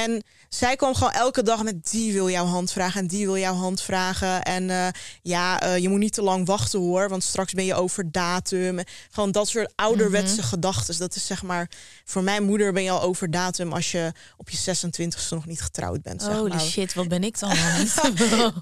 En 0.04 0.22
zij 0.48 0.76
kwam 0.76 0.94
gewoon 0.94 1.12
elke 1.12 1.42
dag 1.42 1.62
met 1.62 1.90
die 1.90 2.12
wil 2.12 2.30
jouw 2.30 2.44
hand 2.44 2.72
vragen 2.72 3.00
en 3.00 3.06
die 3.06 3.26
wil 3.26 3.38
jouw 3.38 3.54
hand 3.54 3.80
vragen. 3.80 4.42
En 4.42 4.68
uh, 4.68 4.88
ja, 5.22 5.66
uh, 5.66 5.78
je 5.78 5.88
moet 5.88 5.98
niet 5.98 6.12
te 6.12 6.22
lang 6.22 6.46
wachten 6.46 6.78
hoor, 6.78 7.08
want 7.08 7.22
straks 7.22 7.52
ben 7.52 7.64
je 7.64 7.74
over 7.74 8.12
datum. 8.12 8.78
Gewoon 9.10 9.32
dat 9.32 9.48
soort 9.48 9.72
ouderwetse 9.74 10.34
mm 10.34 10.40
-hmm. 10.40 10.48
gedachten. 10.48 10.98
Dat 10.98 11.14
is 11.14 11.26
zeg 11.26 11.42
maar, 11.42 11.70
voor 12.04 12.22
mijn 12.22 12.42
moeder 12.42 12.72
ben 12.72 12.82
je 12.82 12.90
al 12.90 13.02
over 13.02 13.30
datum 13.30 13.72
als 13.72 13.90
je 13.90 14.12
op 14.36 14.50
je 14.50 14.58
26e 14.58 15.28
nog 15.30 15.46
niet 15.46 15.60
getrouwd 15.60 16.02
bent. 16.02 16.22
Zeg 16.22 16.34
Holy 16.34 16.48
maar. 16.48 16.60
shit, 16.60 16.94
wat 16.94 17.08
ben 17.08 17.24
ik 17.24 17.38
dan? 17.38 17.50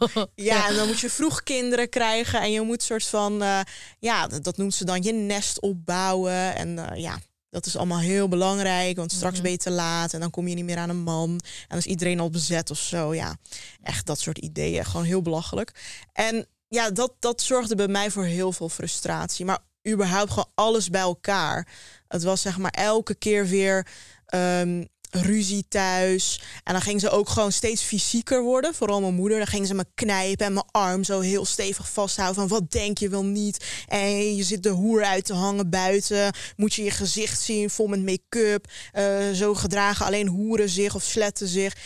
ja, 0.50 0.68
en 0.68 0.74
dan 0.74 0.86
moet 0.86 1.00
je 1.00 1.10
vroeg 1.10 1.42
kinderen 1.42 1.88
krijgen 1.88 2.40
en 2.40 2.52
je 2.52 2.60
moet 2.60 2.82
soort 2.82 3.04
van, 3.04 3.42
uh, 3.42 3.60
ja, 3.98 4.26
dat, 4.26 4.44
dat 4.44 4.56
noemt 4.56 4.74
ze 4.74 4.84
dan 4.84 5.02
je 5.02 5.12
nest 5.12 5.60
opbouwen. 5.60 6.54
En 6.56 6.78
ja, 6.94 7.18
dat 7.54 7.66
is 7.66 7.76
allemaal 7.76 7.98
heel 7.98 8.28
belangrijk, 8.28 8.96
want 8.96 9.12
straks 9.12 9.40
ben 9.40 9.50
je 9.50 9.56
te 9.56 9.70
laat 9.70 10.12
en 10.12 10.20
dan 10.20 10.30
kom 10.30 10.48
je 10.48 10.54
niet 10.54 10.64
meer 10.64 10.76
aan 10.76 10.88
een 10.88 11.02
man. 11.02 11.30
En 11.30 11.68
dan 11.68 11.78
is 11.78 11.86
iedereen 11.86 12.20
al 12.20 12.30
bezet 12.30 12.70
of 12.70 12.78
zo. 12.78 13.14
Ja, 13.14 13.36
echt 13.82 14.06
dat 14.06 14.20
soort 14.20 14.38
ideeën. 14.38 14.84
Gewoon 14.84 15.06
heel 15.06 15.22
belachelijk. 15.22 15.72
En 16.12 16.46
ja, 16.68 16.90
dat, 16.90 17.12
dat 17.18 17.42
zorgde 17.42 17.74
bij 17.74 17.88
mij 17.88 18.10
voor 18.10 18.24
heel 18.24 18.52
veel 18.52 18.68
frustratie. 18.68 19.44
Maar 19.44 19.58
überhaupt 19.88 20.30
gewoon 20.30 20.50
alles 20.54 20.90
bij 20.90 21.00
elkaar. 21.00 21.68
Het 22.08 22.22
was 22.22 22.40
zeg 22.40 22.58
maar 22.58 22.70
elke 22.70 23.14
keer 23.14 23.46
weer 23.46 23.86
um, 24.34 24.88
ruzie 25.14 25.64
thuis. 25.68 26.40
En 26.64 26.72
dan 26.72 26.82
ging 26.82 27.00
ze 27.00 27.10
ook 27.10 27.28
gewoon 27.28 27.52
steeds 27.52 27.82
fysieker 27.82 28.42
worden. 28.42 28.74
Vooral 28.74 29.00
mijn 29.00 29.14
moeder. 29.14 29.38
Dan 29.38 29.46
ging 29.46 29.66
ze 29.66 29.74
me 29.74 29.84
knijpen 29.94 30.46
en 30.46 30.52
mijn 30.52 30.66
arm 30.70 31.04
zo 31.04 31.20
heel 31.20 31.44
stevig 31.44 31.90
vasthouden. 31.90 32.48
Van 32.48 32.58
wat 32.58 32.70
denk 32.70 32.98
je 32.98 33.08
wel 33.08 33.24
niet? 33.24 33.84
En 33.88 34.36
je 34.36 34.42
zit 34.42 34.62
de 34.62 34.68
hoer 34.68 35.04
uit 35.04 35.24
te 35.24 35.34
hangen 35.34 35.70
buiten. 35.70 36.32
Moet 36.56 36.74
je 36.74 36.82
je 36.84 36.90
gezicht 36.90 37.40
zien 37.40 37.70
vol 37.70 37.86
met 37.86 38.04
make-up. 38.04 38.70
Uh, 38.94 39.30
zo 39.30 39.54
gedragen 39.54 40.06
alleen 40.06 40.28
hoeren 40.28 40.68
zich 40.68 40.94
of 40.94 41.02
sletten 41.02 41.48
zich. 41.48 41.76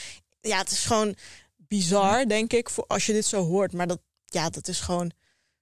Ja, 0.40 0.58
het 0.58 0.70
is 0.70 0.84
gewoon 0.84 1.14
bizar, 1.56 2.26
denk 2.26 2.52
ik, 2.52 2.70
voor 2.70 2.84
als 2.86 3.06
je 3.06 3.12
dit 3.12 3.26
zo 3.26 3.44
hoort. 3.44 3.72
Maar 3.72 3.86
dat, 3.86 4.00
ja, 4.24 4.50
dat 4.50 4.68
is 4.68 4.80
gewoon 4.80 5.12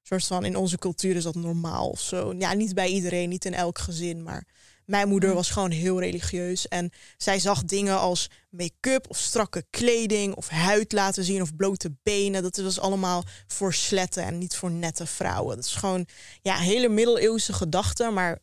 soort 0.06 0.26
van 0.26 0.44
in 0.44 0.56
onze 0.56 0.78
cultuur 0.78 1.16
is 1.16 1.22
dat 1.22 1.34
normaal 1.34 1.88
of 1.88 2.00
zo. 2.00 2.34
Ja, 2.38 2.52
niet 2.52 2.74
bij 2.74 2.88
iedereen, 2.88 3.28
niet 3.28 3.44
in 3.44 3.54
elk 3.54 3.78
gezin, 3.78 4.22
maar 4.22 4.46
mijn 4.86 5.08
moeder 5.08 5.34
was 5.34 5.50
gewoon 5.50 5.70
heel 5.70 6.00
religieus 6.00 6.68
en 6.68 6.90
zij 7.16 7.38
zag 7.38 7.64
dingen 7.64 7.98
als 7.98 8.30
make-up 8.50 9.06
of 9.10 9.18
strakke 9.18 9.64
kleding 9.70 10.34
of 10.34 10.48
huid 10.48 10.92
laten 10.92 11.24
zien 11.24 11.42
of 11.42 11.56
blote 11.56 11.96
benen. 12.02 12.42
Dat 12.42 12.56
was 12.56 12.80
allemaal 12.80 13.24
voor 13.46 13.74
sletten 13.74 14.24
en 14.24 14.38
niet 14.38 14.56
voor 14.56 14.70
nette 14.70 15.06
vrouwen. 15.06 15.56
Dat 15.56 15.64
is 15.64 15.74
gewoon 15.74 16.06
ja, 16.42 16.56
hele 16.56 16.88
middeleeuwse 16.88 17.52
gedachten, 17.52 18.12
maar 18.14 18.38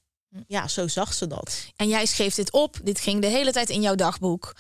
ja, 0.48 0.68
zo 0.68 0.88
zag 0.88 1.14
ze 1.14 1.28
dat. 1.28 1.66
En 1.76 1.88
jij 1.88 2.06
schreef 2.06 2.36
dit 2.36 2.52
op, 2.52 2.80
dit 2.84 3.00
ging 3.00 3.22
de 3.22 3.28
hele 3.28 3.52
tijd 3.52 3.70
in 3.70 3.82
jouw 3.82 3.96
dagboek. 3.96 4.56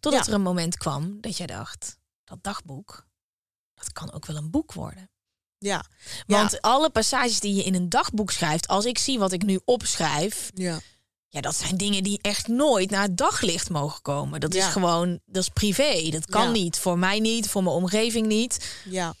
Totdat 0.00 0.24
Ja. 0.24 0.28
er 0.30 0.34
een 0.38 0.42
moment 0.44 0.76
kwam 0.76 1.20
dat 1.20 1.36
jij 1.36 1.46
dacht, 1.46 1.98
dat 2.24 2.38
dagboek, 2.42 3.06
dat 3.74 3.92
kan 3.92 4.12
ook 4.12 4.26
wel 4.26 4.36
een 4.36 4.50
boek 4.50 4.72
worden. 4.72 5.10
Ja, 5.58 5.84
Want 6.26 6.60
alle 6.60 6.90
passages 6.90 7.40
die 7.40 7.54
je 7.54 7.62
in 7.64 7.74
een 7.74 7.88
dagboek 7.88 8.30
schrijft, 8.30 8.68
als 8.68 8.84
ik 8.84 8.98
zie 8.98 9.18
wat 9.18 9.32
ik 9.32 9.42
nu 9.42 9.60
opschrijf, 9.64 10.50
ja. 10.54 10.80
Ja, 11.28 11.40
dat 11.40 11.56
zijn 11.56 11.76
dingen 11.76 12.02
die 12.02 12.18
echt 12.22 12.48
nooit 12.48 12.90
naar 12.90 13.02
het 13.02 13.16
daglicht 13.16 13.70
mogen 13.70 14.02
komen. 14.02 14.40
Dat 14.40 14.54
is 14.54 14.64
gewoon, 14.64 15.20
dat 15.26 15.42
is 15.42 15.48
privé. 15.48 16.08
Dat 16.10 16.26
kan 16.26 16.42
Ja. 16.44 16.50
niet. 16.50 16.78
Voor 16.78 16.98
mij 16.98 17.18
niet, 17.20 17.48
voor 17.48 17.62
mijn 17.62 17.74
omgeving 17.76 18.26
niet. 18.26 18.74
ja. 18.84 19.14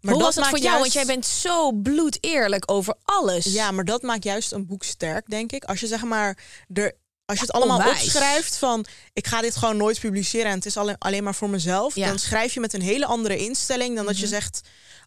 Hoe 0.00 0.10
was 0.18 0.34
dat 0.34 0.44
maakt 0.44 0.48
voor 0.56 0.64
jou? 0.64 0.78
Want 0.80 0.92
jij 0.92 1.04
bent 1.06 1.26
zo 1.26 1.72
bloedeerlijk 1.72 2.70
over 2.70 2.94
alles. 3.04 3.44
Ja, 3.44 3.70
maar 3.70 3.84
dat 3.84 4.02
maakt 4.02 4.24
juist 4.24 4.52
een 4.52 4.66
boek 4.66 4.82
sterk, 4.84 5.30
denk 5.30 5.52
ik. 5.52 5.64
Als 5.64 5.80
je 5.80 5.86
zeg 5.86 6.02
maar 6.02 6.38
er. 6.72 6.96
Als 7.24 7.38
je 7.40 7.46
het 7.46 7.54
allemaal 7.54 7.78
onwijs. 7.78 8.02
opschrijft 8.04 8.56
van 8.56 8.84
ik 9.12 9.26
ga 9.26 9.40
dit 9.40 9.56
gewoon 9.56 9.76
nooit 9.76 10.00
publiceren 10.00 10.46
en 10.50 10.56
het 10.56 10.66
is 10.66 10.76
alleen, 10.76 10.96
alleen 10.98 11.22
maar 11.24 11.34
voor 11.34 11.50
mezelf, 11.50 11.94
Ja. 11.94 12.06
dan 12.08 12.18
schrijf 12.18 12.54
je 12.54 12.60
met 12.60 12.72
een 12.72 12.82
hele 12.82 13.06
andere 13.06 13.36
instelling 13.36 13.96
dan 13.96 14.06
dat 14.06 14.18
je 14.18 14.26
zegt, 14.26 14.60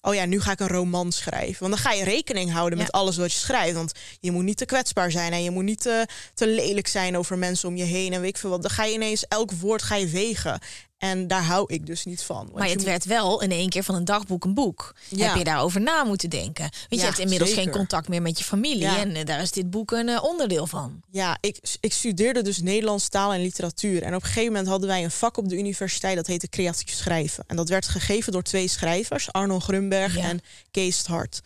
oh 0.06 0.15
ja, 0.15 0.26
nu 0.26 0.41
ga 0.41 0.52
ik 0.52 0.60
een 0.60 0.68
roman 0.68 1.12
schrijven. 1.12 1.60
Want 1.60 1.74
dan 1.74 1.82
ga 1.82 1.91
je 1.91 2.04
rekening 2.04 2.52
houden 2.52 2.78
Ja. 2.78 2.84
met 2.84 2.94
alles 2.94 3.18
wat 3.18 3.32
je 3.34 3.39
schrijft. 3.39 3.76
Want 3.76 3.91
je 4.20 4.32
moet 4.32 4.44
niet 4.44 4.58
te 4.58 4.65
kwetsbaar 4.65 5.12
zijn 5.12 5.32
en 5.34 5.44
je 5.44 5.52
moet 5.52 5.63
niet 5.63 5.82
te, 5.82 6.08
te 6.34 6.48
lelijk 6.48 6.88
zijn 6.88 7.18
over 7.18 7.38
mensen 7.38 7.70
om 7.70 7.76
je 7.76 7.84
heen 7.84 8.13
en 8.13 8.22
weet 8.22 8.30
ik 8.30 8.38
veel 8.38 8.50
wat. 8.50 8.62
Dan 8.62 8.72
ga 8.72 8.84
je 8.84 8.94
ineens 8.94 9.26
elk 9.28 9.52
woord 9.52 9.82
ga 9.84 9.96
je 9.96 10.08
wegen. 10.08 10.60
En 10.97 11.27
daar 11.27 11.43
hou 11.43 11.73
ik 11.73 11.86
dus 11.86 12.05
niet 12.05 12.23
van. 12.23 12.49
Maar 12.53 12.67
het 12.67 12.75
moet- 12.75 12.86
werd 12.86 13.05
wel 13.05 13.41
in 13.41 13.51
één 13.51 13.69
keer 13.69 13.84
van 13.84 13.95
een 13.95 14.05
dagboek 14.05 14.43
een 14.43 14.53
boek. 14.53 14.95
Ja. 15.10 15.27
Heb 15.27 15.36
je 15.38 15.43
daarover 15.43 15.81
na 15.81 16.03
moeten 16.03 16.29
denken? 16.29 16.69
Want 16.89 17.01
je 17.01 17.08
hebt 17.08 17.19
inmiddels 17.19 17.49
zeker. 17.49 17.63
geen 17.65 17.73
contact 17.73 18.08
meer 18.08 18.21
met 18.21 18.38
je 18.38 18.43
familie. 18.43 18.81
Ja. 18.81 18.97
En 18.99 19.15
eh, 19.15 19.25
daar 19.25 19.41
is 19.41 19.51
dit 19.51 19.69
boek 19.69 19.91
een 19.91 20.10
eh, 20.10 20.23
onderdeel 20.23 20.67
van. 20.67 21.01
Ja, 21.12 21.38
ik, 21.41 21.60
ik 21.79 21.93
studeerde 21.93 22.41
dus 22.41 22.62
Nederlands 22.62 23.08
taal 23.10 23.34
en 23.34 23.41
literatuur. 23.41 24.01
En 24.03 24.15
op 24.15 24.21
een 24.21 24.27
gegeven 24.27 24.51
moment 24.51 24.67
hadden 24.67 24.88
wij 24.89 25.03
een 25.03 25.12
vak 25.12 25.38
op 25.38 25.49
de 25.49 25.58
universiteit 25.58 26.15
dat 26.15 26.27
heette 26.27 26.49
creatief 26.49 26.93
schrijven. 26.93 27.43
En 27.47 27.55
dat 27.55 27.69
werd 27.69 27.88
gegeven 27.88 28.31
door 28.31 28.43
twee 28.43 28.67
schrijvers, 28.67 29.31
Arno 29.31 29.60
Grunberg 29.60 30.17
en 30.17 30.41
Kees 30.71 31.05
Hart. 31.05 31.41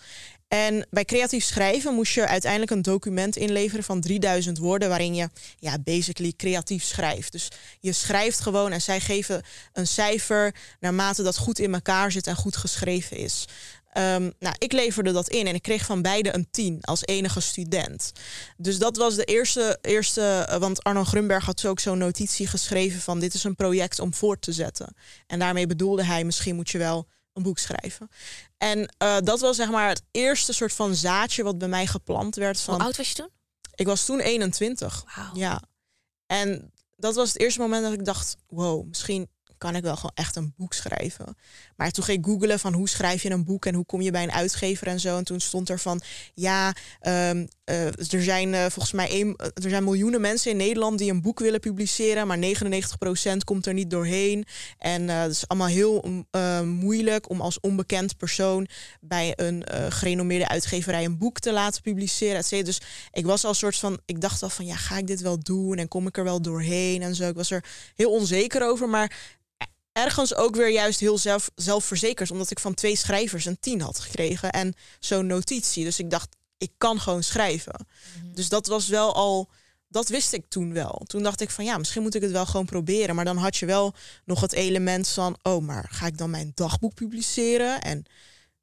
En 0.50 0.88
bij 0.90 1.06
creatief 1.06 1.44
schrijven 1.44 1.94
moest 1.94 2.14
je 2.14 2.28
uiteindelijk 2.28 2.72
een 2.72 2.82
document 2.82 3.36
inleveren 3.36 3.84
van 3.84 4.02
3000 4.02 4.58
woorden, 4.58 4.90
waarin 4.90 5.16
je 5.16 5.30
ja, 5.60 5.80
basically 5.80 6.34
creatief 6.38 6.84
schrijft. 6.84 7.32
Dus 7.32 7.48
je 7.80 7.92
schrijft 7.92 8.40
gewoon 8.40 8.72
en 8.72 8.82
zij 8.82 9.00
geven 9.00 9.42
een 9.74 9.88
cijfer 9.88 10.56
naarmate 10.80 11.24
dat 11.24 11.38
goed 11.38 11.60
in 11.60 11.74
elkaar 11.74 12.12
zit 12.12 12.28
en 12.28 12.36
goed 12.36 12.56
geschreven 12.56 13.18
is. 13.18 13.46
Ehm, 13.90 14.30
nou, 14.40 14.56
ik 14.58 14.72
leverde 14.72 15.12
dat 15.12 15.30
in 15.30 15.48
en 15.48 15.56
ik 15.56 15.62
kreeg 15.62 15.86
van 15.86 16.02
beide 16.02 16.36
een 16.36 16.48
10 16.52 16.78
als 16.82 17.06
enige 17.06 17.40
student. 17.40 18.12
Dus 18.58 18.78
dat 18.78 18.98
was 18.98 19.16
de 19.16 19.24
eerste, 19.24 19.78
eerste 19.82 20.22
eh, 20.22 20.58
want 20.58 20.84
Arno 20.84 21.04
Grunberg 21.04 21.46
had 21.46 21.66
ook 21.66 21.80
zo'n 21.80 21.98
notitie 21.98 22.48
geschreven 22.48 23.00
van 23.02 23.20
dit 23.20 23.34
is 23.34 23.44
een 23.44 23.56
project 23.56 24.00
om 24.00 24.14
voort 24.14 24.42
te 24.42 24.52
zetten. 24.52 24.96
En 25.28 25.40
daarmee 25.40 25.68
bedoelde 25.68 26.04
hij 26.04 26.24
misschien 26.24 26.56
moet 26.56 26.70
je 26.70 26.78
wel 26.78 27.08
een 27.40 27.46
boek 27.46 27.60
schrijven. 27.60 28.10
En 28.58 28.96
eh, 28.98 29.18
dat 29.24 29.40
was 29.40 29.56
zeg 29.56 29.70
maar 29.70 29.88
het 29.90 30.02
eerste 30.12 30.54
soort 30.54 30.74
van 30.74 30.96
zaadje 30.96 31.44
wat 31.44 31.58
bij 31.58 31.68
mij 31.68 31.88
geplant 31.88 32.36
werd. 32.36 32.66
Hoe 32.66 32.76
Van, 32.76 32.86
oud 32.86 32.98
was 32.98 33.10
je 33.10 33.16
toen? 33.16 33.30
ik 33.76 33.86
was 33.86 34.06
toen 34.06 34.20
21. 34.20 35.04
Wauw. 35.16 35.36
Ja. 35.36 35.62
En 36.26 36.72
dat 36.96 37.16
was 37.16 37.28
het 37.28 37.40
eerste 37.40 37.60
moment 37.60 37.84
dat 37.84 37.94
ik 37.94 38.06
dacht, 38.06 38.36
wow, 38.48 38.88
misschien 38.88 39.30
kan 39.60 39.76
ik 39.76 39.84
wel 39.84 39.96
gewoon 39.96 40.12
echt 40.14 40.36
een 40.36 40.54
boek 40.58 40.74
schrijven. 40.74 41.38
Maar 41.76 41.92
toen 41.92 42.04
ging 42.04 42.18
ik 42.18 42.26
googelen 42.26 42.60
van 42.60 42.74
hoe 42.74 42.90
schrijf 42.90 43.24
je 43.24 43.30
een 43.30 43.46
boek 43.46 43.66
en 43.66 43.76
hoe 43.76 43.86
kom 43.86 44.02
je 44.02 44.12
bij 44.12 44.24
een 44.24 44.32
uitgever 44.32 44.88
en 44.88 45.00
zo. 45.00 45.18
En 45.18 45.24
toen 45.24 45.40
stond 45.40 45.70
er 45.70 45.80
van, 45.80 46.02
ja, 46.34 46.74
ehm, 47.00 47.46
eh, 47.64 47.86
er 47.86 48.24
zijn 48.24 48.54
eh, 48.54 48.62
volgens 48.62 48.92
mij 48.92 49.22
een, 49.22 49.38
er 49.38 49.70
zijn 49.70 49.84
miljoenen 49.84 50.22
mensen 50.22 50.52
in 50.52 50.58
Nederland 50.58 50.98
die 50.98 51.12
een 51.12 51.22
boek 51.22 51.40
willen 51.40 51.60
publiceren, 51.60 52.28
maar 52.28 52.38
99% 52.38 53.44
komt 53.44 53.66
er 53.66 53.74
niet 53.74 53.90
doorheen. 53.90 54.46
En 54.78 55.10
eh 55.10 55.28
het 55.30 55.38
is 55.38 55.48
allemaal 55.48 55.68
heel 55.68 56.26
eh, 56.32 56.62
moeilijk 56.62 57.30
om 57.30 57.42
als 57.42 57.60
onbekend 57.60 58.18
persoon 58.18 58.68
bij 59.02 59.34
een 59.36 59.64
eh, 59.64 59.86
gerenommeerde 59.90 60.48
uitgeverij 60.48 61.06
een 61.06 61.18
boek 61.18 61.40
te 61.40 61.52
laten 61.52 61.82
publiceren. 61.82 62.38
et 62.38 62.46
cetera. 62.46 62.66
Dus 62.66 62.82
ik 63.12 63.26
was 63.26 63.46
al 63.46 63.54
soort 63.54 63.76
van, 63.76 64.00
ik 64.06 64.22
dacht 64.22 64.44
al 64.44 64.50
van, 64.50 64.66
ja, 64.66 64.76
ga 64.76 64.98
ik 64.98 65.08
dit 65.08 65.22
wel 65.22 65.40
doen 65.40 65.78
en 65.78 65.88
kom 65.88 66.08
ik 66.08 66.18
er 66.18 66.24
wel 66.24 66.42
doorheen 66.42 67.02
en 67.02 67.16
zo. 67.16 67.28
Ik 67.28 67.36
was 67.36 67.52
er 67.52 67.64
heel 67.96 68.12
onzeker 68.12 68.68
over, 68.68 68.90
maar 68.90 69.38
ergens 69.92 70.36
ook 70.36 70.56
weer 70.56 70.70
juist 70.72 71.00
heel 71.00 71.18
zelf, 71.18 71.52
zelfverzekerd, 71.56 72.32
omdat 72.32 72.52
ik 72.52 72.60
van 72.60 72.74
twee 72.74 72.96
schrijvers 72.96 73.46
een 73.46 73.60
tien 73.60 73.82
had 73.82 74.00
gekregen 74.00 74.52
en 74.52 74.74
zo'n 75.00 75.28
notitie. 75.28 75.84
Dus 75.84 76.00
ik 76.00 76.10
dacht, 76.10 76.36
ik 76.58 76.72
kan 76.78 77.00
gewoon 77.00 77.24
schrijven. 77.24 77.88
Dus 78.34 78.50
dat 78.50 78.68
was 78.68 78.88
wel 78.88 79.14
al, 79.14 79.50
dat 79.88 80.10
wist 80.10 80.34
ik 80.34 80.46
toen 80.48 80.74
wel. 80.74 81.02
Toen 81.08 81.24
dacht 81.24 81.42
ik 81.42 81.50
van 81.50 81.66
ja, 81.66 81.78
misschien 81.78 82.02
moet 82.02 82.16
ik 82.16 82.22
het 82.22 82.32
wel 82.32 82.46
gewoon 82.46 82.66
proberen. 82.66 83.16
Maar 83.16 83.26
dan 83.26 83.38
had 83.38 83.58
je 83.58 83.66
wel 83.66 83.94
nog 84.26 84.42
het 84.42 84.54
element 84.54 85.08
van, 85.08 85.38
oh, 85.44 85.64
maar 85.64 85.88
ga 85.92 86.06
ik 86.06 86.18
dan 86.18 86.30
mijn 86.30 86.52
dagboek 86.56 86.94
publiceren? 86.94 87.82
En 87.82 88.06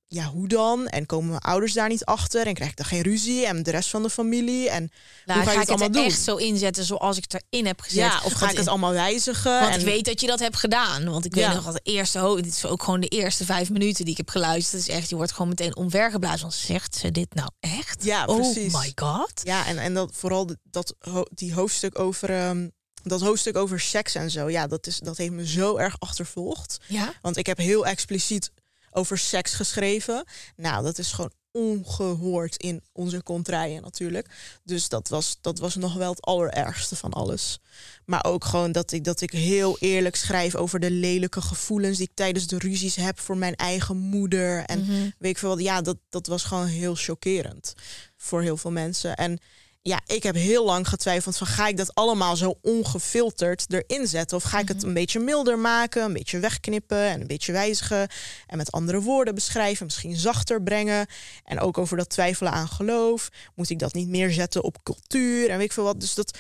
ja, 0.09 0.25
hoe 0.25 0.49
dan? 0.49 0.87
En 0.89 1.07
komen 1.07 1.29
mijn 1.29 1.41
ouders 1.41 1.73
daar 1.73 1.89
niet 1.89 2.05
achter? 2.05 2.47
En 2.47 2.55
krijg 2.55 2.71
ik 2.71 2.77
dan 2.77 2.87
geen 2.87 3.03
ruzie? 3.03 3.47
En 3.47 3.63
de 3.63 3.71
rest 3.71 3.89
van 3.91 4.03
de 4.03 4.11
familie? 4.11 4.71
En 4.71 4.91
Nou, 5.25 5.39
hoe 5.41 5.49
ga, 5.49 5.55
ga 5.55 5.61
ik 5.63 5.69
het 5.69 5.69
het 5.69 5.69
allemaal 5.69 5.91
doen? 5.91 6.05
echt 6.05 6.21
zo 6.23 6.37
inzetten 6.37 6.85
zoals 6.85 7.17
ik 7.17 7.25
het 7.29 7.45
erin 7.49 7.67
heb 7.67 7.81
gezet? 7.81 7.99
ja, 7.99 8.21
of 8.25 8.33
ga 8.33 8.39
Want 8.39 8.53
ik 8.53 8.59
het 8.59 8.69
allemaal 8.69 8.93
wijzigen? 8.93 9.61
Want 9.61 9.73
en, 9.75 9.79
ik 9.81 9.85
weet 9.87 10.05
dat 10.05 10.21
je 10.21 10.27
dat 10.27 10.39
hebt 10.39 10.57
gedaan. 10.57 11.05
Want 11.11 11.25
ik 11.25 11.35
Ja. 11.35 11.47
weet 11.47 11.57
nog 11.57 11.65
dat 11.65 11.75
de 11.85 11.91
eerste, 11.93 12.33
dit 12.37 12.47
is 12.53 12.65
ook 12.65 12.83
gewoon 12.83 13.01
de 13.01 13.09
eerste 13.09 13.45
vijf 13.45 13.71
minuten 13.71 14.03
die 14.05 14.11
ik 14.13 14.17
heb 14.17 14.29
geluisterd. 14.29 14.81
Het 14.83 14.91
is 14.91 14.97
echt, 14.97 15.09
je 15.09 15.17
wordt 15.17 15.33
gewoon 15.33 15.49
meteen 15.49 15.77
omvergeblazen. 15.77 16.53
Zegt 16.53 16.95
ze 16.95 17.11
dit 17.11 17.35
nou 17.35 17.51
echt? 17.61 18.05
Ja, 18.05 18.25
precies. 18.25 18.75
Oh 18.75 18.81
my 18.81 18.93
god. 18.95 19.33
Ja, 19.45 19.67
en, 19.67 19.79
en 19.79 19.95
dat 19.95 20.11
vooral 20.15 20.51
dat, 20.71 20.95
die 21.35 21.55
hoofdstuk 21.55 21.99
over 21.99 22.31
ehm, 22.31 22.69
dat 23.03 23.21
hoofdstuk 23.21 23.57
over 23.57 23.81
seks 23.81 24.15
en 24.15 24.31
zo. 24.31 24.51
Ja, 24.51 24.67
dat, 24.67 24.87
is, 24.87 24.99
dat 24.99 25.17
heeft 25.17 25.33
me 25.33 25.47
zo 25.47 25.77
erg 25.77 25.97
achtervolgd. 25.99 26.79
Ja. 26.87 27.13
Want 27.23 27.37
ik 27.37 27.47
heb 27.47 27.59
heel 27.59 27.87
expliciet 27.87 28.51
over 28.97 29.19
seks 29.19 29.55
geschreven. 29.55 30.25
Nou, 30.57 30.83
dat 30.83 30.99
is 30.99 31.13
gewoon 31.13 31.33
ongehoord 31.51 32.57
in 32.57 32.83
onze 32.93 33.23
contraien 33.23 33.83
natuurlijk. 33.83 34.29
Dus 34.65 34.89
dat 34.89 35.09
was, 35.09 35.37
dat 35.41 35.59
was 35.59 35.75
nog 35.77 35.95
wel 35.95 36.11
het 36.11 36.23
allerergste 36.23 36.97
van 36.97 37.13
alles. 37.13 37.59
Maar 38.05 38.25
ook 38.25 38.45
gewoon 38.45 38.73
dat 38.73 38.93
ik, 38.93 39.05
dat 39.05 39.21
ik 39.21 39.31
heel 39.31 39.79
eerlijk 39.79 40.17
schrijf 40.17 40.55
over 40.55 40.81
de 40.81 40.91
lelijke 40.91 41.41
gevoelens 41.41 41.97
die 41.99 42.07
ik 42.07 42.15
tijdens 42.15 42.47
de 42.47 42.59
ruzies 42.59 42.97
heb 42.97 43.21
voor 43.21 43.37
mijn 43.37 43.55
eigen 43.55 43.97
moeder. 43.97 44.65
En 44.65 44.81
Mhm. 44.81 44.93
weet 45.19 45.31
ik 45.31 45.39
veel 45.39 45.49
wat. 45.49 45.61
Ja, 45.61 45.81
dat, 45.81 45.97
dat 46.09 46.27
was 46.27 46.45
gewoon 46.45 46.67
heel 46.67 46.95
chockerend 46.95 47.75
voor 48.17 48.43
heel 48.43 48.57
veel 48.57 48.73
mensen. 48.73 49.17
En 49.17 49.39
ja, 49.87 50.01
ik 50.07 50.23
heb 50.23 50.35
heel 50.35 50.65
lang 50.65 50.89
getwijfeld 50.89 51.37
van 51.37 51.47
ga 51.47 51.69
ik 51.69 51.77
dat 51.77 51.95
allemaal 51.95 52.37
zo 52.37 52.59
ongefilterd 52.63 53.67
erin 53.69 54.07
zetten? 54.07 54.37
Of 54.37 54.43
ga 54.43 54.59
ik 54.59 54.69
het 54.69 54.83
een 54.83 54.95
beetje 54.95 55.19
milder 55.19 55.59
maken, 55.59 56.03
een 56.03 56.13
beetje 56.13 56.39
wegknippen 56.39 56.99
en 56.99 57.21
een 57.21 57.27
beetje 57.27 57.53
wijzigen 57.53 58.09
en 58.47 58.57
met 58.57 58.73
andere 58.73 59.01
woorden 59.01 59.35
beschrijven, 59.35 59.85
misschien 59.85 60.17
zachter 60.17 60.63
brengen. 60.63 61.07
En 61.45 61.61
ook 61.61 61.79
over 61.79 61.97
dat 61.97 62.09
twijfelen 62.09 62.53
aan 62.53 62.69
geloof. 62.69 63.29
Moet 63.55 63.71
ik 63.71 63.79
dat 63.79 63.95
niet 63.95 64.09
meer 64.09 64.31
zetten 64.31 64.63
op 64.63 64.83
cultuur 64.83 65.51
en 65.51 65.57
weet 65.57 65.67
ik 65.67 65.73
veel 65.73 65.85
wat. 65.85 66.01
Dus 66.01 66.15
dat, 66.15 66.39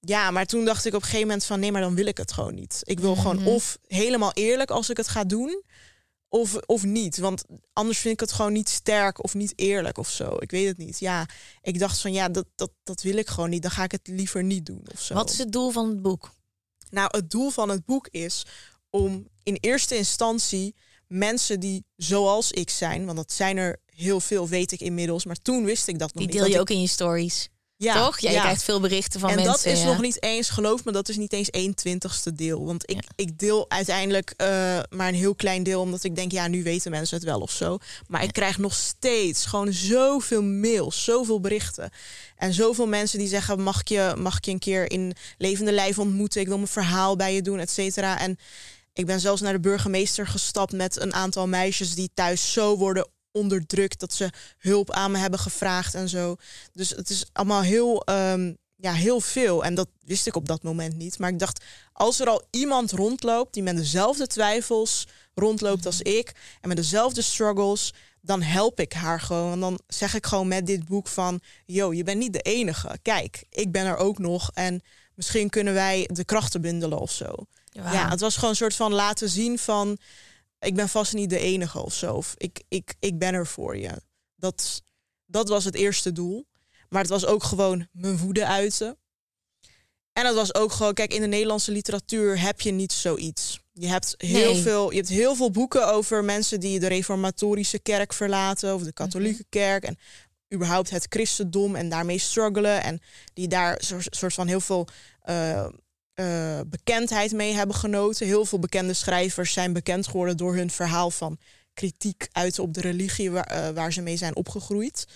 ja, 0.00 0.30
maar 0.30 0.46
toen 0.46 0.64
dacht 0.64 0.84
ik 0.84 0.94
op 0.94 1.00
een 1.00 1.06
gegeven 1.06 1.26
moment 1.26 1.44
van 1.44 1.60
nee, 1.60 1.72
maar 1.72 1.82
dan 1.82 1.94
wil 1.94 2.06
ik 2.06 2.16
het 2.16 2.32
gewoon 2.32 2.54
niet. 2.54 2.80
Ik 2.82 3.00
wil 3.00 3.16
gewoon 3.16 3.46
of 3.46 3.78
helemaal 3.86 4.32
eerlijk 4.32 4.70
als 4.70 4.90
ik 4.90 4.96
het 4.96 5.08
ga 5.08 5.24
doen, 5.24 5.62
of, 6.40 6.56
of 6.66 6.84
niet. 6.84 7.18
Want 7.18 7.44
anders 7.72 7.98
vind 7.98 8.14
ik 8.14 8.20
het 8.20 8.32
gewoon 8.32 8.52
niet 8.52 8.68
sterk 8.68 9.24
of 9.24 9.34
niet 9.34 9.52
eerlijk 9.56 9.98
of 9.98 10.10
zo. 10.10 10.36
Ik 10.38 10.50
weet 10.50 10.66
het 10.66 10.76
niet. 10.78 10.98
Ja, 10.98 11.26
ik 11.62 11.78
dacht 11.78 12.00
van 12.00 12.12
ja, 12.12 12.28
dat, 12.28 12.46
dat, 12.54 12.70
dat 12.82 13.02
wil 13.02 13.16
ik 13.16 13.28
gewoon 13.28 13.50
niet. 13.50 13.62
Dan 13.62 13.70
ga 13.70 13.82
ik 13.84 13.92
het 13.92 14.06
liever 14.08 14.44
niet 14.44 14.66
doen 14.66 14.82
of 14.92 15.00
zo. 15.00 15.14
Wat 15.14 15.30
is 15.30 15.38
het 15.38 15.52
doel 15.52 15.70
van 15.70 15.88
het 15.88 16.02
boek? 16.02 16.30
Nou, 16.90 17.08
het 17.16 17.30
doel 17.30 17.50
van 17.50 17.68
het 17.68 17.84
boek 17.84 18.08
is 18.08 18.46
om 18.90 19.28
in 19.42 19.56
eerste 19.60 19.96
instantie 19.96 20.74
mensen 21.08 21.60
die 21.60 21.84
zoals 21.96 22.50
ik 22.52 22.70
zijn, 22.70 23.04
want 23.04 23.16
dat 23.16 23.32
zijn 23.32 23.56
er 23.56 23.80
heel 23.86 24.20
veel, 24.20 24.48
weet 24.48 24.72
ik 24.72 24.80
inmiddels, 24.80 25.24
maar 25.24 25.42
toen 25.42 25.64
wist 25.64 25.88
ik 25.88 25.98
dat 25.98 26.14
nog 26.14 26.16
Die 26.16 26.26
niet. 26.26 26.32
deel 26.32 26.40
dat 26.42 26.50
je 26.50 26.54
ik- 26.54 26.60
ook 26.60 26.70
in 26.76 26.80
je 26.80 26.88
stories. 26.88 27.48
Ja, 27.84 28.04
toch? 28.04 28.18
Ja, 28.18 28.30
je 28.30 28.38
krijgt 28.38 28.62
veel 28.62 28.80
berichten 28.80 29.20
van 29.20 29.28
en 29.28 29.34
mensen. 29.34 29.52
dat 29.52 29.78
is 29.78 29.84
nog 29.84 30.00
niet 30.00 30.22
eens, 30.22 30.48
geloof 30.48 30.84
me, 30.84 30.92
dat 30.92 31.08
is 31.08 31.16
niet 31.16 31.32
eens 31.32 31.50
1 31.50 31.74
twintigste 31.74 32.32
deel. 32.32 32.64
Want 32.64 32.90
ik, 32.90 33.04
ik 33.16 33.38
deel 33.38 33.70
uiteindelijk 33.70 34.34
eh, 34.36 34.46
maar 34.90 35.08
een 35.08 35.14
heel 35.14 35.34
klein 35.34 35.62
deel, 35.62 35.80
omdat 35.80 36.04
ik 36.04 36.16
denk, 36.16 36.32
ja, 36.32 36.48
nu 36.48 36.62
weten 36.62 36.90
mensen 36.90 37.16
het 37.16 37.24
wel 37.24 37.40
of 37.40 37.50
zo. 37.50 37.78
Maar 38.08 38.22
ik 38.22 38.32
krijg 38.32 38.58
nog 38.58 38.74
steeds 38.74 39.46
gewoon 39.46 39.72
zoveel 39.72 40.42
mails, 40.42 41.04
zoveel 41.04 41.40
berichten. 41.40 41.90
En 42.36 42.52
zoveel 42.52 42.86
mensen 42.86 43.18
die 43.18 43.28
zeggen, 43.28 43.62
mag 43.62 43.80
ik 43.80 43.88
je, 43.88 44.14
mag 44.18 44.36
ik 44.36 44.44
je 44.44 44.50
een 44.50 44.58
keer 44.58 44.90
in 44.90 45.14
levende 45.38 45.72
lijf 45.72 45.98
ontmoeten? 45.98 46.40
Ik 46.40 46.46
wil 46.46 46.56
mijn 46.56 46.68
verhaal 46.68 47.16
bij 47.16 47.34
je 47.34 47.42
doen, 47.42 47.58
et 47.58 47.70
cetera. 47.70 48.18
En 48.20 48.38
ik 48.92 49.06
ben 49.06 49.20
zelfs 49.20 49.40
naar 49.40 49.52
de 49.52 49.60
burgemeester 49.60 50.26
gestapt 50.26 50.72
met 50.72 51.00
een 51.00 51.14
aantal 51.14 51.48
meisjes 51.48 51.94
die 51.94 52.10
thuis 52.14 52.52
zo 52.52 52.76
worden 52.76 53.06
onderdrukt 53.34 54.00
dat 54.00 54.12
ze 54.12 54.30
hulp 54.58 54.90
aan 54.90 55.10
me 55.10 55.18
hebben 55.18 55.38
gevraagd 55.38 55.94
en 55.94 56.08
zo. 56.08 56.36
Dus 56.72 56.90
het 56.90 57.10
is 57.10 57.24
allemaal 57.32 57.62
heel, 57.62 58.04
ehm, 58.04 58.52
ja, 58.76 58.92
heel 58.92 59.20
veel. 59.20 59.64
En 59.64 59.74
dat 59.74 59.88
wist 60.04 60.26
ik 60.26 60.36
op 60.36 60.46
dat 60.46 60.62
moment 60.62 60.96
niet. 60.96 61.18
Maar 61.18 61.30
ik 61.30 61.38
dacht, 61.38 61.64
als 61.92 62.20
er 62.20 62.28
al 62.28 62.42
iemand 62.50 62.92
rondloopt 62.92 63.54
die 63.54 63.62
met 63.62 63.76
dezelfde 63.76 64.26
twijfels 64.26 65.06
rondloopt 65.34 65.86
als 65.86 66.00
ik 66.00 66.32
en 66.60 66.68
met 66.68 66.76
dezelfde 66.76 67.22
struggles, 67.22 67.92
dan 68.20 68.42
help 68.42 68.80
ik 68.80 68.92
haar 68.92 69.20
gewoon. 69.20 69.52
En 69.52 69.60
dan 69.60 69.80
zeg 69.86 70.14
ik 70.14 70.26
gewoon 70.26 70.48
met 70.48 70.66
dit 70.66 70.84
boek 70.84 71.08
van, 71.08 71.40
yo, 71.66 71.92
je 71.92 72.04
bent 72.04 72.18
niet 72.18 72.32
de 72.32 72.40
enige. 72.40 72.98
Kijk, 73.02 73.44
ik 73.50 73.72
ben 73.72 73.86
er 73.86 73.96
ook 73.96 74.18
nog 74.18 74.50
en 74.54 74.82
misschien 75.14 75.50
kunnen 75.50 75.74
wij 75.74 76.08
de 76.12 76.24
krachten 76.24 76.60
bundelen 76.60 76.98
of 76.98 77.10
zo. 77.10 77.34
Ja, 77.70 78.08
het 78.08 78.20
was 78.20 78.34
gewoon 78.34 78.50
een 78.50 78.56
soort 78.56 78.74
van 78.74 78.92
laten 78.92 79.28
zien 79.28 79.58
van... 79.58 79.98
ik 80.58 80.74
ben 80.74 80.88
vast 80.88 81.12
niet 81.12 81.30
de 81.30 81.38
enige 81.38 81.82
of 81.82 81.94
zo. 81.94 82.14
Of 82.14 82.34
ik, 82.36 82.62
ik, 82.68 82.94
ik 82.98 83.18
ben 83.18 83.34
er 83.34 83.46
voor 83.46 83.76
je. 83.76 83.90
Dat, 84.36 84.82
dat 85.26 85.48
was 85.48 85.64
het 85.64 85.74
eerste 85.74 86.12
doel. 86.12 86.46
Maar 86.88 87.00
het 87.00 87.10
was 87.10 87.26
ook 87.26 87.42
gewoon 87.42 87.88
mijn 87.92 88.18
woede 88.18 88.46
uiten. 88.46 88.98
En 90.12 90.26
het 90.26 90.34
was 90.34 90.54
ook 90.54 90.72
gewoon... 90.72 90.94
Kijk, 90.94 91.14
in 91.14 91.20
de 91.20 91.26
Nederlandse 91.26 91.72
literatuur 91.72 92.40
heb 92.40 92.60
je 92.60 92.70
niet 92.70 92.92
zoiets. 92.92 93.60
Je 93.72 93.86
hebt 93.86 94.14
heel, 94.16 94.52
Nee. 94.52 94.62
veel, 94.62 94.90
je 94.90 94.96
hebt 94.96 95.08
heel 95.08 95.34
veel 95.34 95.50
boeken 95.50 95.88
over 95.88 96.24
mensen... 96.24 96.60
die 96.60 96.80
de 96.80 96.86
reformatorische 96.86 97.78
kerk 97.78 98.12
verlaten... 98.12 98.74
of 98.74 98.82
de 98.82 98.92
katholieke 98.92 99.44
kerk... 99.48 99.84
en 99.84 99.98
überhaupt 100.54 100.90
het 100.90 101.06
christendom 101.08 101.74
en 101.76 101.88
daarmee 101.88 102.18
struggelen... 102.18 102.82
en 102.82 103.00
die 103.32 103.48
daar 103.48 103.82
soort 104.10 104.34
van 104.34 104.46
heel 104.46 104.60
veel... 104.60 104.86
eh, 105.22 105.66
eh, 106.14 106.60
bekendheid 106.66 107.32
mee 107.32 107.52
hebben 107.52 107.76
genoten. 107.76 108.26
Heel 108.26 108.44
veel 108.44 108.58
bekende 108.58 108.92
schrijvers 108.94 109.52
zijn 109.52 109.72
bekend 109.72 110.06
geworden 110.06 110.36
door 110.36 110.54
hun 110.54 110.70
verhaal 110.70 111.10
van 111.10 111.38
kritiek 111.72 112.28
uiten 112.32 112.62
op 112.62 112.74
de 112.74 112.80
religie 112.80 113.30
waar, 113.30 113.44
eh, 113.46 113.68
waar 113.68 113.92
ze 113.92 114.00
mee 114.00 114.16
zijn 114.16 114.36
opgegroeid. 114.36 115.06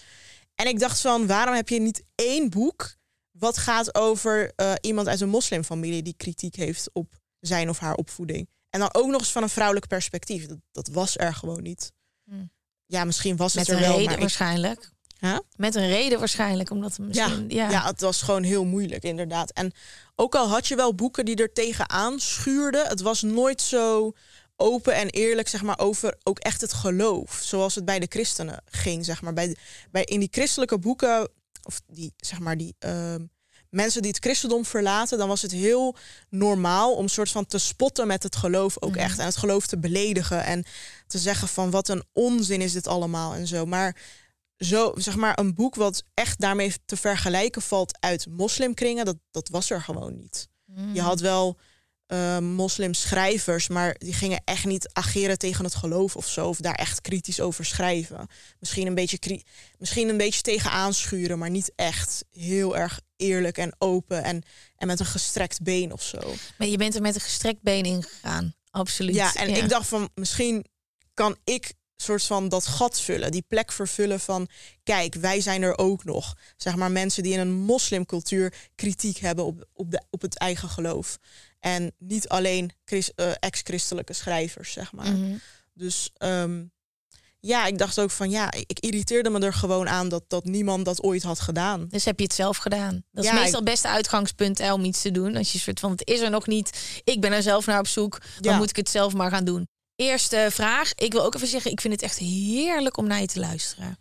En 0.55 0.67
ik 0.67 0.79
dacht 0.79 1.01
van, 1.01 1.27
waarom 1.27 1.55
heb 1.55 1.69
je 1.69 1.81
niet 1.81 2.03
één 2.15 2.51
boek 2.51 2.97
wat 3.31 3.57
gaat 3.59 3.95
over 3.95 4.53
eh, 4.57 4.73
iemand 4.81 5.09
uit 5.09 5.21
een 5.21 5.29
moslimfamilie 5.29 6.03
die 6.03 6.15
kritiek 6.17 6.55
heeft 6.57 6.91
op 6.93 7.17
zijn 7.41 7.69
of 7.69 7.79
haar 7.79 7.95
opvoeding? 7.95 8.49
En 8.71 8.81
dan 8.81 8.95
ook 8.95 9.07
nog 9.11 9.21
eens 9.21 9.33
van 9.33 9.43
een 9.43 9.49
vrouwelijk 9.49 9.87
perspectief. 9.87 10.47
Dat, 10.47 10.59
dat 10.73 10.89
was 10.89 11.19
er 11.19 11.35
gewoon 11.35 11.63
niet. 11.63 11.93
Hmm. 12.25 12.51
Ja, 12.87 13.05
misschien 13.05 13.37
was 13.37 13.53
het 13.55 13.69
Met 13.69 13.77
er 13.77 13.83
wel, 13.83 13.93
reden 13.97 14.05
maar 14.13 14.15
ik- 14.15 14.21
Huh? 15.19 15.39
Met 15.57 15.75
een 15.75 15.89
reden 15.89 16.19
waarschijnlijk, 16.19 16.71
omdat 16.71 16.97
het 16.97 17.07
misschien... 17.07 17.45
Ja, 17.49 17.71
Ja, 17.71 17.87
het 17.87 18.01
was 18.01 18.23
gewoon 18.23 18.43
heel 18.43 18.65
moeilijk, 18.65 19.03
inderdaad. 19.03 19.51
En 19.51 19.73
ook 20.17 20.35
al 20.35 20.49
had 20.49 20.67
je 20.67 20.77
wel 20.77 20.95
boeken 20.95 21.25
die 21.25 21.37
er 21.37 21.53
tegenaan 21.53 22.21
schuurden, 22.21 22.87
het 22.87 23.01
was 23.01 23.23
nooit 23.23 23.63
zo 23.63 24.13
open 24.57 24.95
en 24.95 25.09
eerlijk, 25.09 25.49
zeg 25.49 25.63
maar, 25.63 25.79
over 25.79 26.17
ook 26.23 26.39
echt 26.39 26.61
het 26.61 26.73
geloof. 26.73 27.41
Zoals 27.43 27.75
het 27.75 27.85
bij 27.85 27.99
de 27.99 28.07
christenen 28.09 28.63
ging, 28.65 29.05
zeg 29.05 29.23
maar. 29.23 29.33
Bij, 29.33 29.57
bij, 29.91 30.05
in 30.05 30.21
die 30.21 30.29
christelijke 30.31 30.79
boeken, 30.79 31.29
of 31.63 31.81
die, 31.87 32.13
zeg 32.17 32.39
maar, 32.39 32.57
die 32.57 32.75
ehm, 32.79 33.25
mensen 33.71 34.03
die 34.03 34.11
het 34.11 34.25
christendom 34.25 34.65
verlaten, 34.65 35.19
dan 35.19 35.29
was 35.29 35.43
het 35.43 35.53
heel 35.53 35.97
normaal 36.29 36.95
om 36.95 37.09
soort 37.09 37.31
van 37.31 37.47
te 37.47 37.59
spotten 37.59 38.07
met 38.07 38.23
het 38.23 38.37
geloof 38.37 38.83
ook 38.83 38.97
echt. 38.97 39.19
En 39.19 39.25
het 39.25 39.37
geloof 39.37 39.67
te 39.67 39.79
beledigen 39.79 40.45
en 40.45 40.65
te 41.07 41.19
zeggen 41.19 41.49
van 41.49 41.71
wat 41.71 41.89
een 41.89 42.05
onzin 42.13 42.61
is 42.61 42.73
dit 42.73 42.87
allemaal 42.87 43.35
en 43.35 43.47
zo. 43.47 43.67
Maar 43.67 43.97
zo, 44.59 44.93
zeg 44.97 45.17
maar, 45.17 45.39
een 45.39 45.55
boek 45.55 45.75
wat 45.75 46.03
echt 46.15 46.41
daarmee 46.41 46.75
te 46.85 46.97
vergelijken 46.97 47.63
valt 47.63 47.97
uit 48.01 48.27
moslimkringen, 48.31 49.05
dat, 49.05 49.17
dat 49.31 49.49
was 49.49 49.71
er 49.71 49.83
gewoon 49.83 50.17
niet. 50.17 50.49
Mm. 50.65 50.95
Je 50.95 51.01
had 51.01 51.21
wel 51.21 51.59
eh, 52.07 52.39
moslimschrijvers, 52.39 53.69
maar 53.69 53.95
die 53.99 54.13
gingen 54.13 54.41
echt 54.45 54.65
niet 54.65 54.91
ageren 54.93 55.39
tegen 55.39 55.65
het 55.65 55.75
geloof 55.75 56.17
of 56.17 56.29
zo, 56.29 56.49
of 56.49 56.59
daar 56.59 56.75
echt 56.75 57.01
kritisch 57.01 57.41
over 57.41 57.65
schrijven. 57.65 58.27
Misschien 58.61 58.87
een 58.87 58.95
beetje, 58.95 59.43
misschien 59.79 60.09
een 60.09 60.17
beetje 60.17 60.43
tegen 60.43 60.71
aanschuren, 60.71 61.39
maar 61.39 61.51
niet 61.51 61.73
echt 61.77 62.25
heel 62.31 62.77
erg 62.77 63.01
eerlijk 63.17 63.59
en 63.59 63.75
open 63.79 64.25
en, 64.25 64.43
en 64.77 64.87
met 64.87 65.01
een 65.01 65.07
gestrekt 65.07 65.63
been 65.63 65.93
of 65.93 66.03
zo. 66.03 66.35
Maar 66.59 66.69
je 66.69 66.77
bent 66.77 66.95
er 66.95 67.03
met 67.03 67.15
een 67.15 67.21
gestrekt 67.21 67.63
been 67.63 67.85
in 67.85 68.03
gegaan. 68.03 68.55
Absoluut. 68.71 69.15
Ja, 69.15 69.35
en 69.35 69.57
ik 69.57 69.69
dacht 69.69 69.89
van 69.89 70.09
misschien 70.15 70.67
kan 71.15 71.37
ik 71.45 71.73
soort 72.03 72.23
van 72.25 72.49
dat 72.49 72.67
gat 72.67 73.01
vullen, 73.01 73.31
die 73.31 73.45
plek 73.49 73.73
vervullen 73.73 74.21
van 74.21 74.49
kijk, 74.83 75.15
wij 75.15 75.41
zijn 75.41 75.63
er 75.63 75.79
ook 75.79 76.05
nog. 76.05 76.35
Zeg 76.57 76.77
maar 76.77 76.91
mensen 76.91 77.23
die 77.23 77.33
in 77.33 77.39
een 77.41 77.53
moslimcultuur 77.55 78.53
kritiek 78.75 79.17
hebben 79.19 79.45
op, 79.45 79.67
op, 79.73 79.91
de, 79.91 80.03
op 80.11 80.21
het 80.23 80.39
eigen 80.39 80.69
geloof. 80.69 81.19
En 81.61 81.93
niet 81.99 82.29
alleen 82.29 82.71
chris- 82.85 83.15
eh, 83.15 83.31
ex-christelijke 83.41 84.13
schrijvers, 84.13 84.73
zeg 84.73 84.93
maar. 84.93 85.11
Mhm. 85.13 85.37
Dus 85.75 86.11
ehm, 86.17 86.65
ja, 87.41 87.67
ik 87.67 87.79
dacht 87.79 88.01
ook 88.01 88.11
van 88.11 88.31
ja, 88.31 88.53
ik 88.67 88.79
irriteerde 88.81 89.31
me 89.31 89.39
er 89.41 89.53
gewoon 89.55 89.89
aan 89.89 90.09
dat, 90.09 90.25
dat 90.29 90.45
niemand 90.45 90.85
dat 90.85 91.03
ooit 91.03 91.23
had 91.23 91.41
gedaan. 91.41 91.87
Dus 91.89 92.05
heb 92.05 92.19
je 92.19 92.25
het 92.25 92.35
zelf 92.35 92.57
gedaan. 92.57 93.05
Dat 93.13 93.25
is 93.25 93.31
Ja, 93.31 93.37
meestal 93.37 93.61
het 93.61 93.69
beste 93.69 93.89
uitgangspunt 93.89 94.59
hè, 94.59 94.73
om 94.73 94.85
iets 94.85 95.03
te 95.03 95.11
doen. 95.11 95.37
Als 95.37 95.53
je 95.53 95.59
soort 95.59 95.81
van, 95.81 95.91
het 95.91 96.07
is 96.09 96.21
er 96.21 96.31
nog 96.31 96.47
niet. 96.47 97.01
Ik 97.05 97.21
ben 97.21 97.33
er 97.33 97.43
zelf 97.43 97.67
naar 97.67 97.79
op 97.79 97.87
zoek. 97.87 98.19
Dan 98.41 98.53
Ja. 98.53 98.59
moet 98.59 98.71
ik 98.71 98.77
het 98.77 98.89
zelf 98.89 99.15
maar 99.15 99.31
gaan 99.31 99.45
doen. 99.45 99.69
Eerste 100.03 100.49
vraag. 100.51 100.93
Ik 100.95 101.13
wil 101.13 101.25
ook 101.25 101.35
even 101.35 101.49
zeggen, 101.49 101.71
ik 101.71 101.81
vind 101.81 101.93
het 101.95 102.03
echt 102.03 102.19
heerlijk 102.19 102.97
om 102.97 103.07
naar 103.07 103.21
je 103.21 103.27
te 103.27 103.41
luisteren. 103.41 103.99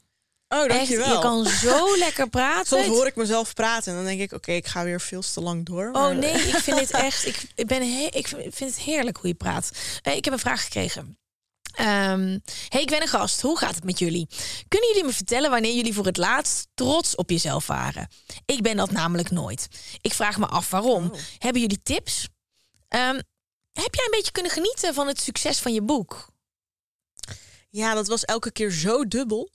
Oh, 0.48 0.60
Echt, 0.60 0.70
dankjewel. 0.70 1.14
je 1.14 1.20
kan 1.20 1.46
zo 1.46 1.96
lekker 2.06 2.30
praten. 2.30 2.66
Soms 2.84 2.86
hoor 2.98 3.06
ik 3.08 3.16
mezelf 3.16 3.54
praten 3.54 3.92
en 3.92 3.98
dan 3.98 4.08
denk 4.08 4.20
ik, 4.22 4.32
oké, 4.32 4.52
ik 4.52 4.68
ga 4.68 4.84
weer 4.84 5.02
veel 5.02 5.22
te 5.22 5.42
lang 5.42 5.66
door. 5.66 5.90
Oh 5.94 6.10
nee, 6.10 6.34
ik 6.34 6.56
vind 6.56 6.80
het 6.80 6.92
echt. 7.08 7.26
Ik, 7.26 7.44
ik, 7.56 7.68
ben 7.68 7.82
he- 7.82 8.08
ik 8.12 8.28
vind 8.28 8.60
het 8.60 8.80
heerlijk 8.80 9.18
hoe 9.18 9.28
je 9.28 9.36
praat. 9.36 9.72
Eh, 10.02 10.16
ik 10.16 10.24
heb 10.26 10.34
een 10.34 10.40
vraag 10.40 10.64
gekregen. 10.64 11.18
Ehm, 11.76 12.38
hey, 12.70 12.82
ik 12.82 12.90
ben 12.90 13.02
een 13.02 13.08
gast. 13.08 13.42
Hoe 13.42 13.58
gaat 13.58 13.76
het 13.76 13.84
met 13.84 14.00
jullie? 14.00 14.28
Kunnen 14.68 14.88
jullie 14.90 15.04
me 15.04 15.14
vertellen 15.14 15.50
wanneer 15.50 15.74
jullie 15.76 15.94
voor 15.94 16.06
het 16.06 16.18
laatst 16.18 16.68
trots 16.74 17.16
op 17.16 17.30
jezelf 17.30 17.68
waren? 17.68 18.08
Ik 18.46 18.62
ben 18.62 18.76
dat 18.78 18.92
namelijk 18.92 19.32
nooit. 19.32 19.68
Ik 20.02 20.14
vraag 20.14 20.38
me 20.38 20.46
af 20.46 20.70
waarom. 20.70 21.06
Oh. 21.14 21.20
Hebben 21.38 21.62
jullie 21.62 21.82
tips? 21.84 22.28
Ehm, 22.88 23.20
heb 23.84 23.96
jij 23.96 24.06
een 24.06 24.12
beetje 24.12 24.32
kunnen 24.32 24.52
genieten 24.52 24.94
van 24.94 25.08
het 25.08 25.20
succes 25.20 25.60
van 25.60 25.74
je 25.74 25.82
boek? 25.82 26.30
Ja, 27.70 27.94
dat 27.94 28.08
was 28.08 28.26
elke 28.26 28.52
keer 28.52 28.72
zo 28.72 29.08
dubbel. 29.08 29.50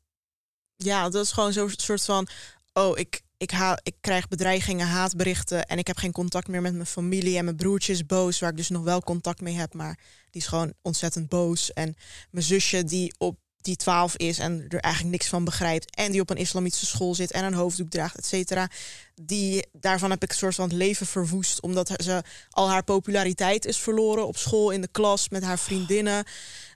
Ja, 0.77 1.09
dat 1.09 1.25
is 1.25 1.33
gewoon 1.33 1.53
zo'n 1.53 1.73
soort 1.77 2.05
van... 2.05 2.29
Oh, 2.73 2.99
ik, 2.99 3.23
ik, 3.37 3.51
ha 3.51 3.79
ik 3.83 3.95
krijg 4.01 4.29
bedreigingen, 4.29 4.87
haatberichten... 4.87 5.67
en 5.67 5.79
ik 5.79 5.87
heb 5.87 5.97
geen 5.97 6.13
contact 6.13 6.49
meer 6.49 6.63
met 6.63 6.75
mijn 6.75 6.87
familie... 6.87 7.37
en 7.39 7.45
mijn 7.45 7.57
broertje 7.57 7.93
is 7.93 8.07
boos, 8.07 8.39
waar 8.39 8.51
ik 8.51 8.57
dus 8.57 8.69
nog 8.69 8.83
wel 8.83 9.01
contact 9.01 9.41
mee 9.41 9.55
heb... 9.55 9.75
maar 9.75 9.99
die 10.31 10.41
is 10.41 10.47
gewoon 10.47 10.73
ontzettend 10.83 11.29
boos. 11.29 11.73
En 11.73 11.97
mijn 12.31 12.45
zusje 12.45 12.85
die 12.85 13.15
op 13.19 13.39
die 13.63 13.77
12 13.77 14.17
is 14.17 14.39
en 14.39 14.65
er 14.69 14.81
eigenlijk 14.81 15.15
niks 15.15 15.29
van 15.29 15.45
begrijpt. 15.45 15.97
En 15.97 16.13
die 16.13 16.21
op 16.21 16.31
een 16.31 16.37
islamitische 16.37 16.87
school 16.87 17.15
zit 17.15 17.31
en 17.31 17.45
een 17.45 17.55
hoofddoek 17.55 17.91
draagt, 17.91 18.17
et 18.17 18.27
cetera. 18.27 18.71
Die, 19.15 19.67
daarvan 19.73 20.11
heb 20.11 20.23
ik 20.23 20.31
een 20.31 20.37
soort 20.37 20.55
van 20.55 20.69
het 20.69 20.77
leven 20.77 21.07
verwoest. 21.07 21.61
Omdat 21.61 21.91
ze 21.97 22.23
al 22.51 22.69
haar 22.69 22.85
populariteit 22.85 23.65
is 23.65 23.79
verloren 23.79 24.27
op 24.27 24.37
school, 24.37 24.71
in 24.71 24.81
de 24.81 24.89
klas, 24.89 25.29
met 25.29 25.43
haar 25.43 25.59
vriendinnen. 25.59 26.25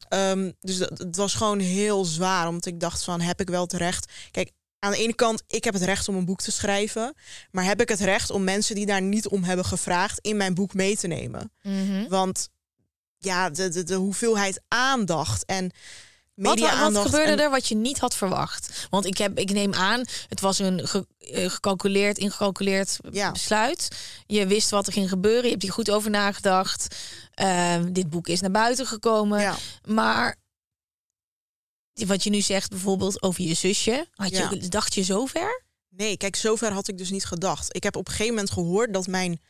Ehm, 0.08 0.50
dus 0.60 0.78
dat, 0.78 0.98
het 0.98 1.16
was 1.16 1.34
gewoon 1.34 1.58
heel 1.58 2.04
zwaar. 2.04 2.48
Omdat 2.48 2.66
ik 2.66 2.80
dacht 2.80 3.04
van, 3.04 3.20
heb 3.20 3.40
ik 3.40 3.48
wel 3.48 3.62
het 3.62 3.72
recht? 3.72 4.12
Kijk, 4.30 4.50
aan 4.78 4.90
de 4.90 4.98
ene 4.98 5.14
kant, 5.14 5.42
ik 5.46 5.64
heb 5.64 5.74
het 5.74 5.82
recht 5.82 6.08
om 6.08 6.16
een 6.16 6.24
boek 6.24 6.40
te 6.40 6.52
schrijven. 6.52 7.14
Maar 7.50 7.64
heb 7.64 7.80
ik 7.80 7.88
het 7.88 8.00
recht 8.00 8.30
om 8.30 8.44
mensen 8.44 8.74
die 8.74 8.86
daar 8.86 9.02
niet 9.02 9.28
om 9.28 9.44
hebben 9.44 9.64
gevraagd... 9.64 10.18
in 10.20 10.36
mijn 10.36 10.54
boek 10.54 10.74
mee 10.74 10.96
te 10.96 11.06
nemen? 11.06 11.52
Mhm. 11.62 12.08
Want 12.08 12.48
ja, 13.18 13.50
de, 13.50 13.68
de, 13.68 13.82
de 13.82 13.94
hoeveelheid 13.94 14.60
aandacht 14.68 15.44
en 15.44 15.72
media 16.36 16.90
wat 16.90 17.04
gebeurde 17.04 17.42
er 17.42 17.50
wat 17.50 17.66
je 17.68 17.74
niet 17.74 17.98
had 17.98 18.14
verwacht? 18.16 18.86
Want 18.90 19.04
ik, 19.06 19.18
heb, 19.18 19.38
ik 19.38 19.50
neem 19.52 19.74
aan, 19.74 20.04
het 20.28 20.40
was 20.40 20.58
een 20.58 20.88
ge- 20.88 21.06
eh, 21.18 21.50
gecalculeerd, 21.50 22.18
ingecalculeerd 22.18 22.98
Ja. 23.10 23.32
besluit. 23.32 23.88
Je 24.26 24.46
wist 24.46 24.70
wat 24.70 24.86
er 24.86 24.92
ging 24.92 25.08
gebeuren, 25.08 25.44
je 25.44 25.50
hebt 25.50 25.62
hier 25.62 25.72
goed 25.72 25.90
over 25.90 26.10
nagedacht. 26.10 26.96
Ehm, 27.34 27.92
dit 27.92 28.10
boek 28.10 28.28
is 28.28 28.40
naar 28.40 28.50
buiten 28.50 28.86
gekomen. 28.86 29.40
Ja. 29.40 29.56
Maar 29.84 30.36
wat 31.92 32.24
je 32.24 32.30
nu 32.30 32.40
zegt 32.40 32.70
bijvoorbeeld 32.70 33.22
over 33.22 33.42
je 33.44 33.54
zusje, 33.54 34.06
had 34.14 34.30
je, 34.30 34.36
Ja. 34.60 34.68
dacht 34.68 34.94
je 34.94 35.02
zover? 35.04 35.64
Nee, 35.88 36.16
kijk, 36.16 36.36
zover 36.36 36.72
had 36.72 36.88
ik 36.88 36.98
dus 36.98 37.10
niet 37.10 37.24
gedacht. 37.24 37.76
Ik 37.76 37.82
heb 37.82 37.96
op 37.96 38.06
een 38.06 38.10
gegeven 38.12 38.34
moment 38.34 38.52
gehoord 38.52 38.94
dat 38.94 39.06
mijn 39.06 39.40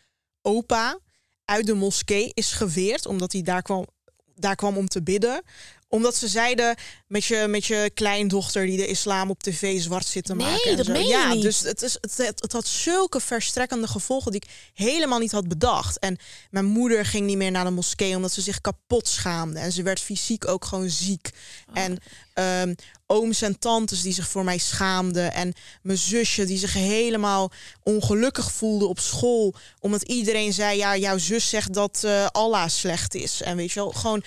opa 0.42 0.98
uit 1.44 1.66
de 1.66 1.74
moskee 1.74 2.30
is 2.34 2.52
geweerd, 2.52 3.06
omdat 3.06 3.32
hij 3.32 3.42
daar 3.42 3.62
kwam, 3.62 3.86
daar 4.34 4.54
kwam 4.56 4.76
om 4.76 4.88
te 4.88 5.02
bidden. 5.02 5.42
Omdat 5.88 6.16
ze 6.16 6.28
zeiden 6.28 6.76
met 7.06 7.24
je, 7.24 7.46
met 7.48 7.64
je 7.64 7.90
kleindochter 7.94 8.66
die 8.66 8.76
de 8.76 8.86
islam 8.86 9.30
op 9.30 9.42
tv 9.42 9.80
zwart 9.80 10.06
zit 10.06 10.24
te 10.24 10.34
Nee, 10.34 10.46
maken. 10.46 10.70
en 10.70 10.76
dat 10.76 10.86
meen 10.86 11.02
je 11.02 11.08
ja, 11.08 11.32
niet. 11.32 11.42
dus 11.42 11.60
het, 11.60 11.82
is, 11.82 11.98
het, 12.00 12.16
het, 12.16 12.42
het 12.42 12.52
had 12.52 12.66
zulke 12.66 13.20
verstrekkende 13.20 13.88
gevolgen 13.88 14.32
die 14.32 14.40
ik 14.40 14.50
helemaal 14.74 15.18
niet 15.18 15.32
had 15.32 15.48
bedacht. 15.48 15.98
En 15.98 16.18
mijn 16.50 16.64
moeder 16.64 17.06
ging 17.06 17.26
niet 17.26 17.36
meer 17.36 17.50
naar 17.50 17.64
de 17.64 17.70
moskee 17.70 18.16
omdat 18.16 18.32
ze 18.32 18.40
zich 18.40 18.60
kapot 18.60 19.08
schaamde. 19.08 19.58
En 19.58 19.72
ze 19.72 19.82
werd 19.82 20.00
fysiek 20.00 20.48
ook 20.48 20.64
gewoon 20.64 20.90
ziek. 20.90 21.30
En 21.72 21.98
ehm, 22.34 22.74
ooms 23.06 23.42
en 23.42 23.58
tantes 23.58 24.02
die 24.02 24.12
zich 24.12 24.28
voor 24.28 24.44
mij 24.44 24.58
schaamden. 24.58 25.32
En 25.32 25.52
mijn 25.82 25.98
zusje 25.98 26.44
die 26.44 26.58
zich 26.58 26.72
helemaal 26.72 27.50
ongelukkig 27.82 28.52
voelde 28.52 28.86
op 28.86 28.98
school. 28.98 29.54
Omdat 29.80 30.02
iedereen 30.02 30.52
zei, 30.52 30.76
ja, 30.76 30.96
jouw 30.96 31.18
zus 31.18 31.48
zegt 31.48 31.74
dat 31.74 32.02
eh, 32.04 32.26
Allah 32.32 32.68
slecht 32.68 33.14
is. 33.14 33.42
En 33.42 33.56
weet 33.56 33.72
je 33.72 33.80
wel, 33.80 33.90
gewoon 33.90 34.22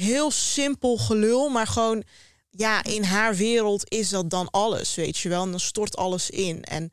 heel 0.00 0.30
simpel 0.30 0.96
gelul. 0.96 1.48
Maar 1.48 1.66
gewoon, 1.66 2.02
ja, 2.50 2.84
in 2.84 3.02
haar 3.04 3.34
wereld 3.36 3.90
is 3.90 4.08
dat 4.08 4.30
dan 4.30 4.50
alles, 4.50 4.94
weet 4.94 5.18
je 5.18 5.28
wel. 5.28 5.42
En 5.42 5.50
dan 5.50 5.60
stort 5.60 5.96
alles 5.96 6.30
in. 6.30 6.64
En 6.64 6.92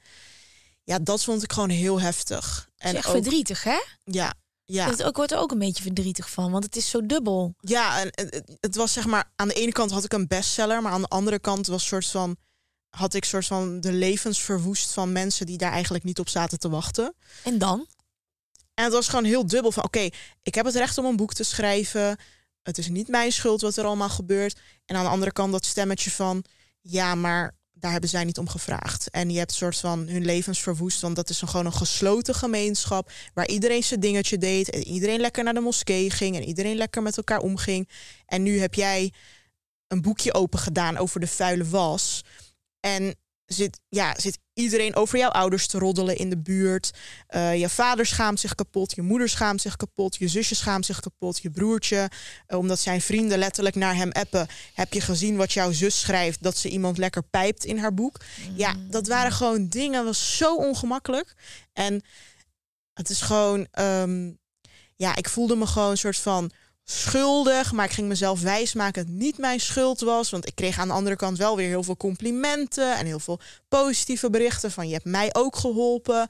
ja, 0.84 1.00
dat 1.00 1.24
vond 1.24 1.44
ik 1.44 1.54
gewoon 1.54 1.70
heel 1.70 2.00
heftig. 2.02 2.70
En 2.78 2.96
echt 2.96 3.06
ook, 3.06 3.12
verdrietig, 3.14 3.64
hè? 3.64 3.80
ja, 4.04 4.34
ja. 4.66 4.94
Ook, 5.04 5.16
wordt 5.16 5.32
er 5.32 5.38
ook 5.38 5.52
een 5.52 5.60
beetje 5.60 5.84
verdrietig 5.84 6.30
van, 6.30 6.52
want 6.52 6.64
het 6.64 6.76
is 6.76 6.90
zo 6.90 7.06
dubbel. 7.06 7.54
Ja, 7.60 8.00
en 8.00 8.08
het, 8.12 8.34
het- 8.34 8.58
het 8.60 8.76
was 8.76 8.94
zeg 8.94 9.06
maar 9.06 9.32
aan 9.36 9.48
de 9.48 9.54
ene 9.54 9.72
kant 9.72 9.92
had 9.92 10.04
ik 10.04 10.14
een 10.14 10.28
bestseller, 10.28 10.82
maar 10.82 10.92
aan 10.92 11.02
de 11.02 11.08
andere 11.08 11.40
kant 11.40 11.68
was 11.68 11.88
soort 11.88 12.06
van 12.08 12.36
had 12.90 13.14
ik 13.14 13.26
soort 13.26 13.46
van 13.46 13.82
de 13.82 13.92
levens 13.92 14.42
verwoest 14.42 14.92
van 14.94 15.12
mensen 15.12 15.46
die 15.46 15.58
daar 15.58 15.72
eigenlijk 15.72 16.04
niet 16.04 16.20
op 16.20 16.30
zaten 16.30 16.60
te 16.60 16.70
wachten. 16.70 17.14
En 17.44 17.58
dan? 17.58 17.88
En 18.74 18.84
het 18.84 18.94
was 18.94 19.08
gewoon 19.08 19.24
heel 19.24 19.48
dubbel 19.48 19.72
van 19.72 19.84
oké, 19.84 20.10
ik 20.44 20.56
heb 20.56 20.66
het 20.66 20.76
recht 20.76 20.98
om 20.98 21.06
een 21.06 21.16
boek 21.16 21.34
te 21.34 21.44
schrijven. 21.44 22.18
Het 22.68 22.78
is 22.78 22.90
niet 22.90 23.08
mijn 23.08 23.32
schuld 23.32 23.62
wat 23.62 23.78
er 23.78 23.86
allemaal 23.86 24.10
gebeurt. 24.10 24.60
En 24.86 24.96
aan 24.96 25.04
de 25.04 25.10
andere 25.10 25.32
kant 25.32 25.52
dat 25.52 25.66
stemmetje 25.66 26.12
van 26.12 26.44
ja, 26.82 27.16
maar 27.16 27.56
daar 27.74 27.92
hebben 27.92 28.10
zij 28.10 28.24
niet 28.24 28.38
om 28.38 28.48
gevraagd. 28.48 29.10
En 29.10 29.30
je 29.30 29.38
hebt 29.38 29.52
soort 29.52 29.78
van 29.78 30.08
hun 30.08 30.26
levens 30.26 30.60
verwoest, 30.60 31.02
want 31.02 31.16
dat 31.16 31.30
is 31.30 31.42
een, 31.42 31.48
gewoon 31.48 31.66
een 31.66 31.74
gesloten 31.74 32.36
gemeenschap 32.36 33.12
waar 33.34 33.48
iedereen 33.48 33.84
zijn 33.84 34.00
dingetje 34.00 34.38
deed 34.38 34.70
en 34.70 34.88
iedereen 34.88 35.20
lekker 35.20 35.44
naar 35.44 35.54
de 35.54 35.60
moskee 35.60 36.10
ging 36.10 36.36
en 36.36 36.44
iedereen 36.44 36.76
lekker 36.76 37.02
met 37.02 37.18
elkaar 37.18 37.40
omging. 37.40 37.90
En 38.26 38.44
nu 38.44 38.60
heb 38.60 38.74
jij 38.74 39.14
een 39.88 40.02
boekje 40.02 40.34
open 40.34 40.60
gedaan 40.60 40.98
over 40.98 41.20
de 41.20 41.28
vuile 41.28 41.66
was. 41.66 42.24
En 42.80 43.16
zit, 43.48 43.80
ja, 43.90 44.16
zit 44.20 44.40
iedereen 44.54 44.96
over 44.96 45.18
jouw 45.18 45.30
ouders 45.30 45.68
te 45.68 45.80
roddelen 45.80 46.18
in 46.18 46.30
de 46.30 46.38
buurt. 46.38 46.92
Eh, 47.28 47.60
je 47.60 47.70
vader 47.70 48.06
schaamt 48.06 48.40
zich 48.40 48.56
kapot, 48.56 48.96
je 48.96 49.02
moeder 49.02 49.30
schaamt 49.30 49.62
zich 49.62 49.76
kapot, 49.76 50.16
je 50.16 50.28
zusje 50.28 50.56
schaamt 50.56 50.86
zich 50.86 51.00
kapot, 51.00 51.40
je 51.40 51.50
broertje. 51.50 52.10
Eh, 52.46 52.58
omdat 52.58 52.80
zijn 52.80 53.02
vrienden 53.02 53.38
letterlijk 53.38 53.76
naar 53.76 53.96
hem 53.96 54.12
appen. 54.12 54.48
Heb 54.74 54.94
je 54.94 55.02
gezien 55.02 55.36
wat 55.36 55.54
jouw 55.54 55.72
zus 55.72 56.00
schrijft? 56.00 56.44
Dat 56.44 56.58
ze 56.58 56.70
iemand 56.70 56.98
lekker 56.98 57.24
pijpt 57.24 57.66
in 57.66 57.78
haar 57.78 57.94
boek. 57.94 58.20
Ja, 58.56 58.76
dat 58.90 59.08
waren 59.08 59.32
gewoon 59.32 59.68
dingen, 59.68 60.06
was 60.06 60.38
zo 60.38 60.56
ongemakkelijk. 60.56 61.36
En 61.74 62.02
het 62.94 63.10
is 63.10 63.22
gewoon, 63.22 63.68
ehm, 63.72 64.32
ja, 64.96 65.16
ik 65.16 65.30
voelde 65.30 65.56
me 65.56 65.66
gewoon 65.68 65.92
een 65.92 65.98
soort 65.98 66.18
van 66.18 66.52
schuldig, 66.90 67.72
maar 67.72 67.86
ik 67.86 67.92
ging 67.92 68.08
mezelf 68.08 68.42
wijsmaken 68.42 69.04
dat 69.06 69.12
het 69.14 69.22
niet 69.22 69.38
mijn 69.38 69.60
schuld 69.60 70.00
was, 70.02 70.30
want 70.30 70.48
ik 70.48 70.56
kreeg 70.56 70.80
aan 70.80 70.88
de 70.88 70.94
andere 70.94 71.16
kant 71.16 71.38
wel 71.38 71.56
weer 71.56 71.68
heel 71.68 71.84
veel 71.84 71.98
complimenten 71.98 72.98
en 72.98 73.06
heel 73.06 73.20
veel 73.20 73.40
positieve 73.68 74.30
berichten 74.30 74.72
van 74.72 74.88
je 74.88 74.94
hebt 74.94 75.06
mij 75.06 75.30
ook 75.34 75.56
geholpen. 75.56 76.28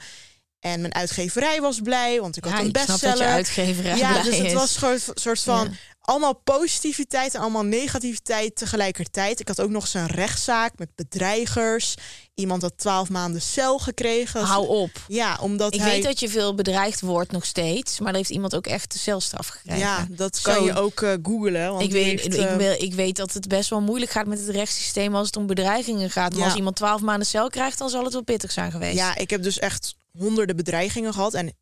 En 0.60 0.82
mijn 0.82 0.94
uitgeverij 0.94 1.62
was 1.62 1.80
blij, 1.82 2.22
want 2.22 2.38
ik 2.38 2.44
had 2.44 2.54
Ja, 2.54 2.60
een 2.60 2.72
dat 2.72 2.82
je 2.82 2.88
bestseller. 2.88 3.28
uitgeverij 3.28 3.98
ja, 3.98 4.24
dus 4.24 4.38
het 4.38 4.54
was 4.54 4.82
een 4.82 5.00
soort 5.14 5.40
van. 5.40 5.76
Allemaal 6.10 6.42
positiviteit 6.44 7.34
en 7.36 7.42
allemaal 7.42 7.64
negativiteit 7.64 8.56
tegelijkertijd. 8.56 9.40
Ik 9.40 9.48
had 9.48 9.62
ook 9.62 9.70
nog 9.70 9.82
eens 9.84 9.94
een 9.94 10.08
rechtszaak 10.08 10.72
met 10.78 10.90
bedreigers. 10.96 11.96
Iemand 12.36 12.62
had 12.62 12.74
twaalf 12.78 13.10
maanden 13.10 13.42
cel 13.42 13.80
gekregen. 13.80 14.42
Hou 14.42 14.68
op. 14.68 14.90
Ja, 15.08 15.38
omdat 15.42 15.74
Ik 15.74 15.80
hij... 15.80 15.90
weet 15.90 16.04
dat 16.04 16.20
je 16.20 16.30
veel 16.30 16.56
bedreigd 16.56 17.02
wordt 17.02 17.32
nog 17.32 17.46
steeds, 17.46 18.00
maar 18.00 18.10
er 18.12 18.16
heeft 18.18 18.30
iemand 18.30 18.56
ook 18.56 18.68
echt 18.68 18.92
de 18.94 19.00
celstraf 19.00 19.48
gekregen. 19.48 19.80
Ja, 19.80 20.08
dat 20.10 20.38
Zo. 20.38 20.54
kan 20.54 20.64
je 20.64 20.76
ook 20.76 21.02
eh 21.02 21.14
googlen. 21.24 21.70
Want 21.72 21.82
Ik 21.84 21.92
weet, 21.92 22.06
heeft, 22.06 22.26
ik, 22.26 22.34
eh, 22.34 22.56
weet, 22.56 22.82
ik 22.82 22.94
weet 22.94 23.16
dat 23.16 23.34
het 23.34 23.48
best 23.48 23.70
wel 23.70 23.82
moeilijk 23.82 24.12
gaat 24.12 24.28
met 24.28 24.40
het 24.40 24.50
rechtssysteem 24.50 25.16
als 25.16 25.26
het 25.26 25.36
om 25.36 25.46
bedreigingen 25.48 26.10
gaat. 26.12 26.32
Maar 26.32 26.40
Ja. 26.40 26.46
als 26.46 26.56
iemand 26.56 26.76
twaalf 26.76 27.02
maanden 27.02 27.28
cel 27.28 27.50
krijgt, 27.50 27.78
dan 27.78 27.90
zal 27.90 28.04
het 28.04 28.14
wel 28.14 28.24
pittig 28.24 28.52
zijn 28.52 28.72
geweest. 28.72 28.96
Ja, 28.98 29.16
ik 29.16 29.30
heb 29.30 29.44
dus 29.44 29.60
echt 29.60 29.96
honderden 30.18 30.56
bedreigingen 30.56 31.14
gehad. 31.14 31.34
En 31.34 31.54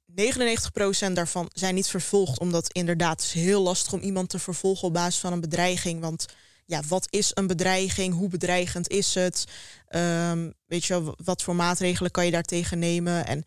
99% 1.10 1.14
daarvan 1.14 1.50
zijn 1.54 1.76
niet 1.76 1.88
vervolgd. 1.88 2.40
Omdat 2.40 2.72
inderdaad 2.72 3.22
het 3.22 3.36
is 3.36 3.44
heel 3.44 3.62
lastig 3.62 3.94
om 3.94 4.00
iemand 4.00 4.30
te 4.30 4.40
vervolgen 4.40 4.88
op 4.88 4.94
basis 4.94 5.20
van 5.20 5.34
een 5.34 5.42
bedreiging. 5.42 6.02
Want 6.02 6.26
ja, 6.66 6.82
wat 6.88 7.08
is 7.10 7.32
een 7.34 7.48
bedreiging? 7.48 8.14
Hoe 8.14 8.30
bedreigend 8.30 8.90
is 8.90 9.14
het? 9.14 9.46
Ehm, 9.88 10.52
weet 10.66 10.86
je, 10.86 11.14
wat 11.24 11.44
voor 11.44 11.56
maatregelen 11.56 12.12
kan 12.12 12.26
je 12.26 12.32
daartegen 12.32 12.80
nemen? 12.80 13.26
En 13.26 13.44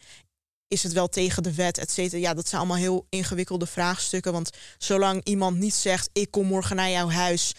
is 0.68 0.82
het 0.82 0.92
wel 0.92 1.09
tegen 1.09 1.42
de 1.42 1.54
wet, 1.54 1.78
et 1.78 1.90
cetera? 1.90 2.20
Ja, 2.20 2.34
dat 2.34 2.48
zijn 2.48 2.61
allemaal 2.61 2.80
heel 2.80 3.06
ingewikkelde 3.09 3.66
vraagstukken. 3.66 4.32
Want 4.32 4.50
zolang 4.78 5.24
iemand 5.24 5.59
niet 5.59 5.74
zegt, 5.74 6.11
ik 6.12 6.30
kom 6.30 6.46
morgen 6.46 6.76
naar 6.76 6.90
jouw 6.90 7.11
huis 7.11 7.54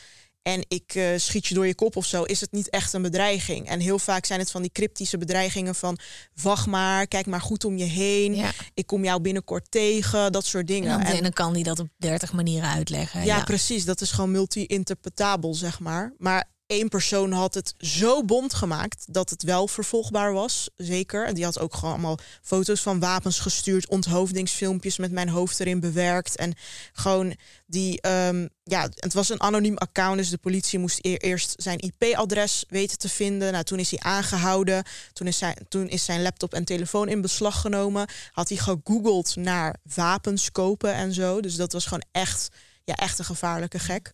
en 0.54 0.66
ik 0.68 0.95
eh, 0.95 1.08
schiet 1.18 1.45
je 1.47 1.54
door 1.54 1.68
je 1.68 1.76
kop 1.76 1.95
of 1.95 2.06
zo, 2.06 2.24
is 2.24 2.41
het 2.41 2.52
niet 2.52 2.70
echt 2.70 2.93
een 2.93 3.02
bedreiging. 3.02 3.68
En 3.68 3.80
heel 3.80 4.00
vaak 4.00 4.26
zijn 4.26 4.39
het 4.39 4.52
van 4.52 4.62
die 4.62 4.72
cryptische 4.72 5.18
bedreigingen 5.18 5.76
van 5.76 5.97
wacht 6.41 6.66
maar, 6.68 7.08
kijk 7.08 7.26
maar 7.26 7.41
goed 7.41 7.66
om 7.66 7.78
je 7.78 7.84
heen, 7.86 8.36
Ja. 8.36 8.52
ik 8.74 8.88
kom 8.88 9.04
jou 9.04 9.22
binnenkort 9.22 9.72
tegen, 9.72 10.32
dat 10.32 10.45
soort 10.45 10.70
En 10.70 10.76
dingen. 10.76 10.89
dan, 11.04 11.16
En- 11.16 11.24
dan 11.24 11.34
kan 11.34 11.54
die 11.54 11.64
dat 11.64 11.80
op 11.80 11.88
30 11.97 12.34
manieren 12.34 12.70
uitleggen. 12.70 13.26
ja, 13.26 13.43
precies. 13.43 13.86
Dat 13.86 14.02
is 14.02 14.12
gewoon 14.12 14.32
multi-interpretabel, 14.32 15.54
zeg 15.54 15.80
maar. 15.80 16.14
Maar 16.18 16.50
één 16.70 16.90
persoon 16.90 17.32
had 17.32 17.54
het 17.54 17.74
zo 17.78 18.24
bond 18.24 18.54
gemaakt 18.54 19.06
dat 19.14 19.30
het 19.30 19.44
wel 19.44 19.68
vervolgbaar 19.68 20.34
was, 20.34 20.70
zeker. 20.78 21.26
En 21.26 21.34
die 21.34 21.44
had 21.44 21.60
ook 21.60 21.76
gewoon 21.76 21.92
allemaal 21.94 22.18
foto's 22.42 22.82
van 22.82 23.00
wapens 23.00 23.40
gestuurd, 23.40 23.88
onthoofdingsfilmpjes 23.88 24.98
met 24.98 25.12
mijn 25.12 25.30
hoofd 25.30 25.60
erin 25.60 25.80
bewerkt. 25.80 26.36
En 26.36 26.54
gewoon 26.94 27.36
die, 27.66 28.02
ehm, 28.02 28.48
ja, 28.64 28.90
het 28.96 29.14
was 29.14 29.30
een 29.30 29.42
anoniem 29.42 29.78
account, 29.78 30.18
dus 30.18 30.30
de 30.30 30.38
politie 30.38 30.80
moest 30.80 31.00
eer- 31.02 31.22
eerst 31.22 31.54
zijn 31.58 31.80
IP-adres 31.80 32.66
weten 32.68 32.98
te 32.98 33.10
vinden. 33.10 33.52
Nou, 33.52 33.64
toen 33.64 33.80
is 33.80 33.90
hij 33.92 34.00
aangehouden. 34.00 34.84
Toen 35.14 35.28
is, 35.28 35.38
zijn, 35.38 35.56
toen 35.70 35.88
is 35.88 36.06
zijn 36.06 36.22
laptop 36.22 36.54
en 36.54 36.66
telefoon 36.66 37.08
in 37.08 37.22
beslag 37.22 37.62
genomen. 37.62 38.08
Had 38.32 38.50
hij 38.50 38.58
gegoogeld 38.58 39.36
naar 39.36 39.76
wapens 39.96 40.52
kopen 40.52 40.94
en 40.94 41.14
zo. 41.14 41.42
Dus 41.42 41.56
dat 41.56 41.74
was 41.74 41.84
gewoon 41.84 42.06
echt, 42.12 42.50
ja, 42.84 42.96
echt 42.96 43.20
een 43.20 43.26
gevaarlijke 43.26 43.80
gek. 43.80 44.12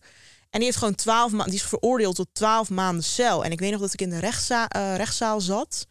En 0.50 0.58
die 0.58 0.64
heeft 0.64 0.76
gewoon 0.76 0.94
twaalf 0.94 1.30
maanden, 1.30 1.50
die 1.50 1.60
is 1.60 1.66
veroordeeld 1.68 2.16
tot 2.16 2.28
twaalf 2.32 2.70
maanden 2.70 3.04
cel. 3.04 3.44
En 3.44 3.52
ik 3.52 3.60
weet 3.60 3.70
nog 3.70 3.80
dat 3.80 3.92
ik 3.92 4.00
in 4.00 4.10
de 4.10 4.16
eh, 4.18 4.96
rechtszaal 4.96 5.40
zat. 5.40 5.86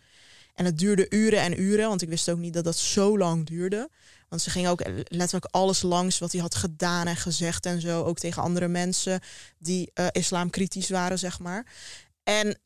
En 0.53 0.65
het 0.65 0.77
duurde 0.77 1.05
uren 1.09 1.39
en 1.39 1.61
uren, 1.61 1.87
want 1.87 2.01
ik 2.01 2.09
wist 2.09 2.29
ook 2.29 2.37
niet 2.37 2.53
dat 2.53 2.63
dat 2.63 2.77
zo 2.77 3.17
lang 3.17 3.45
duurde. 3.45 3.89
Want 4.29 4.41
ze 4.41 4.49
ging 4.49 4.67
ook 4.67 4.81
letterlijk 5.03 5.45
alles 5.45 5.81
langs 5.81 6.19
wat 6.19 6.31
hij 6.31 6.41
had 6.41 6.55
gedaan 6.55 7.07
en 7.07 7.15
gezegd 7.15 7.65
en 7.65 7.81
zo. 7.81 8.03
Ook 8.03 8.19
tegen 8.19 8.41
andere 8.41 8.67
mensen 8.67 9.19
die 9.57 9.91
eh 9.93 10.07
islamkritisch 10.11 10.89
waren, 10.89 11.19
zeg 11.19 11.39
maar. 11.39 11.65
En 12.23 12.59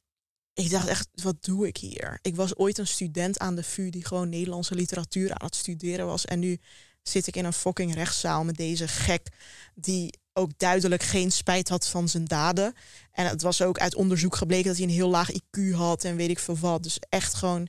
ik 0.53 0.69
dacht 0.69 0.87
echt, 0.87 1.07
wat 1.13 1.43
doe 1.43 1.67
ik 1.67 1.77
hier? 1.77 2.19
Ik 2.21 2.35
was 2.35 2.55
ooit 2.55 2.77
een 2.77 2.87
student 2.87 3.39
aan 3.39 3.55
de 3.55 3.63
VU 3.63 3.89
die 3.89 4.05
gewoon 4.05 4.29
Nederlandse 4.29 4.75
literatuur 4.75 5.29
aan 5.29 5.45
het 5.45 5.55
studeren 5.55 6.05
was. 6.05 6.25
En 6.25 6.39
nu 6.39 6.59
zit 7.01 7.27
ik 7.27 7.35
in 7.35 7.45
een 7.45 7.53
fucking 7.53 7.93
rechtszaal 7.93 8.43
met 8.43 8.55
deze 8.55 8.87
gek 8.87 9.27
die 9.75 10.19
ook 10.39 10.51
duidelijk 10.57 11.03
geen 11.03 11.31
spijt 11.31 11.69
had 11.69 11.87
van 11.87 12.09
zijn 12.09 12.25
daden. 12.25 12.73
En 13.11 13.25
het 13.25 13.41
was 13.41 13.61
ook 13.61 13.79
uit 13.79 13.95
onderzoek 13.95 14.35
gebleken 14.35 14.67
dat 14.67 14.77
hij 14.77 14.85
een 14.85 14.91
heel 14.93 15.09
laag 15.09 15.31
IQ 15.31 15.71
had 15.73 16.03
en 16.03 16.15
weet 16.15 16.29
ik 16.29 16.39
veel 16.39 16.57
wat. 16.57 16.83
Dus 16.83 16.97
echt 17.09 17.33
gewoon, 17.33 17.67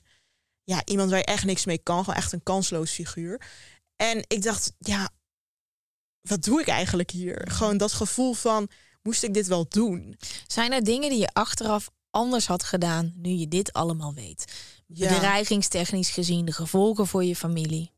ja, 0.63 0.81
iemand 0.85 1.09
waar 1.09 1.19
je 1.19 1.25
echt 1.25 1.45
niks 1.45 1.65
mee 1.65 1.77
kan. 1.77 1.99
Gewoon 1.99 2.15
echt 2.15 2.31
een 2.31 2.43
kansloos 2.43 2.91
figuur. 2.91 3.41
En 3.95 4.23
ik 4.27 4.43
dacht, 4.43 4.73
ja, 4.77 5.09
wat 6.21 6.43
doe 6.43 6.61
ik 6.61 6.67
eigenlijk 6.67 7.11
hier? 7.11 7.47
Gewoon 7.51 7.77
dat 7.77 7.91
gevoel 7.91 8.33
van, 8.33 8.69
moest 9.03 9.23
ik 9.23 9.33
dit 9.33 9.47
wel 9.47 9.65
doen? 9.69 10.17
Zijn 10.47 10.71
er 10.71 10.83
dingen 10.83 11.09
die 11.09 11.19
je 11.19 11.33
achteraf 11.33 11.89
anders 12.09 12.47
had 12.47 12.63
gedaan 12.63 13.13
nu 13.15 13.29
je 13.29 13.47
dit 13.47 13.73
allemaal 13.73 14.13
weet? 14.13 14.45
Bedreigingstechnisch 14.87 16.09
gezien, 16.09 16.45
de 16.45 16.51
gevolgen 16.51 17.07
voor 17.07 17.23
je 17.23 17.35
familie. 17.35 17.91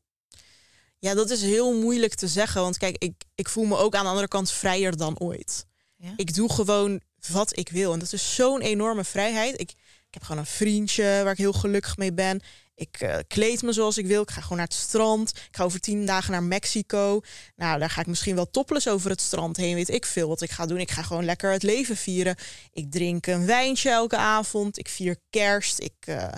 Ja, 1.04 1.14
dat 1.14 1.30
is 1.30 1.42
heel 1.42 1.80
moeilijk 1.80 2.14
te 2.14 2.28
zeggen. 2.28 2.60
Want 2.60 2.78
kijk, 2.78 2.96
ik, 2.98 3.12
ik 3.34 3.48
voel 3.48 3.64
me 3.64 3.76
ook 3.76 3.94
aan 3.94 4.02
de 4.02 4.08
andere 4.08 4.28
kant 4.28 4.50
vrijer 4.50 4.96
dan 4.96 5.18
ooit. 5.18 5.66
Ja? 5.96 6.12
Ik 6.16 6.34
doe 6.34 6.52
gewoon 6.52 7.00
wat 7.28 7.58
ik 7.58 7.68
wil. 7.68 7.92
En 7.92 7.98
dat 7.98 8.12
is 8.12 8.34
zo'n 8.34 8.60
enorme 8.60 9.04
vrijheid. 9.04 9.60
Ik, 9.60 9.70
ik 10.08 10.14
heb 10.14 10.22
gewoon 10.22 10.40
een 10.40 10.46
vriendje 10.46 11.02
waar 11.02 11.32
ik 11.32 11.38
heel 11.38 11.52
gelukkig 11.52 11.96
mee 11.96 12.12
ben. 12.12 12.40
Ik 12.74 12.96
eh, 13.00 13.16
kleed 13.28 13.62
me 13.62 13.72
zoals 13.72 13.98
ik 13.98 14.06
wil. 14.06 14.22
Ik 14.22 14.30
ga 14.30 14.40
gewoon 14.40 14.58
naar 14.58 14.66
het 14.66 14.76
strand. 14.76 15.30
Ik 15.30 15.56
ga 15.56 15.64
over 15.64 15.80
tien 15.80 16.06
dagen 16.06 16.32
naar 16.32 16.42
Mexico. 16.42 17.20
Nou, 17.56 17.78
daar 17.78 17.90
ga 17.90 18.00
ik 18.00 18.06
misschien 18.06 18.34
wel 18.34 18.50
topless 18.50 18.88
over 18.88 19.10
het 19.10 19.20
strand 19.20 19.56
heen. 19.56 19.74
Weet 19.74 19.88
ik 19.88 20.06
veel 20.06 20.28
wat 20.28 20.40
ik 20.40 20.50
ga 20.50 20.66
doen. 20.66 20.78
Ik 20.78 20.90
ga 20.90 21.02
gewoon 21.02 21.24
lekker 21.24 21.52
het 21.52 21.62
leven 21.62 21.96
vieren. 21.96 22.36
Ik 22.72 22.90
drink 22.90 23.26
een 23.26 23.46
wijntje 23.46 23.90
elke 23.90 24.16
avond. 24.16 24.78
Ik 24.78 24.88
vier 24.88 25.16
kerst. 25.30 25.80
Ik, 25.80 25.94
eh, 26.06 26.28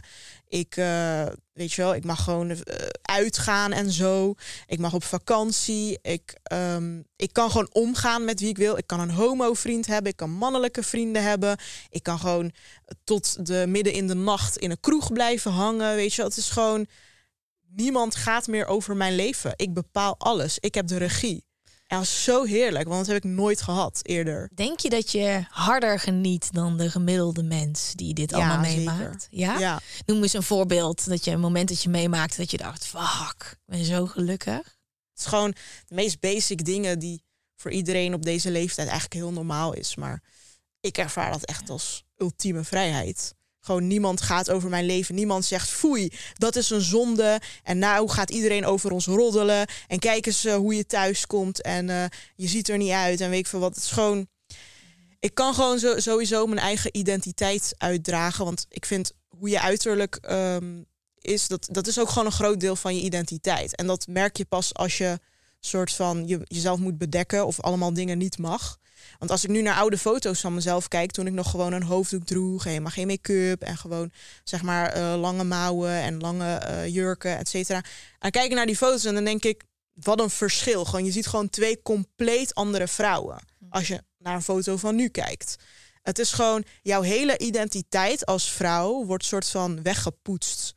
ik 0.49 0.77
eh, 0.77 1.27
weet 1.57 1.73
je 1.73 1.83
wel, 1.83 1.95
ik 1.95 2.05
mag 2.05 2.25
gewoon 2.25 2.51
eh, 2.51 2.87
uitgaan 3.03 3.73
en 3.73 3.91
zo. 3.91 4.35
Ik 4.67 4.79
mag 4.79 4.95
op 4.95 5.05
vakantie. 5.05 5.99
Ik, 6.03 6.39
ehm, 6.43 7.01
ik 7.17 7.33
kan 7.33 7.51
gewoon 7.51 7.69
omgaan 7.73 8.25
met 8.25 8.41
wie 8.41 8.49
ik 8.49 8.57
wil. 8.57 8.77
Ik 8.77 8.87
kan 8.87 9.01
een 9.01 9.11
homo-vriend 9.11 9.87
hebben. 9.87 10.11
Ik 10.11 10.17
kan 10.17 10.31
mannelijke 10.31 10.83
vrienden 10.83 11.23
hebben. 11.23 11.59
Ik 11.89 12.03
kan 12.03 12.19
gewoon 12.19 12.53
tot 13.05 13.47
de 13.47 13.65
midden 13.69 13.93
in 13.93 14.07
de 14.07 14.15
nacht 14.15 14.57
in 14.57 14.71
een 14.71 14.81
kroeg 14.81 15.13
blijven 15.13 15.51
hangen. 15.51 15.95
Weet 15.95 16.11
je 16.11 16.17
wel, 16.17 16.27
het 16.27 16.37
is 16.39 16.51
gewoon... 16.51 16.87
Niemand 17.69 18.15
gaat 18.15 18.47
meer 18.47 18.67
over 18.67 18.97
mijn 18.97 19.15
leven. 19.15 19.53
Ik 19.57 19.75
bepaal 19.75 20.15
alles. 20.19 20.59
Ik 20.59 20.75
heb 20.75 20.87
de 20.87 20.97
regie. 20.97 21.46
Is 21.89 22.25
zo 22.25 22.45
heerlijk, 22.45 22.89
want 22.89 23.07
dat 23.07 23.15
heb 23.15 23.25
ik 23.25 23.31
nooit 23.31 23.63
gehad 23.63 24.01
eerder. 24.03 24.51
Denk 24.55 24.81
je 24.81 24.91
dat 24.91 25.11
je 25.11 25.45
harder 25.49 25.99
geniet 25.99 26.53
dan 26.53 26.77
de 26.77 26.91
gemiddelde 26.91 27.43
mens 27.43 27.93
die 27.95 28.15
dit 28.15 28.31
Ja, 28.31 28.37
allemaal 28.37 28.61
meemaakt? 28.61 29.27
Ja? 29.31 29.59
Ja. 29.59 29.81
Noem 30.07 30.23
eens 30.23 30.33
een 30.33 30.43
voorbeeld 30.43 31.09
dat 31.09 31.25
je 31.25 31.31
een 31.31 31.41
moment 31.41 31.69
dat 31.69 31.83
je 31.83 31.89
meemaakte 31.89 32.37
dat 32.37 32.51
je 32.51 32.57
dacht, 32.57 32.87
fuck, 32.87 33.51
ik 33.51 33.59
ben 33.67 33.85
zo 33.85 34.07
gelukkig. 34.07 34.57
Het 34.57 35.19
is 35.19 35.27
gewoon 35.27 35.55
de 35.87 35.95
meest 35.95 36.21
basic 36.21 36.65
dingen 36.65 36.99
die 36.99 37.23
voor 37.57 37.71
iedereen 37.71 38.15
op 38.15 38.23
deze 38.23 38.51
leeftijd 38.51 38.89
eigenlijk 38.89 39.21
heel 39.21 39.33
normaal 39.33 39.73
is. 39.73 39.97
Maar 39.97 40.23
ik 40.81 40.99
ervaar 40.99 41.33
dat 41.33 41.45
echt 41.45 41.71
als 41.71 42.05
ultieme 42.17 42.65
vrijheid. 42.65 43.35
Gewoon 43.67 43.87
niemand 43.87 44.21
gaat 44.21 44.51
over 44.51 44.69
mijn 44.69 44.85
leven. 44.85 45.15
Niemand 45.15 45.45
zegt 45.45 45.69
foei, 45.69 46.13
dat 46.35 46.57
is 46.57 46.71
een 46.71 46.81
zonde. 46.81 47.41
En 47.63 47.79
nou 47.79 48.09
gaat 48.09 48.31
iedereen 48.31 48.65
over 48.65 48.91
ons 48.91 49.07
roddelen. 49.07 49.67
En 49.87 49.99
kijk 49.99 50.27
eens 50.27 50.45
eh, 50.45 50.55
hoe 50.55 50.75
je 50.75 50.87
thuis 50.87 51.27
komt. 51.27 51.63
En 51.63 51.91
eh, 51.91 52.05
je 52.35 52.49
ziet 52.49 52.69
er 52.69 52.77
niet 52.77 52.91
uit. 52.91 53.21
En 53.21 53.31
weet 53.31 53.39
ik 53.39 53.47
veel 53.47 53.61
wat. 53.61 53.75
Het 53.75 53.85
is 53.85 53.91
gewoon. 53.91 54.27
Ik 55.21 55.35
kan 55.35 55.55
gewoon 55.55 55.79
zo, 55.79 56.01
sowieso 56.01 56.47
mijn 56.47 56.61
eigen 56.61 56.97
identiteit 56.97 57.75
uitdragen. 57.79 58.45
Want 58.45 58.67
ik 58.69 58.87
vind 58.87 59.13
hoe 59.29 59.49
je 59.49 59.61
uiterlijk 59.61 60.17
ehm, 60.17 60.83
is, 61.19 61.49
dat, 61.49 61.69
dat 61.71 61.87
is 61.87 61.99
ook 61.99 62.09
gewoon 62.09 62.27
een 62.27 62.33
groot 62.33 62.61
deel 62.61 62.77
van 62.77 62.97
je 62.97 63.03
identiteit. 63.03 63.77
En 63.77 63.87
dat 63.87 64.07
merk 64.07 64.37
je 64.37 64.45
pas 64.45 64.75
als 64.75 64.99
je 64.99 65.19
soort 65.61 65.93
van 65.93 66.29
je, 66.29 66.41
jezelf 66.45 66.79
moet 66.79 66.99
bedekken 66.99 67.47
of 67.47 67.61
allemaal 67.61 67.93
dingen 67.93 68.19
niet 68.19 68.39
mag. 68.39 68.79
Want 69.19 69.31
als 69.31 69.45
ik 69.45 69.51
nu 69.51 69.63
naar 69.63 69.77
oude 69.77 69.99
foto's 69.99 70.41
van 70.41 70.55
mezelf 70.55 70.89
kijk, 70.89 71.11
toen 71.11 71.27
ik 71.27 71.33
nog 71.33 71.51
gewoon 71.51 71.73
een 71.73 71.83
hoofddoek 71.83 72.25
droeg, 72.25 72.65
helemaal 72.65 72.91
geen 72.91 73.07
make-up 73.07 73.63
en 73.63 73.77
gewoon 73.77 74.11
zeg 74.45 74.63
maar 74.63 74.93
eh, 74.93 75.21
lange 75.21 75.45
mouwen 75.45 75.91
en 75.91 76.21
lange 76.21 76.55
eh, 76.55 76.87
jurken, 76.87 77.39
et 77.39 77.49
cetera. 77.49 77.85
En 78.19 78.31
kijk 78.31 78.53
naar 78.53 78.67
die 78.67 78.77
foto's 78.77 79.05
en 79.05 79.15
dan 79.15 79.25
denk 79.25 79.45
ik, 79.45 79.65
wat 79.93 80.21
een 80.21 80.31
verschil. 80.31 80.85
Gewoon, 80.85 81.05
je 81.05 81.11
ziet 81.11 81.27
gewoon 81.27 81.51
twee 81.51 81.83
compleet 81.83 82.55
andere 82.55 82.89
vrouwen 82.89 83.39
als 83.71 83.89
je 83.89 84.03
naar 84.19 84.35
een 84.35 84.43
foto 84.43 84.77
van 84.77 84.95
nu 84.95 85.09
kijkt. 85.09 85.57
Het 86.03 86.19
is 86.19 86.33
gewoon 86.33 86.65
jouw 86.83 87.03
hele 87.03 87.39
identiteit 87.39 88.27
als 88.27 88.51
vrouw 88.51 89.05
wordt 89.05 89.25
soort 89.25 89.49
van 89.49 89.83
weggepoetst. 89.83 90.75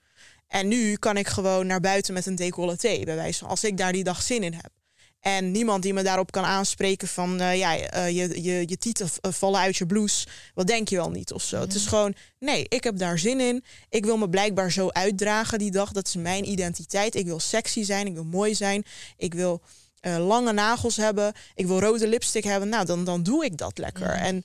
En 0.48 0.68
nu 0.68 0.96
kan 0.96 1.18
ik 1.18 1.28
gewoon 1.28 1.68
naar 1.68 1.80
buiten 1.80 2.14
met 2.14 2.26
een 2.26 2.36
decolleté, 2.36 3.00
bij 3.04 3.16
wijze 3.16 3.40
van 3.40 3.50
als 3.50 3.64
ik 3.64 3.78
daar 3.78 3.92
die 3.92 4.04
dag 4.04 4.22
zin 4.22 4.44
in 4.44 4.54
heb. 4.54 4.72
En 5.20 5.52
niemand 5.52 5.84
die 5.84 5.94
me 5.94 6.04
daarop 6.04 6.32
kan 6.32 6.44
aanspreken 6.44 7.08
van 7.08 7.40
eh, 7.40 7.58
ja, 7.58 7.78
eh, 7.78 8.10
je, 8.10 8.44
je, 8.44 8.64
je 8.66 8.78
tieten 8.78 9.10
eh, 9.22 9.32
vallen 9.32 9.60
uit 9.60 9.78
je 9.78 9.86
blouse. 9.86 10.28
Wat 10.54 10.68
denk 10.68 10.90
je 10.90 10.96
wel 10.96 11.10
niet 11.10 11.34
of 11.34 11.44
zo. 11.44 11.60
Het 11.60 11.74
is 11.74 11.86
gewoon, 11.86 12.16
nee, 12.40 12.66
ik 12.70 12.84
heb 12.84 12.98
daar 12.98 13.20
zin 13.20 13.40
in. 13.40 13.64
Ik 13.90 14.06
wil 14.06 14.18
me 14.18 14.30
blijkbaar 14.30 14.72
zo 14.72 14.90
uitdragen 14.90 15.60
die 15.60 15.72
dag. 15.72 15.92
Dat 15.92 16.08
is 16.08 16.16
mijn 16.16 16.50
identiteit. 16.50 17.16
Ik 17.16 17.26
wil 17.26 17.40
sexy 17.40 17.84
zijn, 17.84 18.08
ik 18.08 18.14
wil 18.14 18.24
mooi 18.24 18.56
zijn. 18.56 18.86
Ik 19.18 19.34
wil 19.34 19.62
lange 20.02 20.52
nagels 20.54 20.96
hebben. 20.96 21.34
Ik 21.56 21.68
wil 21.68 21.80
rode 21.80 22.08
lipstick 22.08 22.44
hebben. 22.44 22.70
Nou, 22.70 22.86
dan, 22.86 23.04
dan 23.04 23.24
doe 23.24 23.46
ik 23.46 23.58
dat 23.58 23.78
lekker. 23.78 24.10
En 24.10 24.44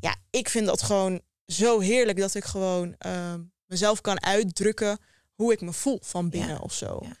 ja, 0.00 0.16
ik 0.30 0.48
vind 0.48 0.66
dat 0.66 0.82
gewoon 0.82 1.20
zo 1.46 1.80
heerlijk 1.80 2.18
dat 2.18 2.34
ik 2.34 2.44
gewoon 2.44 2.96
mezelf 3.66 4.00
kan 4.00 4.22
uitdrukken 4.22 4.98
hoe 5.34 5.52
ik 5.52 5.60
me 5.60 5.72
voel 5.72 5.98
van 6.02 6.28
binnen 6.30 6.54
Ja, 6.54 6.58
of 6.58 6.72
zo. 6.72 6.98
ja. 7.02 7.16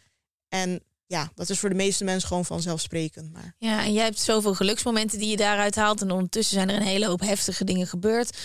En 0.48 0.82
ja, 1.06 1.30
dat 1.34 1.50
is 1.50 1.58
voor 1.58 1.68
de 1.68 1.74
meeste 1.74 2.04
mensen 2.04 2.28
gewoon 2.28 2.44
vanzelfsprekend. 2.44 3.32
Maar 3.32 3.54
Ja, 3.58 3.84
en 3.84 3.92
jij 3.92 4.04
hebt 4.04 4.20
zoveel 4.20 4.54
geluksmomenten 4.54 5.18
die 5.18 5.28
je 5.28 5.36
daaruit 5.36 5.76
haalt. 5.76 6.00
En 6.00 6.10
ondertussen 6.10 6.54
zijn 6.54 6.68
er 6.68 6.76
een 6.76 6.86
hele 6.86 7.06
hoop 7.06 7.20
heftige 7.20 7.64
dingen 7.64 7.86
gebeurd. 7.86 8.38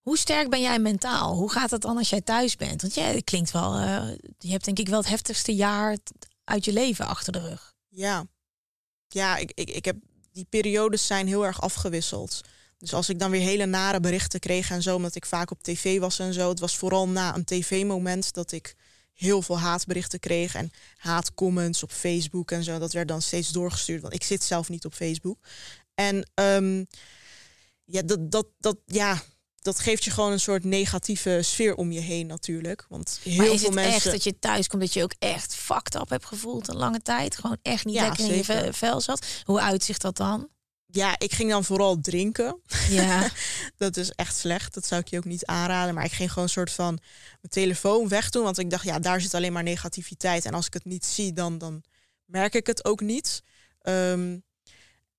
Hoe 0.00 0.18
sterk 0.18 0.50
ben 0.50 0.60
jij 0.60 0.78
mentaal? 0.78 1.34
Hoe 1.34 1.50
gaat 1.50 1.70
het 1.70 1.82
dan 1.82 1.96
als 1.96 2.10
jij 2.10 2.20
thuis 2.20 2.56
bent? 2.56 2.82
Want 2.82 2.94
jij 2.94 3.14
het 3.14 3.24
klinkt 3.24 3.50
wel, 3.50 3.74
eh, 3.74 4.08
je 4.38 4.50
hebt 4.50 4.64
denk 4.64 4.78
ik 4.78 4.88
wel 4.88 4.98
het 4.98 5.08
heftigste 5.08 5.54
jaar 5.54 5.96
uit 6.44 6.64
je 6.64 6.72
leven 6.72 7.06
achter 7.06 7.32
de 7.32 7.40
rug. 7.40 7.74
ja, 7.88 8.26
ja 9.08 9.36
ik, 9.36 9.52
ik, 9.54 9.70
ik 9.70 9.84
heb, 9.84 9.96
die 10.32 10.46
periodes 10.48 11.06
zijn 11.06 11.26
heel 11.26 11.46
erg 11.46 11.60
afgewisseld. 11.60 12.40
Dus 12.78 12.94
als 12.94 13.08
ik 13.08 13.18
dan 13.18 13.30
weer 13.30 13.40
hele 13.40 13.66
nare 13.66 14.00
berichten 14.00 14.40
kreeg 14.40 14.70
en 14.70 14.82
zo, 14.82 14.96
omdat 14.96 15.14
ik 15.14 15.26
vaak 15.26 15.50
op 15.50 15.62
tv 15.62 15.98
was 15.98 16.18
en 16.18 16.32
zo. 16.32 16.48
Het 16.48 16.60
was 16.60 16.76
vooral 16.76 17.08
na 17.08 17.34
een 17.34 17.44
tv-moment 17.44 18.32
dat 18.32 18.52
ik 18.52 18.74
heel 19.12 19.42
veel 19.42 19.58
haatberichten 19.58 20.20
kreeg 20.20 20.54
en 20.54 20.70
haatcomments 20.96 21.82
op 21.82 21.92
Facebook 21.92 22.50
en 22.50 22.64
zo. 22.64 22.78
Dat 22.78 22.92
werd 22.92 23.08
dan 23.08 23.22
steeds 23.22 23.48
doorgestuurd, 23.48 24.02
want 24.02 24.14
ik 24.14 24.22
zit 24.22 24.42
zelf 24.42 24.68
niet 24.68 24.84
op 24.84 24.94
Facebook. 24.94 25.38
En 25.94 26.30
ehm, 26.34 26.84
ja, 27.84 28.02
dat, 28.02 28.30
dat, 28.30 28.46
dat, 28.58 28.76
ja, 28.86 29.22
dat 29.62 29.80
geeft 29.80 30.04
je 30.04 30.10
gewoon 30.10 30.32
een 30.32 30.40
soort 30.40 30.64
negatieve 30.64 31.38
sfeer 31.42 31.74
om 31.74 31.92
je 31.92 32.00
heen 32.00 32.26
natuurlijk. 32.26 32.86
Want 32.88 33.20
heel 33.22 33.36
maar 33.36 33.46
is 33.46 33.60
veel 33.60 33.66
het 33.66 33.74
mensen. 33.74 33.94
echt 33.94 34.10
dat 34.10 34.24
je 34.24 34.38
thuis 34.38 34.66
komt 34.66 34.82
dat 34.82 34.92
je 34.92 35.02
ook 35.02 35.14
echt 35.18 35.54
fucked 35.54 35.94
up 35.94 36.08
hebt 36.08 36.26
gevoeld 36.26 36.68
een 36.68 36.76
lange 36.76 37.00
tijd? 37.02 37.36
Gewoon 37.36 37.58
echt 37.62 37.84
niet 37.84 37.94
Ja, 37.94 38.02
lekker 38.02 38.30
in 38.30 38.36
je 38.36 38.72
vel 38.72 39.00
zat? 39.00 39.26
Hoe 39.44 39.60
uitzicht 39.60 40.00
dat 40.00 40.16
dan? 40.16 40.48
Ja, 40.94 41.18
ik 41.18 41.32
ging 41.32 41.50
dan 41.50 41.64
vooral 41.64 42.00
drinken. 42.00 42.60
Ja, 42.88 43.28
Dat 43.76 43.96
is 43.96 44.10
echt 44.10 44.36
slecht. 44.36 44.74
Dat 44.74 44.86
zou 44.86 45.00
ik 45.00 45.08
je 45.08 45.16
ook 45.16 45.24
niet 45.24 45.46
aanraden. 45.46 45.94
Maar 45.94 46.04
ik 46.04 46.12
ging 46.12 46.28
gewoon 46.28 46.44
een 46.44 46.50
soort 46.50 46.72
van 46.72 46.98
mijn 47.40 47.48
telefoon 47.48 48.08
wegdoen. 48.08 48.42
Want 48.42 48.58
ik 48.58 48.70
dacht, 48.70 48.84
ja, 48.84 48.98
daar 48.98 49.20
zit 49.20 49.34
alleen 49.34 49.52
maar 49.52 49.62
negativiteit. 49.62 50.44
En 50.44 50.54
als 50.54 50.66
ik 50.66 50.74
het 50.74 50.84
niet 50.84 51.04
zie, 51.04 51.32
dan, 51.32 51.58
dan 51.58 51.82
merk 52.24 52.54
ik 52.54 52.66
het 52.66 52.84
ook 52.84 53.00
niet. 53.00 53.42
Ehm, 53.80 54.38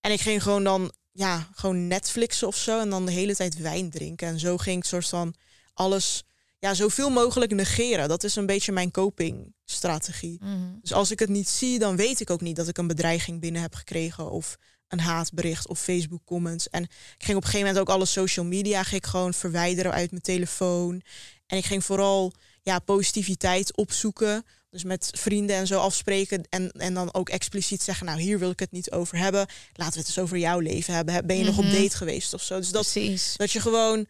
en 0.01 0.11
ik 0.11 0.21
ging 0.21 0.43
gewoon 0.43 0.63
dan, 0.63 0.93
ja, 1.11 1.49
gewoon 1.53 1.87
Netflixen 1.87 2.47
of 2.47 2.55
zo. 2.55 2.79
En 2.79 2.89
dan 2.89 3.05
de 3.05 3.11
hele 3.11 3.35
tijd 3.35 3.57
wijn 3.57 3.89
drinken. 3.89 4.27
En 4.27 4.39
zo 4.39 4.57
ging 4.57 4.77
ik 4.77 4.85
soort 4.85 5.07
van 5.07 5.35
alles, 5.73 6.23
ja, 6.59 6.73
zoveel 6.73 7.09
mogelijk 7.09 7.51
negeren. 7.51 8.07
Dat 8.07 8.23
is 8.23 8.35
een 8.35 8.45
beetje 8.45 8.71
mijn 8.71 8.91
copingstrategie. 8.91 10.37
Mhm. 10.43 10.79
Dus 10.81 10.93
als 10.93 11.11
ik 11.11 11.19
het 11.19 11.29
niet 11.29 11.49
zie, 11.49 11.79
dan 11.79 11.95
weet 11.95 12.19
ik 12.19 12.29
ook 12.29 12.41
niet 12.41 12.55
dat 12.55 12.67
ik 12.67 12.77
een 12.77 12.87
bedreiging 12.87 13.39
binnen 13.39 13.61
heb 13.61 13.75
gekregen 13.75 14.31
of 14.31 14.57
een 14.87 14.99
haatbericht 14.99 15.67
of 15.67 15.79
Facebook 15.79 16.21
comments. 16.25 16.69
En 16.69 16.83
ik 16.83 16.89
ging 17.17 17.37
op 17.37 17.43
een 17.43 17.49
gegeven 17.49 17.59
moment 17.67 17.79
ook 17.79 17.95
alle 17.95 18.05
social 18.05 18.45
media 18.45 18.83
ging 18.83 19.01
ik 19.01 19.07
gewoon 19.07 19.33
verwijderen 19.33 19.91
uit 19.91 20.09
mijn 20.11 20.21
telefoon. 20.23 21.01
En 21.47 21.57
ik 21.57 21.65
ging 21.65 21.83
vooral 21.83 22.33
ja, 22.61 22.79
positiviteit 22.79 23.75
opzoeken. 23.77 24.45
Dus 24.69 24.83
met 24.83 25.09
vrienden 25.15 25.55
en 25.55 25.67
zo 25.67 25.79
afspreken. 25.79 26.43
En, 26.49 26.71
en 26.71 26.93
dan 26.93 27.13
ook 27.13 27.29
expliciet 27.29 27.81
zeggen, 27.81 28.05
nou 28.05 28.19
hier 28.19 28.39
wil 28.39 28.49
ik 28.49 28.59
het 28.59 28.71
niet 28.71 28.91
over 28.91 29.17
hebben. 29.17 29.45
Laten 29.73 29.93
we 29.93 29.99
het 29.99 30.07
eens 30.07 30.19
over 30.19 30.37
jouw 30.37 30.59
leven 30.59 30.93
hebben. 30.93 31.25
Ben 31.25 31.37
je 31.37 31.43
nog 31.43 31.57
op 31.57 31.63
Mhm. 31.63 31.73
date 31.73 31.97
geweest 31.97 32.33
of 32.33 32.41
zo? 32.43 32.57
Dus 32.57 32.71
dat, 32.71 32.81
precies. 32.91 33.33
dat 33.37 33.51
je 33.51 33.59
gewoon 33.59 34.05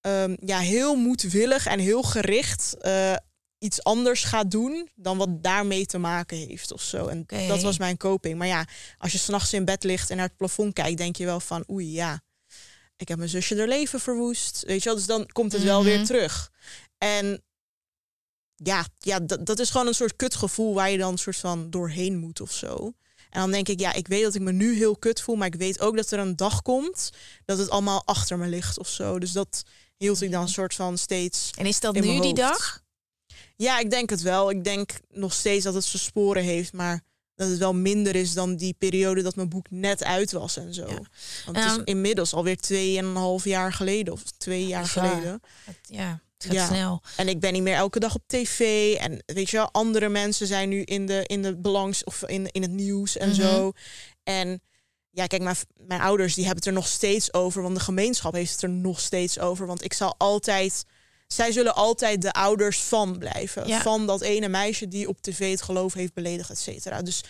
ehm, 0.00 0.36
ja, 0.40 0.58
heel 0.58 0.96
moedwillig 0.96 1.66
en 1.66 1.78
heel 1.78 2.02
gericht 2.02 2.76
eh, 2.80 3.14
iets 3.58 3.82
anders 3.82 4.24
gaat 4.24 4.50
doen 4.50 4.88
dan 4.94 5.18
wat 5.18 5.42
daarmee 5.42 5.86
te 5.86 5.98
maken 5.98 6.36
heeft 6.36 6.72
of 6.72 6.82
zo. 6.82 7.06
En 7.06 7.24
dat 7.48 7.62
was 7.62 7.78
mijn 7.78 7.96
coping. 7.96 8.38
Maar 8.38 8.46
ja, 8.46 8.66
als 8.98 9.12
je 9.12 9.18
s'nachts 9.18 9.52
in 9.52 9.64
bed 9.64 9.84
ligt 9.84 10.10
en 10.10 10.16
naar 10.16 10.26
het 10.26 10.36
plafond 10.36 10.72
kijkt, 10.72 10.98
denk 10.98 11.16
je 11.16 11.24
wel 11.24 11.40
van 11.40 11.64
oei 11.70 11.92
ja, 11.92 12.20
ik 12.96 13.08
heb 13.08 13.18
mijn 13.18 13.30
zusje 13.30 13.56
haar 13.58 13.68
leven 13.68 14.00
verwoest. 14.00 14.62
Weet 14.66 14.78
je 14.82 14.88
wel, 14.88 14.94
dus 14.98 15.06
dan 15.06 15.26
komt 15.32 15.52
het 15.52 15.62
wel 15.62 15.80
Mhm. 15.82 15.88
weer 15.88 16.04
terug. 16.04 16.50
En 16.98 17.42
ja, 18.54 18.86
ja 18.98 19.20
dat, 19.20 19.46
dat 19.46 19.58
is 19.58 19.70
gewoon 19.70 19.86
een 19.86 19.94
soort 19.94 20.16
kutgevoel 20.16 20.74
waar 20.74 20.90
je 20.90 20.98
dan 20.98 21.12
een 21.12 21.18
soort 21.18 21.36
van 21.36 21.70
doorheen 21.70 22.18
moet 22.18 22.40
of 22.40 22.52
zo. 22.52 22.92
En 23.30 23.40
dan 23.40 23.50
denk 23.50 23.68
ik, 23.68 23.80
ja, 23.80 23.92
ik 23.92 24.08
weet 24.08 24.22
dat 24.22 24.34
ik 24.34 24.40
me 24.40 24.52
nu 24.52 24.74
heel 24.76 24.96
kut 24.96 25.20
voel, 25.20 25.36
maar 25.36 25.46
ik 25.46 25.54
weet 25.54 25.80
ook 25.80 25.96
dat 25.96 26.10
er 26.10 26.18
een 26.18 26.36
dag 26.36 26.62
komt 26.62 27.10
dat 27.44 27.58
het 27.58 27.70
allemaal 27.70 28.02
achter 28.06 28.38
me 28.38 28.46
ligt 28.46 28.78
of 28.78 28.88
zo. 28.88 29.18
Dus 29.18 29.32
dat 29.32 29.62
hield 29.96 30.20
ik 30.22 30.30
dan 30.30 30.42
een 30.42 30.48
soort 30.48 30.74
van 30.74 30.98
steeds. 30.98 31.50
En 31.58 31.66
is 31.66 31.80
dat 31.80 31.94
nu 31.94 32.20
die 32.20 32.34
dag? 32.34 32.84
Ja, 33.56 33.78
ik 33.78 33.90
denk 33.90 34.10
het 34.10 34.22
wel. 34.22 34.50
Ik 34.50 34.64
denk 34.64 34.90
nog 35.10 35.32
steeds 35.32 35.64
dat 35.64 35.74
het 35.74 35.84
zijn 35.84 36.02
sporen 36.02 36.42
heeft, 36.42 36.72
maar 36.72 37.00
dat 37.34 37.48
het 37.48 37.58
wel 37.58 37.74
minder 37.74 38.14
is 38.14 38.32
dan 38.32 38.56
die 38.56 38.74
periode 38.78 39.22
dat 39.22 39.36
mijn 39.36 39.48
boek 39.48 39.66
net 39.70 40.04
uit 40.04 40.32
was 40.32 40.56
en 40.56 40.74
zo. 40.74 40.86
Ja. 40.88 40.94
Want 41.44 41.56
het 41.56 41.64
is 41.66 41.72
Ehm, 41.76 41.80
inmiddels 41.84 42.32
alweer 42.34 42.56
tweeënhalf 42.56 43.44
jaar 43.44 43.72
geleden 43.72 44.12
of 44.12 44.22
twee 44.22 44.66
jaar 44.66 44.86
geleden. 44.86 45.40
Het- 45.64 45.78
Ja, 45.82 46.20
het 46.38 46.44
gaat 46.46 46.52
Ja. 46.54 46.66
snel. 46.66 47.02
En 47.16 47.28
ik 47.28 47.40
ben 47.40 47.52
niet 47.52 47.62
meer 47.62 47.74
elke 47.74 48.00
dag 48.00 48.14
op 48.14 48.22
tv. 48.26 48.60
En 48.94 49.22
weet 49.26 49.50
je 49.50 49.56
wel, 49.56 49.70
andere 49.72 50.08
mensen 50.08 50.46
zijn 50.46 50.68
nu 50.68 50.82
in 50.82 51.06
de, 51.06 51.22
in 51.26 51.42
de 51.42 51.56
belangs 51.56 52.04
of 52.04 52.22
in, 52.26 52.48
in 52.50 52.62
het 52.62 52.70
nieuws 52.70 53.16
en 53.16 53.28
Mhm. 53.28 53.40
zo. 53.40 53.72
En 54.22 54.60
ja, 55.10 55.26
kijk, 55.26 55.42
mijn, 55.42 55.56
mijn 55.76 56.00
ouders 56.00 56.34
die 56.34 56.44
hebben 56.44 56.62
het 56.64 56.72
er 56.72 56.78
nog 56.80 56.88
steeds 56.88 57.32
over. 57.32 57.62
Want 57.62 57.74
de 57.76 57.82
gemeenschap 57.82 58.32
heeft 58.32 58.52
het 58.52 58.62
er 58.62 58.68
nog 58.68 59.00
steeds 59.00 59.38
over. 59.38 59.66
Want 59.66 59.84
ik 59.84 59.92
zal 59.92 60.14
altijd. 60.18 60.84
Zij 61.26 61.52
zullen 61.52 61.74
altijd 61.74 62.22
de 62.22 62.32
ouders 62.32 62.78
van 62.78 63.18
blijven. 63.18 63.66
Ja. 63.68 63.82
Van 63.82 64.06
dat 64.06 64.20
ene 64.20 64.48
meisje 64.48 64.88
die 64.88 65.08
op 65.08 65.20
tv 65.22 65.50
het 65.50 65.62
geloof 65.62 65.92
heeft 65.94 66.14
beledigd, 66.14 66.50
et 66.50 66.58
cetera. 66.58 67.02
Dus 67.02 67.20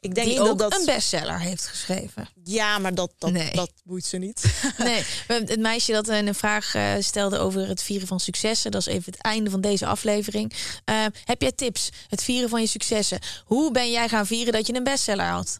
ik 0.00 0.14
denk 0.14 0.26
die 0.28 0.40
ook 0.40 0.46
dat 0.46 0.58
dat. 0.58 0.80
een 0.80 0.86
bestseller 0.86 1.40
heeft 1.40 1.66
geschreven. 1.66 2.28
Ja, 2.44 2.78
maar 2.78 2.94
dat, 2.94 3.12
dat, 3.18 3.30
Nee. 3.30 3.52
dat 3.52 3.70
boeit 3.84 4.04
ze 4.04 4.16
niet. 4.16 4.44
Nee, 4.78 5.02
het 5.28 5.58
meisje 5.60 5.92
dat 5.92 6.08
een 6.08 6.34
vraag 6.34 6.74
eh, 6.74 6.92
stelde 7.00 7.38
over 7.38 7.68
het 7.68 7.82
vieren 7.82 8.06
van 8.08 8.20
successen. 8.20 8.70
Dat 8.70 8.80
is 8.80 8.86
even 8.86 9.12
het 9.12 9.20
einde 9.22 9.50
van 9.50 9.60
deze 9.60 9.86
aflevering. 9.86 10.52
Eh, 10.84 11.04
heb 11.24 11.42
jij 11.42 11.52
tips? 11.52 11.88
Het 12.08 12.22
vieren 12.22 12.48
van 12.48 12.60
je 12.60 12.66
successen. 12.66 13.18
Hoe 13.44 13.70
ben 13.70 13.90
jij 13.90 14.08
gaan 14.08 14.26
vieren 14.26 14.52
dat 14.52 14.66
je 14.66 14.74
een 14.74 14.84
bestseller 14.84 15.26
had? 15.26 15.58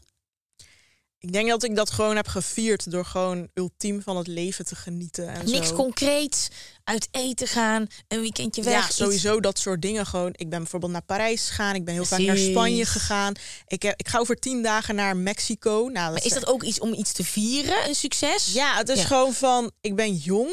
Ik 1.26 1.32
denk 1.32 1.48
dat 1.48 1.62
ik 1.62 1.76
dat 1.76 1.90
gewoon 1.90 2.16
heb 2.16 2.26
gevierd 2.28 2.90
door 2.90 3.04
gewoon 3.04 3.48
ultiem 3.54 4.02
van 4.02 4.16
het 4.16 4.26
leven 4.26 4.64
te 4.64 4.74
genieten. 4.76 5.28
En 5.28 5.50
Niks 5.50 5.68
zo. 5.68 5.74
concreets, 5.74 6.48
uit 6.84 7.08
eten 7.10 7.46
gaan, 7.46 7.86
een 8.08 8.20
weekendje 8.20 8.62
weg. 8.62 8.72
Ja, 8.80 8.86
iets- 8.86 8.96
sowieso 8.96 9.40
dat 9.40 9.58
soort 9.58 9.82
dingen 9.82 10.06
gewoon. 10.06 10.30
Ik 10.32 10.48
ben 10.50 10.58
bijvoorbeeld 10.58 10.92
naar 10.92 11.02
Parijs 11.02 11.48
gegaan. 11.48 11.74
Ik 11.74 11.84
ben 11.84 11.94
heel 11.94 12.04
vaak 12.04 12.18
naar. 12.20 12.36
Spanje 12.36 12.84
gegaan. 12.86 13.34
Ik, 13.66 13.82
heb, 13.82 13.94
ik 14.00 14.08
ga 14.08 14.18
over 14.18 14.36
tien 14.36 14.62
dagen 14.62 14.94
naar 14.94 15.16
Mexico. 15.16 15.70
Nou, 15.70 15.92
dat 15.92 15.94
Maar 16.12 16.24
is 16.24 16.32
dat 16.32 16.46
ook 16.46 16.62
iets 16.62 16.80
om 16.80 16.92
iets 16.92 17.12
te 17.12 17.24
vieren, 17.24 17.88
een 17.88 17.94
succes? 17.94 18.52
Ja, 18.52 18.76
het 18.76 18.88
is 18.88 19.00
Ja. 19.00 19.06
gewoon 19.06 19.32
van, 19.32 19.70
ik 19.80 19.94
ben 19.96 20.14
jong. 20.14 20.50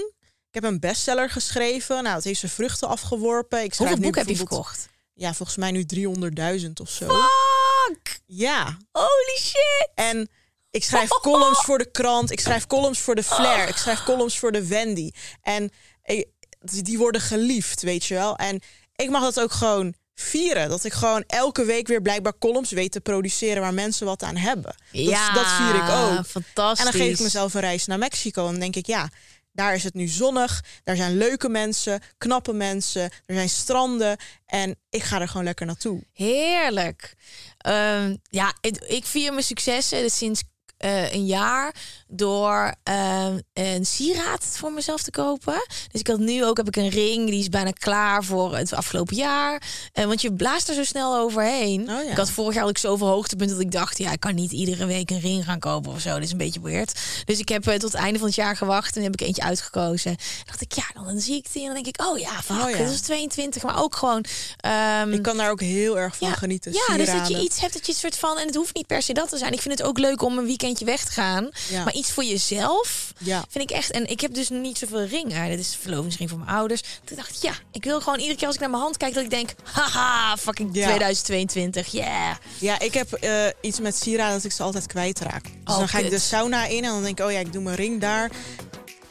Ik 0.49 0.61
heb 0.61 0.63
een 0.63 0.79
bestseller 0.79 1.29
geschreven. 1.29 2.03
Nou, 2.03 2.15
het 2.15 2.23
heeft 2.23 2.39
zijn 2.39 2.51
vruchten 2.51 2.87
afgeworpen. 2.87 3.63
Ik 3.63 3.73
Hoeveel 3.73 3.95
nu 3.95 4.01
boeken 4.01 4.21
heb 4.21 4.29
je 4.29 4.35
verkocht? 4.37 4.87
Ja, 5.13 5.33
volgens 5.33 5.57
mij 5.57 5.71
nu 5.71 5.83
300.000 5.85 6.79
of 6.81 6.89
zo. 6.89 7.07
Fuck! 7.07 8.19
Ja, 8.25 8.77
Holy 8.91 9.37
shit! 9.39 9.89
en 9.95 10.29
ik 10.73 10.83
schrijf 10.83 11.09
columns 11.09 11.59
voor 11.65 11.77
de 11.77 11.91
krant. 11.91 12.31
Ik 12.31 12.39
schrijf 12.39 12.67
columns 12.67 12.99
voor 12.99 13.15
de 13.15 13.23
Flair. 13.23 13.67
Ik 13.67 13.75
schrijf 13.75 14.03
columns 14.03 14.39
voor 14.39 14.51
de 14.51 14.67
Wendy. 14.67 15.11
En 15.41 15.71
ik- 16.03 16.27
die 16.61 16.97
worden 16.97 17.21
geliefd, 17.21 17.81
weet 17.81 18.05
je 18.05 18.13
wel. 18.13 18.35
En 18.35 18.61
ik 18.95 19.09
mag 19.09 19.21
dat 19.21 19.39
ook 19.39 19.51
gewoon 19.51 19.93
vieren. 20.15 20.69
Dat 20.69 20.83
ik 20.83 20.93
gewoon 20.93 21.23
elke 21.27 21.65
week 21.65 21.87
weer 21.87 22.01
blijkbaar 22.01 22.37
columns 22.39 22.71
weet 22.71 22.91
te 22.91 23.01
produceren... 23.01 23.61
waar 23.61 23.73
mensen 23.73 24.05
wat 24.05 24.23
aan 24.23 24.35
hebben. 24.35 24.75
Dat, 24.91 25.01
ja, 25.05 25.33
dat 25.33 25.47
vier 25.47 25.75
ik 25.75 25.89
ook. 25.89 26.25
Fantastisch. 26.25 26.85
En 26.85 26.91
dan 26.91 27.01
geef 27.01 27.13
ik 27.13 27.23
mezelf 27.23 27.53
een 27.53 27.61
reis 27.61 27.85
naar 27.85 27.97
Mexico. 27.99 28.45
En 28.45 28.51
dan 28.51 28.59
denk 28.59 28.75
ik, 28.75 28.85
ja, 28.87 29.09
daar 29.51 29.75
is 29.75 29.83
het 29.83 29.93
nu 29.93 30.07
zonnig. 30.07 30.63
Daar 30.83 30.95
zijn 30.95 31.17
leuke 31.17 31.49
mensen, 31.49 32.01
knappe 32.17 32.53
mensen. 32.53 33.01
Er 33.25 33.35
zijn 33.35 33.49
stranden. 33.49 34.17
En 34.45 34.75
ik 34.89 35.03
ga 35.03 35.21
er 35.21 35.27
gewoon 35.27 35.43
lekker 35.45 35.65
naartoe. 35.65 36.03
Heerlijk. 36.13 37.13
Ehm, 37.57 38.15
ja, 38.29 38.53
het- 38.61 38.83
ik 38.87 39.05
vier 39.05 39.31
mijn 39.31 39.43
successen 39.45 40.01
dus 40.01 40.17
sinds 40.17 40.41
eh, 40.83 41.13
een 41.13 41.25
jaar 41.25 41.75
door 42.07 42.73
ehm, 42.83 43.39
een 43.53 43.85
sieraad 43.85 44.43
voor 44.43 44.71
mezelf 44.71 45.03
te 45.03 45.11
kopen. 45.11 45.65
Dus 45.91 45.99
ik 46.01 46.07
had 46.07 46.19
nu 46.19 46.45
ook 46.45 46.57
heb 46.57 46.67
ik 46.67 46.75
een 46.75 46.89
ring 46.89 47.29
die 47.29 47.39
is 47.39 47.49
bijna 47.49 47.71
klaar 47.71 48.23
voor 48.23 48.55
het 48.55 48.73
afgelopen 48.73 49.15
jaar. 49.15 49.61
Eh, 49.93 50.05
want 50.05 50.21
je 50.21 50.33
blaast 50.33 50.69
er 50.69 50.75
zo 50.75 50.83
snel 50.83 51.17
overheen. 51.17 51.81
Oh 51.81 52.03
ja. 52.03 52.11
Ik 52.11 52.17
had 52.17 52.29
vorig 52.29 52.53
jaar 52.53 52.61
had 52.63 52.71
ik 52.71 52.77
zoveel 52.77 53.07
hoogtepunten 53.07 53.55
dat 53.55 53.65
ik 53.65 53.71
dacht, 53.71 53.97
ja, 53.97 54.11
ik 54.11 54.19
kan 54.19 54.35
niet 54.35 54.51
iedere 54.51 54.85
week 54.85 55.09
een 55.09 55.19
ring 55.19 55.43
gaan 55.43 55.59
kopen 55.59 55.91
of 55.91 55.99
zo. 55.99 56.09
Dat 56.09 56.23
is 56.23 56.31
een 56.31 56.37
beetje 56.37 56.61
weird. 56.61 56.99
Dus 57.25 57.39
ik 57.39 57.49
heb 57.49 57.67
eh, 57.67 57.73
tot 57.73 57.91
het 57.91 58.01
einde 58.01 58.17
van 58.19 58.27
het 58.27 58.35
jaar 58.35 58.57
gewacht 58.57 58.95
en 58.97 59.03
heb 59.03 59.13
ik 59.13 59.21
eentje 59.21 59.41
uitgekozen. 59.43 60.11
En 60.11 60.17
dacht 60.45 60.61
ik, 60.61 60.71
ja, 60.73 60.85
dan 60.93 61.19
zie 61.19 61.35
ik 61.35 61.53
die 61.53 61.61
en 61.67 61.73
dan 61.73 61.83
denk 61.83 61.97
ik, 61.97 62.05
oh 62.07 62.17
ja, 62.19 62.41
fuck, 62.41 62.61
Oh 62.63 62.69
ja. 62.69 62.77
dat 62.77 62.91
is 62.91 63.01
22, 63.01 63.63
maar 63.63 63.81
ook 63.83 63.95
gewoon. 63.95 64.25
ehm, 64.57 65.11
Ik 65.13 65.21
kan 65.21 65.37
daar 65.37 65.51
ook 65.51 65.61
heel 65.61 65.97
erg 65.99 66.17
van 66.17 66.27
ja, 66.27 66.33
genieten. 66.33 66.71
Ja, 66.87 66.97
dus 66.97 67.11
dat 67.11 67.27
je 67.27 67.41
iets 67.41 67.59
hebt 67.59 67.73
dat 67.73 67.85
je 67.85 67.91
een 67.91 67.97
soort 67.97 68.17
van... 68.17 68.37
En 68.37 68.45
het 68.45 68.55
hoeft 68.55 68.75
niet 68.75 68.87
per 68.87 69.01
se 69.01 69.13
dat 69.13 69.29
te 69.29 69.37
zijn. 69.37 69.53
Ik 69.53 69.61
vind 69.61 69.77
het 69.77 69.87
ook 69.87 69.97
leuk 69.97 70.21
om 70.21 70.37
een 70.37 70.45
weekendje 70.73 70.85
weg 70.85 71.03
te 71.05 71.11
gaan. 71.21 71.49
Ja. 71.69 71.83
Maar 71.83 71.93
iets 71.93 72.11
voor 72.11 72.23
jezelf 72.23 73.13
Ja. 73.17 73.45
vind 73.49 73.69
ik 73.71 73.75
echt... 73.77 73.91
En 73.91 74.09
ik 74.09 74.21
heb 74.21 74.33
dus 74.33 74.49
niet 74.49 74.77
zoveel 74.77 75.03
ringen. 75.05 75.49
Dit 75.49 75.59
is 75.59 75.71
de 75.71 75.77
verlovingsring 75.81 76.29
voor 76.29 76.39
mijn 76.39 76.51
ouders. 76.51 76.81
Toen 77.03 77.17
dacht 77.17 77.29
ik, 77.29 77.35
ja, 77.41 77.53
ik 77.71 77.83
wil 77.83 78.01
gewoon 78.01 78.19
iedere 78.19 78.37
keer 78.37 78.45
als 78.47 78.55
ik 78.55 78.61
naar 78.61 78.69
mijn 78.69 78.81
hand 78.81 78.97
kijk... 78.97 79.13
dat 79.13 79.23
ik 79.23 79.29
denk, 79.29 79.49
haha, 79.63 80.37
fucking 80.37 80.69
Ja. 80.75 80.85
2022, 80.85 81.87
yeah. 81.91 82.35
Ja, 82.59 82.79
ik 82.79 82.93
heb 82.93 83.13
eh, 83.13 83.45
iets 83.61 83.79
met 83.79 83.95
sieraden 83.95 84.35
dat 84.35 84.43
ik 84.43 84.51
ze 84.51 84.63
altijd 84.63 84.85
kwijtraak. 84.87 85.43
Dus 85.43 85.51
Oh, 85.73 85.77
dan 85.77 85.87
ga 85.87 85.97
ik 85.97 86.03
kut. 86.03 86.13
de 86.13 86.19
sauna 86.19 86.65
in 86.65 86.83
en 86.83 86.89
dan 86.91 87.03
denk 87.03 87.19
ik, 87.19 87.25
oh 87.25 87.31
ja, 87.31 87.39
ik 87.39 87.53
doe 87.53 87.61
mijn 87.63 87.75
ring 87.75 88.01
daar. 88.01 88.31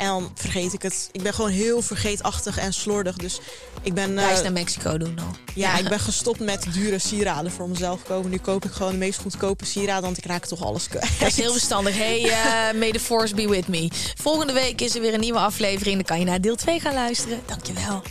En 0.02 0.08
dan 0.08 0.30
vergeet 0.34 0.72
ik 0.72 0.82
het. 0.82 1.08
Ik 1.12 1.22
ben 1.22 1.34
gewoon 1.34 1.50
heel 1.50 1.82
vergeetachtig 1.82 2.58
en 2.58 2.72
slordig. 2.72 3.16
Dus 3.16 3.40
ik 3.82 3.94
ben, 3.94 4.18
eh, 4.18 4.24
Reis 4.24 4.42
naar 4.42 4.52
Mexico 4.52 4.98
doen 4.98 5.18
al. 5.18 5.30
ja, 5.54 5.78
ik 5.78 5.88
ben 5.88 6.00
gestopt 6.00 6.40
met 6.40 6.66
dure 6.72 6.98
sieraden 6.98 7.52
voor 7.52 7.68
mezelf 7.68 8.02
kopen. 8.02 8.30
Nu 8.30 8.38
koop 8.38 8.64
ik 8.64 8.70
gewoon 8.70 8.92
de 8.92 8.98
meest 8.98 9.20
goedkope 9.20 9.64
sieraden, 9.64 10.02
want 10.02 10.18
ik 10.18 10.24
raak 10.24 10.46
toch 10.46 10.64
alles 10.64 10.88
kwijt. 10.88 11.18
Dat 11.18 11.28
is 11.28 11.36
heel 11.36 11.52
verstandig. 11.52 11.96
Hey, 11.96 12.22
eh 12.22 12.74
may 12.80 12.92
the 12.92 13.00
force 13.00 13.34
be 13.34 13.48
with 13.48 13.68
me. 13.68 13.88
Volgende 14.14 14.52
week 14.52 14.80
is 14.80 14.94
er 14.94 15.00
weer 15.00 15.14
een 15.14 15.20
nieuwe 15.20 15.38
aflevering. 15.38 15.96
Dan 15.96 16.04
kan 16.04 16.18
je 16.18 16.24
naar 16.24 16.40
deel 16.40 16.56
2 16.56 16.80
gaan 16.80 16.94
luisteren. 16.94 17.40
Dankjewel. 17.46 18.02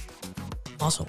Mazzel. 0.77 1.05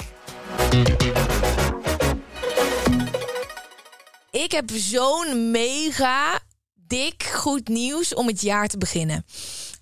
Ik 4.30 4.52
heb 4.52 4.70
zo'n 4.74 5.50
mega 5.50 6.40
dik 6.74 7.22
goed 7.22 7.68
nieuws 7.68 8.14
om 8.14 8.26
het 8.26 8.40
jaar 8.40 8.68
te 8.68 8.78
beginnen. 8.78 9.24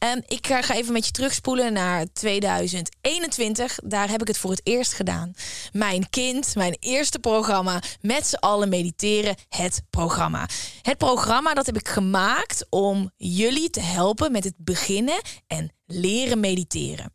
Ehm, 0.00 0.20
ik 0.26 0.46
ga 0.46 0.74
even 0.74 0.92
met 0.92 1.06
je 1.06 1.10
terugspoelen 1.10 1.72
naar 1.72 2.06
2021. 2.12 3.78
Daar 3.84 4.10
heb 4.10 4.20
ik 4.20 4.28
het 4.28 4.38
voor 4.38 4.50
het 4.50 4.60
eerst 4.64 4.92
gedaan. 4.92 5.32
Mijn 5.72 6.10
kind, 6.10 6.54
mijn 6.54 6.76
eerste 6.80 7.18
programma. 7.18 7.82
Met 8.00 8.26
z'n 8.26 8.34
allen 8.34 8.68
mediteren, 8.68 9.36
het 9.48 9.82
programma. 9.90 10.48
Het 10.82 10.98
programma 10.98 11.54
dat 11.54 11.66
heb 11.66 11.76
ik 11.76 11.88
gemaakt 11.88 12.66
om 12.70 13.10
jullie 13.16 13.70
te 13.70 13.80
helpen 13.80 14.32
met 14.32 14.44
het 14.44 14.54
beginnen 14.56 15.20
en 15.46 15.72
leren 15.92 16.40
mediteren. 16.40 17.12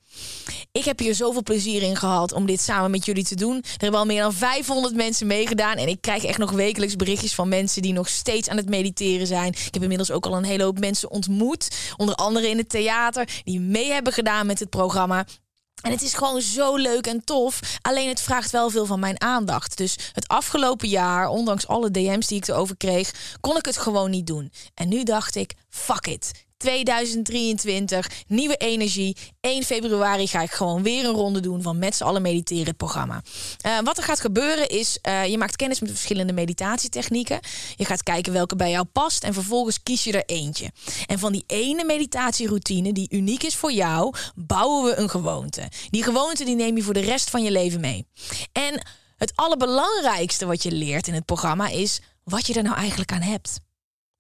Ik 0.72 0.86
heb 0.86 1.00
hier 1.00 1.16
zoveel 1.16 1.44
plezier 1.44 1.82
in 1.82 1.96
gehad 1.96 2.34
om 2.34 2.46
dit 2.46 2.62
samen 2.62 2.92
met 2.92 3.06
jullie 3.06 3.24
te 3.24 3.36
doen. 3.36 3.56
Er 3.56 3.70
hebben 3.78 4.00
al 4.00 4.06
meer 4.06 4.22
dan 4.22 4.34
500 4.34 4.96
mensen 4.96 5.28
meegedaan. 5.28 5.76
En 5.76 5.88
ik 5.88 6.02
krijg 6.02 6.24
echt 6.24 6.38
nog 6.38 6.52
wekelijks 6.52 6.96
berichtjes 6.96 7.36
van 7.36 7.50
mensen 7.50 7.82
die 7.82 7.94
nog 7.94 8.10
steeds 8.10 8.50
aan 8.50 8.58
het 8.58 8.70
mediteren 8.70 9.28
zijn. 9.28 9.48
Ik 9.48 9.74
heb 9.74 9.82
inmiddels 9.82 10.12
ook 10.12 10.26
al 10.26 10.36
een 10.36 10.44
hele 10.44 10.64
hoop 10.64 10.80
mensen 10.80 11.12
ontmoet. 11.12 11.78
Onder 11.98 12.16
andere 12.16 12.50
in 12.50 12.58
het 12.58 12.70
theater. 12.70 13.42
Die 13.44 13.60
mee 13.60 13.92
hebben 13.92 14.14
gedaan 14.14 14.46
met 14.46 14.60
het 14.60 14.70
programma. 14.70 15.26
En 15.82 15.92
het 15.92 16.02
is 16.02 16.14
gewoon 16.14 16.42
zo 16.42 16.76
leuk 16.76 17.08
en 17.08 17.24
tof. 17.24 17.60
Alleen 17.82 18.08
het 18.08 18.22
vraagt 18.22 18.52
wel 18.52 18.70
veel 18.70 18.86
van 18.86 19.00
mijn 19.00 19.22
aandacht. 19.22 19.78
Dus 19.78 19.98
het 20.12 20.28
afgelopen 20.28 20.88
jaar, 20.88 21.28
ondanks 21.28 21.68
alle 21.68 21.92
DM's 21.92 22.28
die 22.28 22.38
ik 22.38 22.48
erover 22.48 22.78
kreeg, 22.78 23.38
kon 23.42 23.58
ik 23.58 23.66
het 23.66 23.78
gewoon 23.78 24.10
niet 24.10 24.28
doen. 24.28 24.52
En 24.74 24.90
nu 24.90 25.04
dacht 25.04 25.36
ik, 25.36 25.54
fuck 25.70 26.08
it. 26.08 26.45
2023, 26.66 28.10
nieuwe 28.28 28.58
energie. 28.58 29.18
1 29.42 29.64
februari 29.64 30.28
ga 30.28 30.42
ik 30.42 30.52
gewoon 30.52 30.84
weer 30.84 31.06
een 31.06 31.14
ronde 31.14 31.40
doen 31.40 31.62
van 31.62 31.78
met 31.78 31.96
z'n 31.96 32.04
allen 32.04 32.22
mediteren 32.22 32.66
het 32.66 32.78
programma. 32.78 33.22
Eh, 33.62 33.80
wat 33.84 33.98
er 33.98 34.04
gaat 34.04 34.20
gebeuren 34.20 34.70
is, 34.70 34.98
eh, 35.02 35.26
je 35.26 35.38
maakt 35.38 35.56
kennis 35.56 35.80
met 35.80 35.90
verschillende 35.90 36.34
meditatietechnieken. 36.34 37.40
Je 37.76 37.86
gaat 37.86 38.04
kijken 38.04 38.34
welke 38.34 38.56
bij 38.56 38.72
jou 38.72 38.86
past 38.86 39.24
en 39.24 39.34
vervolgens 39.34 39.84
kies 39.84 40.04
je 40.04 40.12
er 40.12 40.36
eentje. 40.36 40.72
En 41.06 41.20
van 41.20 41.32
die 41.32 41.44
ene 41.48 41.84
meditatieroutine 41.84 42.94
die 42.94 43.08
uniek 43.10 43.44
is 43.44 43.56
voor 43.56 43.72
jou, 43.72 44.14
bouwen 44.36 44.84
we 44.84 44.96
een 44.96 45.10
gewoonte. 45.10 45.70
Die 45.90 46.04
gewoonte 46.04 46.46
die 46.46 46.56
neem 46.56 46.78
je 46.78 46.84
voor 46.84 46.94
de 46.94 47.00
rest 47.00 47.30
van 47.30 47.44
je 47.44 47.52
leven 47.52 47.80
mee. 47.80 48.06
En 48.52 48.86
het 49.18 49.32
allerbelangrijkste 49.36 50.46
wat 50.46 50.64
je 50.64 50.72
leert 50.72 51.08
in 51.08 51.14
het 51.14 51.26
programma 51.26 51.68
is 51.68 52.02
wat 52.24 52.48
je 52.48 52.54
er 52.54 52.64
nou 52.64 52.76
eigenlijk 52.76 53.12
aan 53.12 53.22
hebt. 53.22 53.60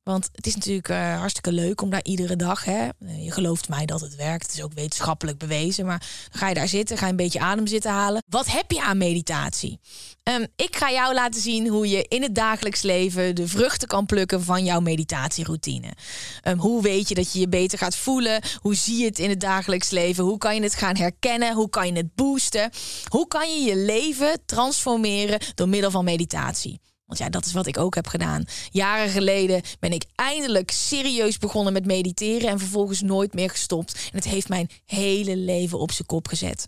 Want 0.06 0.30
het 0.32 0.48
is 0.48 0.56
natuurlijk 0.56 0.90
eh, 0.90 1.18
hartstikke 1.18 1.52
leuk 1.52 1.82
om 1.82 1.90
daar 1.90 2.04
iedere 2.04 2.36
dag. 2.36 2.66
Hè, 2.66 2.88
eh, 3.00 3.24
je 3.24 3.32
gelooft 3.32 3.70
mij 3.70 3.86
dat 3.86 4.02
het 4.02 4.16
werkt. 4.16 4.46
Het 4.46 4.56
is 4.56 4.64
ook 4.64 4.74
wetenschappelijk 4.74 5.38
bewezen. 5.38 5.86
Maar 5.86 6.00
dan 6.30 6.40
ga 6.40 6.48
je 6.48 6.54
daar 6.54 6.68
zitten, 6.68 6.98
ga 6.98 7.06
je 7.06 7.12
een 7.12 7.18
beetje 7.18 7.40
adem 7.40 7.68
zitten 7.68 7.92
halen. 7.92 8.24
Wat 8.28 8.52
heb 8.52 8.72
je 8.72 8.82
aan 8.82 8.98
meditatie? 8.98 9.80
Ehm, 10.24 10.46
ik 10.56 10.76
ga 10.76 10.92
jou 10.92 11.14
laten 11.14 11.42
zien 11.42 11.68
hoe 11.68 11.90
je 11.90 12.06
in 12.08 12.22
het 12.22 12.36
dagelijks 12.36 12.82
leven 12.82 13.36
de 13.36 13.48
vruchten 13.48 13.88
kan 13.88 14.06
plukken 14.06 14.44
van 14.44 14.64
jouw 14.64 14.80
meditatieroutine. 14.80 15.94
Ehm, 16.42 16.58
hoe 16.58 16.82
weet 16.82 17.10
je 17.10 17.16
dat 17.16 17.34
je 17.34 17.40
je 17.40 17.50
beter 17.50 17.78
gaat 17.78 17.96
voelen? 17.96 18.42
Hoe 18.60 18.76
zie 18.76 18.98
je 18.98 19.06
het 19.06 19.20
in 19.20 19.30
het 19.30 19.40
dagelijks 19.40 19.90
leven? 19.90 20.24
Hoe 20.24 20.38
kan 20.38 20.56
je 20.56 20.62
het 20.62 20.76
gaan 20.76 20.98
herkennen? 20.98 21.54
Hoe 21.54 21.70
kan 21.70 21.88
je 21.88 21.94
het 21.94 22.16
boosten? 22.16 22.70
Hoe 23.08 23.28
kan 23.28 23.50
je 23.50 23.70
je 23.70 23.76
leven 23.76 24.40
transformeren 24.46 25.40
door 25.56 25.70
middel 25.70 25.92
van 25.92 26.04
meditatie? 26.04 26.80
Want 27.06 27.20
ja, 27.20 27.30
dat 27.30 27.46
is 27.46 27.54
wat 27.54 27.68
ik 27.68 27.78
ook 27.78 27.96
heb 27.96 28.08
gedaan. 28.08 28.46
Jaren 28.72 29.10
geleden 29.10 29.62
ben 29.80 29.92
ik 29.92 30.06
eindelijk 30.16 30.72
serieus 30.72 31.38
begonnen 31.38 31.74
met 31.74 31.86
mediteren 31.86 32.50
en 32.50 32.60
vervolgens 32.60 33.02
nooit 33.02 33.34
meer 33.34 33.50
gestopt. 33.50 33.94
En 33.94 34.18
het 34.18 34.28
heeft 34.28 34.50
mijn 34.50 34.70
hele 34.86 35.38
leven 35.38 35.80
op 35.80 35.92
zijn 35.92 36.08
kop 36.08 36.28
gezet. 36.28 36.68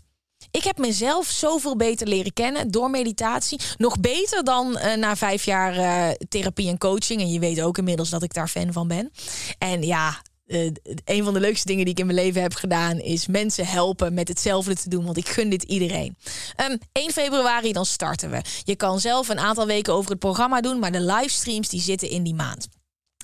Ik 0.50 0.64
heb 0.64 0.78
mezelf 0.78 1.26
zoveel 1.26 1.76
beter 1.76 2.06
leren 2.06 2.32
kennen 2.32 2.70
door 2.70 2.90
meditatie. 2.90 3.60
Nog 3.76 4.00
beter 4.00 4.44
dan 4.44 4.78
uh, 4.78 4.94
na 4.94 5.16
vijf 5.16 5.44
jaar 5.44 5.76
uh, 5.76 6.14
therapie 6.28 6.68
en 6.68 6.78
coaching. 6.78 7.20
En 7.20 7.32
je 7.32 7.38
weet 7.38 7.60
ook 7.60 7.78
inmiddels 7.78 8.10
dat 8.10 8.22
ik 8.22 8.34
daar 8.34 8.48
fan 8.48 8.72
van 8.72 8.88
ben. 8.88 9.10
En 9.58 9.82
ja, 9.82 10.22
uh, 10.48 10.70
een 11.04 11.24
van 11.24 11.34
de 11.34 11.40
leukste 11.40 11.66
dingen 11.66 11.84
die 11.84 11.94
ik 11.94 12.00
in 12.00 12.06
mijn 12.06 12.18
leven 12.18 12.42
heb 12.42 12.54
gedaan 12.54 12.98
is 12.98 13.26
mensen 13.26 13.66
helpen 13.66 14.14
met 14.14 14.28
hetzelfde 14.28 14.74
te 14.74 14.88
doen. 14.88 15.04
Want 15.04 15.16
ik 15.16 15.28
gun 15.28 15.50
dit 15.50 15.62
iedereen. 15.62 16.16
Um, 16.16 16.66
ehm, 16.66 16.76
1 16.92 17.12
februari 17.12 17.72
dan 17.72 17.86
starten 17.86 18.30
we. 18.30 18.42
Je 18.64 18.76
kan 18.76 19.00
zelf 19.00 19.28
een 19.28 19.38
aantal 19.38 19.66
weken 19.66 19.92
over 19.92 20.10
het 20.10 20.18
programma 20.18 20.60
doen, 20.60 20.78
maar 20.78 20.92
de 20.92 21.00
livestreams 21.00 21.68
die 21.68 21.80
zitten 21.80 22.10
in 22.10 22.22
die 22.22 22.34
maand. 22.34 22.68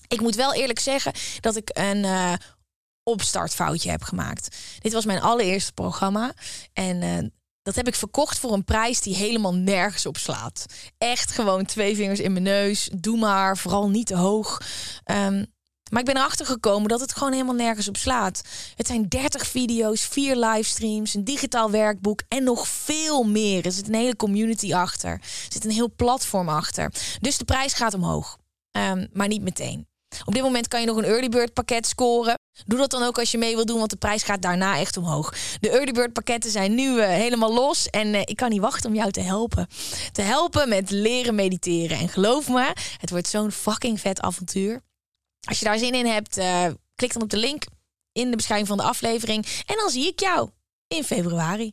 Ik 0.08 0.20
moet 0.20 0.34
wel 0.34 0.54
eerlijk 0.54 0.78
zeggen 0.78 1.12
dat 1.40 1.56
ik 1.56 1.70
een 1.72 2.04
uh, 2.04 2.32
opstartfoutje 3.02 3.90
heb 3.90 4.02
gemaakt. 4.02 4.56
Dit 4.78 4.92
was 4.92 5.04
mijn 5.04 5.20
allereerste 5.20 5.72
programma 5.72 6.32
en 6.72 7.02
uh, 7.02 7.18
dat 7.62 7.74
heb 7.74 7.86
ik 7.86 7.94
verkocht 7.94 8.38
voor 8.38 8.52
een 8.52 8.64
prijs 8.64 9.00
die 9.00 9.14
helemaal 9.14 9.54
nergens 9.54 10.06
op 10.06 10.16
slaat. 10.16 10.66
Echt 10.98 11.30
gewoon 11.30 11.64
twee 11.64 11.96
vingers 11.96 12.20
in 12.20 12.32
mijn 12.32 12.44
neus. 12.44 12.88
Doe 12.92 13.18
maar, 13.18 13.56
vooral 13.56 13.88
niet 13.88 14.06
te 14.06 14.16
hoog. 14.16 14.60
Um, 15.04 15.53
maar 15.90 16.00
ik 16.00 16.06
ben 16.06 16.16
erachter 16.16 16.46
gekomen 16.46 16.88
dat 16.88 17.00
het 17.00 17.12
gewoon 17.12 17.32
helemaal 17.32 17.54
nergens 17.54 17.88
op 17.88 17.96
slaat. 17.96 18.42
Het 18.74 18.86
zijn 18.86 19.08
30 19.08 19.46
video's, 19.46 20.02
vier 20.02 20.36
livestreams, 20.36 21.14
een 21.14 21.24
digitaal 21.24 21.70
werkboek 21.70 22.22
en 22.28 22.44
nog 22.44 22.68
veel 22.68 23.22
meer. 23.24 23.66
Er 23.66 23.72
zit 23.72 23.88
een 23.88 23.94
hele 23.94 24.16
community 24.16 24.74
achter. 24.74 25.10
Er 25.10 25.20
zit 25.48 25.64
een 25.64 25.70
heel 25.70 25.92
platform 25.96 26.48
achter. 26.48 26.92
Dus 27.20 27.38
de 27.38 27.44
prijs 27.44 27.72
gaat 27.72 27.94
omhoog. 27.94 28.38
Um, 28.76 29.08
maar 29.12 29.28
niet 29.28 29.42
meteen. 29.42 29.86
Op 30.24 30.34
dit 30.34 30.42
moment 30.42 30.68
kan 30.68 30.80
je 30.80 30.86
nog 30.86 30.96
een 30.96 31.04
early 31.04 31.28
bird 31.28 31.52
pakket 31.52 31.86
scoren. 31.86 32.34
Doe 32.66 32.78
dat 32.78 32.90
dan 32.90 33.02
ook 33.02 33.18
als 33.18 33.30
je 33.30 33.38
mee 33.38 33.54
wil 33.54 33.66
doen, 33.66 33.78
want 33.78 33.90
de 33.90 33.96
prijs 33.96 34.22
gaat 34.22 34.42
daarna 34.42 34.78
echt 34.78 34.96
omhoog. 34.96 35.34
De 35.60 35.70
early 35.70 35.92
bird 35.92 36.12
pakketten 36.12 36.50
zijn 36.50 36.74
nu 36.74 36.96
uh, 36.96 37.06
helemaal 37.06 37.54
los 37.54 37.90
en 37.90 38.14
uh, 38.14 38.20
ik 38.20 38.36
kan 38.36 38.50
niet 38.50 38.60
wachten 38.60 38.90
om 38.90 38.96
jou 38.96 39.10
te 39.10 39.20
helpen. 39.20 39.66
Te 40.12 40.22
helpen 40.22 40.68
met 40.68 40.90
leren 40.90 41.34
mediteren. 41.34 41.98
En 41.98 42.08
geloof 42.08 42.48
me, 42.48 42.72
het 42.98 43.10
wordt 43.10 43.28
zo'n 43.28 43.52
fucking 43.52 44.00
vet 44.00 44.20
avontuur. 44.20 44.82
Als 45.44 45.58
je 45.58 45.64
daar 45.64 45.78
zin 45.78 45.94
in 45.94 46.06
hebt, 46.06 46.38
uh, 46.38 46.66
klik 46.94 47.12
dan 47.12 47.22
op 47.22 47.30
de 47.30 47.36
link 47.36 47.64
in 48.12 48.30
de 48.30 48.36
beschrijving 48.36 48.68
van 48.68 48.76
de 48.76 48.82
aflevering. 48.82 49.46
En 49.66 49.76
dan 49.76 49.90
zie 49.90 50.06
ik 50.06 50.20
jou 50.20 50.50
in 50.88 51.04
februari. 51.04 51.72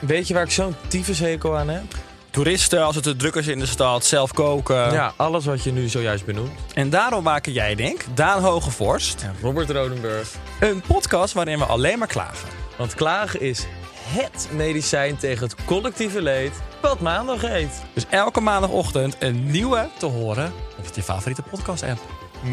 Weet 0.00 0.28
je 0.28 0.34
waar 0.34 0.42
ik 0.42 0.50
zo'n 0.50 0.74
tyfushekel 0.88 1.56
aan 1.56 1.68
heb? 1.68 1.94
Toeristen, 2.30 2.84
als 2.84 2.94
het 2.94 3.04
te 3.04 3.16
druk 3.16 3.34
is 3.34 3.46
in 3.46 3.58
de 3.58 3.66
stad, 3.66 4.04
zelf 4.04 4.32
koken. 4.32 4.92
Ja, 4.92 5.14
alles 5.16 5.44
wat 5.44 5.62
je 5.62 5.72
nu 5.72 5.88
zojuist 5.88 6.24
benoemt. 6.24 6.60
En 6.74 6.90
daarom 6.90 7.22
maken 7.22 7.52
jij, 7.52 7.74
denk 7.74 8.04
Daan 8.14 8.42
Hogevorst... 8.42 9.22
En 9.22 9.36
Robert 9.40 9.70
Rodenburg. 9.70 10.34
Een 10.60 10.80
podcast 10.80 11.34
waarin 11.34 11.58
we 11.58 11.64
alleen 11.64 11.98
maar 11.98 12.08
klagen. 12.08 12.48
Want 12.76 12.94
klagen 12.94 13.40
is 13.40 13.66
HET 14.04 14.48
medicijn 14.52 15.16
tegen 15.16 15.46
het 15.46 15.64
collectieve 15.64 16.22
leed 16.22 16.52
wat 16.82 17.00
maandag 17.00 17.40
heet. 17.40 17.82
Dus 17.94 18.06
elke 18.10 18.40
maandagochtend 18.40 19.16
een 19.18 19.50
nieuwe 19.50 19.88
te 19.98 20.06
horen 20.06 20.52
op 20.78 20.84
je 20.94 21.02
favoriete 21.02 21.42
podcast-app. 21.42 22.00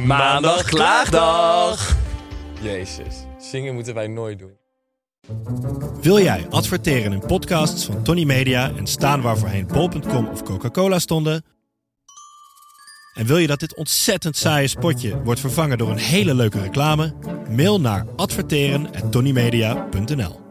Maandag 0.06 0.64
Klaagdag! 0.64 1.96
Jezus, 2.62 3.16
zingen 3.40 3.74
moeten 3.74 3.94
wij 3.94 4.08
nooit 4.08 4.40
doen. 4.40 4.60
Wil 6.02 6.20
jij 6.20 6.48
adverteren 6.50 7.14
in 7.14 7.20
podcasts 7.20 7.86
van 7.86 8.04
Tony 8.04 8.24
Media 8.24 8.72
en 8.78 8.88
staan 8.88 9.22
waar 9.22 9.38
voorheen 9.38 9.68
bol.com 9.68 10.28
of 10.28 10.44
Coca-Cola 10.44 11.00
stonden? 11.00 11.46
En 13.14 13.26
wil 13.26 13.38
je 13.38 13.48
dat 13.48 13.60
dit 13.60 13.76
ontzettend 13.76 14.38
saaie 14.38 14.68
spotje 14.68 15.22
wordt 15.24 15.40
vervangen 15.40 15.78
door 15.78 15.90
een 15.90 15.98
hele 15.98 16.34
leuke 16.34 16.62
reclame? 16.62 17.14
Mail 17.50 17.82
naar 17.82 18.06
adverteren@tonymedia.nl. 18.16 20.51